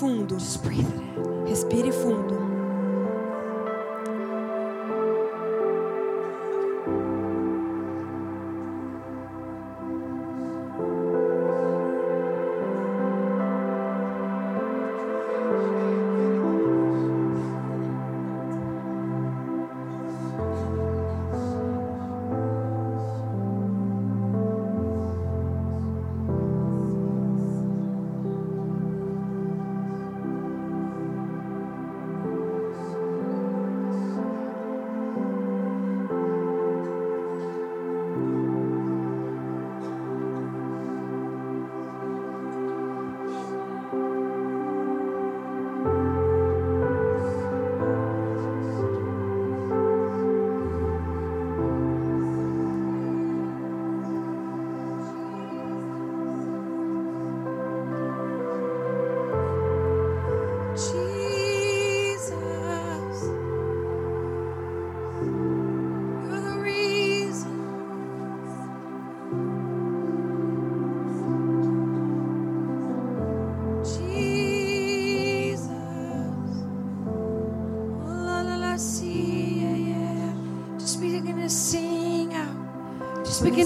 Respire 0.00 0.08
fundo. 0.08 0.34
Just 0.38 0.89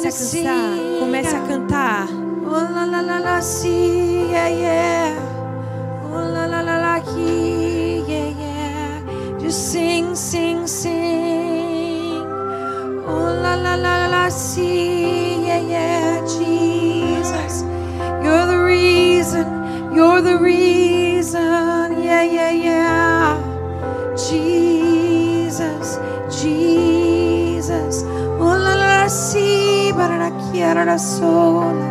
Comece 0.05 0.36
a 0.36 0.42
cantar. 0.42 0.98
Comece 1.00 1.36
a 1.36 1.44
cantar. 1.44 2.09
Oh 2.46 2.68
la 2.70 2.84
la 2.84 3.00
la 3.20 3.40
see, 3.40 4.28
yeah, 4.28 4.50
yeah. 4.50 5.16
Oh 6.12 6.28
la 6.30 6.46
la 6.46 6.61
la 6.61 6.76
la, 6.76 7.02
yeah, 8.07 8.28
yeah. 8.38 9.38
Just 9.40 9.72
sing, 9.72 10.14
sing. 10.14 10.53
La 30.85 30.99
sola. 30.99 31.89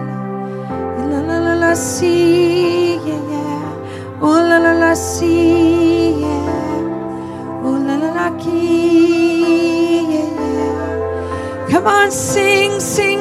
La 1.12 1.20
la 1.22 1.40
la 1.40 1.56
la, 1.56 1.74
see, 1.76 2.96
yeah, 3.06 3.22
yeah. 3.32 4.22
Oh 4.22 4.40
la 4.50 4.58
la 4.60 4.74
la, 4.74 4.94
see, 4.94 6.20
yeah. 6.22 7.64
Oh 7.64 7.78
la 7.88 7.96
la 7.98 8.10
la, 8.14 8.28
key, 8.38 10.06
yeah, 10.14 10.30
yeah. 10.58 11.68
Come 11.70 11.88
on, 11.88 12.12
sing, 12.12 12.80
sing, 12.80 13.13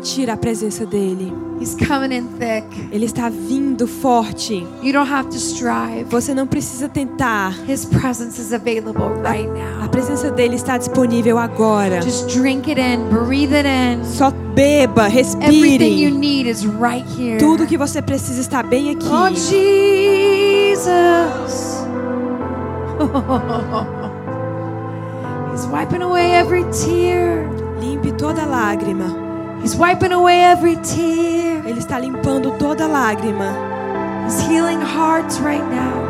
sentir 0.00 0.30
a 0.30 0.36
presença 0.36 0.86
dele. 0.86 1.30
He's 1.60 1.74
coming 1.74 2.14
in 2.16 2.26
thick. 2.38 2.64
Ele 2.90 3.04
está 3.04 3.28
vindo 3.28 3.86
forte. 3.86 4.66
You 4.82 4.92
don't 4.94 5.10
have 5.10 5.28
to 5.28 5.36
strive. 5.36 6.04
Você 6.08 6.32
não 6.34 6.46
precisa 6.46 6.88
tentar. 6.88 7.52
His 7.68 7.84
presence 7.84 8.40
is 8.40 8.50
available 8.52 9.10
right 9.22 9.46
A 9.46 9.80
now. 9.82 9.88
presença 9.90 10.30
dele 10.30 10.56
está 10.56 10.78
disponível 10.78 11.36
agora. 11.38 12.00
Just 12.00 12.28
drink 12.34 12.70
it 12.70 12.80
in, 12.80 13.08
breathe 13.10 13.52
it 13.54 13.66
in. 13.68 14.02
Só 14.04 14.30
beba, 14.30 15.08
Everything 15.08 16.00
you 16.00 16.08
respire. 16.08 16.18
need 16.18 16.46
is 16.48 16.64
right 16.64 17.04
here. 17.18 17.36
Tudo 17.38 17.66
que 17.66 17.76
você 17.76 18.00
precisa 18.00 18.40
está 18.40 18.62
bem 18.62 18.90
aqui. 18.90 19.06
Oh, 19.06 19.28
Jesus. 19.28 20.80
He's 25.52 25.66
wiping 25.66 26.00
away 26.02 26.32
every 26.32 26.64
tear. 26.72 27.46
Limpe 27.80 28.12
toda 28.12 28.46
lágrima. 28.46 29.29
He's 29.62 29.76
wiping 29.76 30.12
away 30.12 30.40
every 30.42 30.76
tear. 30.76 31.66
Ele 31.66 31.78
está 31.78 31.98
limpando 31.98 32.52
toda 32.58 32.86
lágrima. 32.86 33.79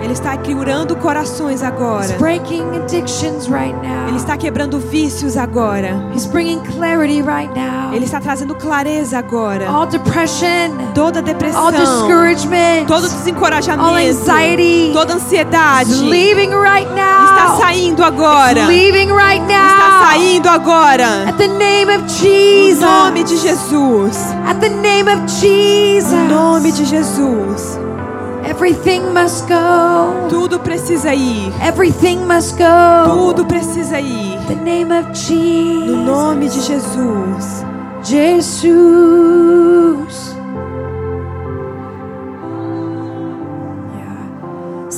Ele 0.03 0.13
está 0.13 0.37
curando 0.37 0.97
corações 0.97 1.63
He's 1.63 1.63
agora. 1.63 2.17
Ele 4.09 4.17
está 4.17 4.37
quebrando 4.37 4.79
vícios 4.79 5.37
agora. 5.37 6.03
He's 6.15 6.27
bringing 6.27 6.61
clarity 6.77 7.23
right 7.23 7.49
now. 7.55 7.93
Ele 7.93 8.05
está 8.05 8.21
trazendo 8.21 8.55
clareza 8.55 9.19
agora. 9.19 9.69
All 9.71 9.87
depression, 9.87 10.93
Toda 10.95 11.23
depressão, 11.23 11.65
todo 11.67 11.77
all 12.97 13.01
desencorajamento, 13.01 14.93
toda 14.93 15.15
ansiedade 15.15 15.91
is 15.91 16.01
leaving 16.01 16.51
right 16.55 16.89
está 16.89 17.47
now. 17.49 17.59
saindo 17.61 18.05
agora. 18.05 18.67
Leaving 18.67 19.11
right 19.13 19.41
Está 19.41 20.07
saindo 20.09 20.49
agora. 20.49 21.29
At 21.29 21.37
the 21.37 21.49
name 21.49 21.91
of 21.91 22.03
No 22.03 22.09
Jesus. 22.09 22.81
nome 22.81 23.25
de 23.25 23.37
Jesus. 23.37 24.17
At 24.47 24.61
the 24.61 24.69
name 24.69 25.09
of 25.09 25.21
Jesus. 25.27 26.13
No 26.13 26.53
nome 26.53 26.73
de 26.73 26.85
Jesus. 26.85 27.79
Everything 28.61 29.15
must 29.15 29.49
go. 29.49 30.29
Tudo 30.29 30.61
precisa 30.61 31.15
ir. 31.15 31.51
Everything 31.63 32.27
must 32.27 32.59
go. 32.59 33.07
Tudo 33.07 33.47
precisa 33.47 33.99
ir. 33.99 34.39
The 34.49 34.55
name 34.55 34.93
of 34.93 35.07
Jesus. 35.15 35.87
No 35.87 36.05
nome 36.05 36.47
de 36.47 36.61
Jesus. 36.61 37.65
Jesus. 38.05 38.71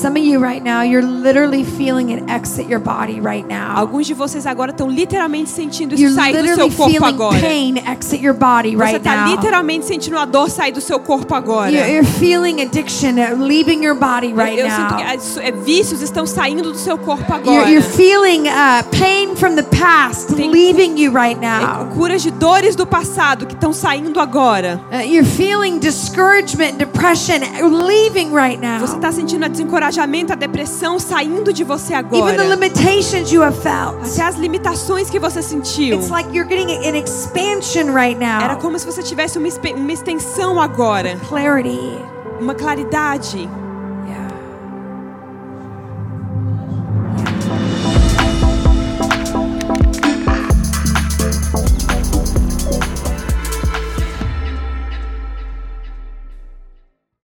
Some 0.03 0.17
of 0.19 0.25
you 0.25 0.41
right 0.41 0.61
now, 0.63 0.83
you're 0.83 1.01
literally 1.07 1.63
feeling 1.65 2.11
it 2.11 2.25
exit 2.29 2.67
your 2.69 2.81
body 2.81 3.21
right 3.21 3.47
now. 3.49 3.77
Alguns 3.77 4.09
de 4.09 4.15
vocês 4.15 4.47
agora 4.47 4.73
estão 4.73 4.89
literalmente 4.91 5.49
sentindo 5.49 5.95
isso 5.95 6.03
You're 6.03 6.15
sair 6.15 6.43
do 6.43 6.55
seu 6.57 6.71
corpo 6.71 6.91
feeling 6.91 7.07
agora. 7.15 7.39
pain 7.41 7.79
exit 7.79 8.21
your 8.21 8.35
body 8.35 8.71
Você 8.75 8.83
right 8.83 8.97
está 8.97 9.17
now. 9.17 9.31
literalmente 9.37 9.87
sentindo 9.87 10.19
a 10.19 10.25
dor 10.25 10.51
sair 10.51 10.73
do 10.73 10.81
seu 10.81 10.99
corpo 10.99 11.33
agora. 11.37 11.71
You're, 11.71 11.89
you're 11.89 12.05
feeling 12.19 12.61
addiction 12.61 13.15
uh, 13.17 13.37
leaving 13.41 13.85
your 13.85 13.95
body 13.95 14.33
right 14.35 14.59
eu, 14.59 14.67
eu 14.67 14.71
sinto 14.73 14.91
now. 14.91 14.97
que 14.97 15.03
as- 15.05 15.37
é, 15.37 15.53
vícios 15.53 16.03
estão 16.03 16.27
saindo 16.27 16.65
do 16.73 16.75
seu 16.79 16.99
corpo 16.99 17.23
You're, 17.33 17.37
agora. 17.51 17.71
you're 17.71 17.83
feeling 17.89 18.49
uh, 18.49 18.83
pain 18.91 19.37
from 19.37 19.55
the 19.55 19.63
past 19.63 20.35
Tem- 20.35 20.51
leaving 20.51 20.99
you 21.01 21.13
right 21.13 21.39
É, 21.41 21.47
now. 21.61 21.87
curas 21.95 22.23
de 22.23 22.33
dores 22.33 22.75
do 22.75 22.85
passado 22.87 23.47
que 23.47 23.55
estão 23.55 23.73
saindo 23.73 24.19
agora. 24.19 24.81
Uh, 24.91 24.97
you're 25.07 25.25
feeling 25.25 25.79
discouragement, 25.79 26.73
depression 26.79 27.39
leaving 27.87 28.33
right 28.35 28.61
now. 28.61 28.81
Você 28.81 28.97
está 28.97 29.13
sentindo 29.13 29.45
a 29.45 29.49
desencorajamento, 29.49 29.92
a 30.01 30.37
depressão 30.37 30.99
saindo 30.99 31.53
de 31.53 31.65
você 31.65 31.95
Even 31.95 32.09
the 32.11 32.19
agora. 32.19 32.45
limitations 32.45 33.31
you 33.33 33.43
have 33.43 33.57
felt. 33.61 33.97
Até 34.05 34.23
as 34.23 34.37
limitações 34.37 35.11
que 35.11 35.19
você 35.19 35.43
sentiu. 35.43 35.99
It's 35.99 36.09
like 36.11 36.29
you're 36.37 36.49
getting 36.49 36.87
an 36.87 36.97
expansion 36.97 37.93
right 37.95 38.17
Era 38.23 38.49
now. 38.55 38.59
como 38.59 38.79
se 38.79 38.87
você 38.87 39.03
tivesse 39.03 39.39
uma, 39.39 39.49
uma 39.77 39.93
extensão 39.93 40.61
agora, 40.61 41.17
Clarity. 41.29 41.99
uma 42.41 42.55
claridade. 42.55 43.49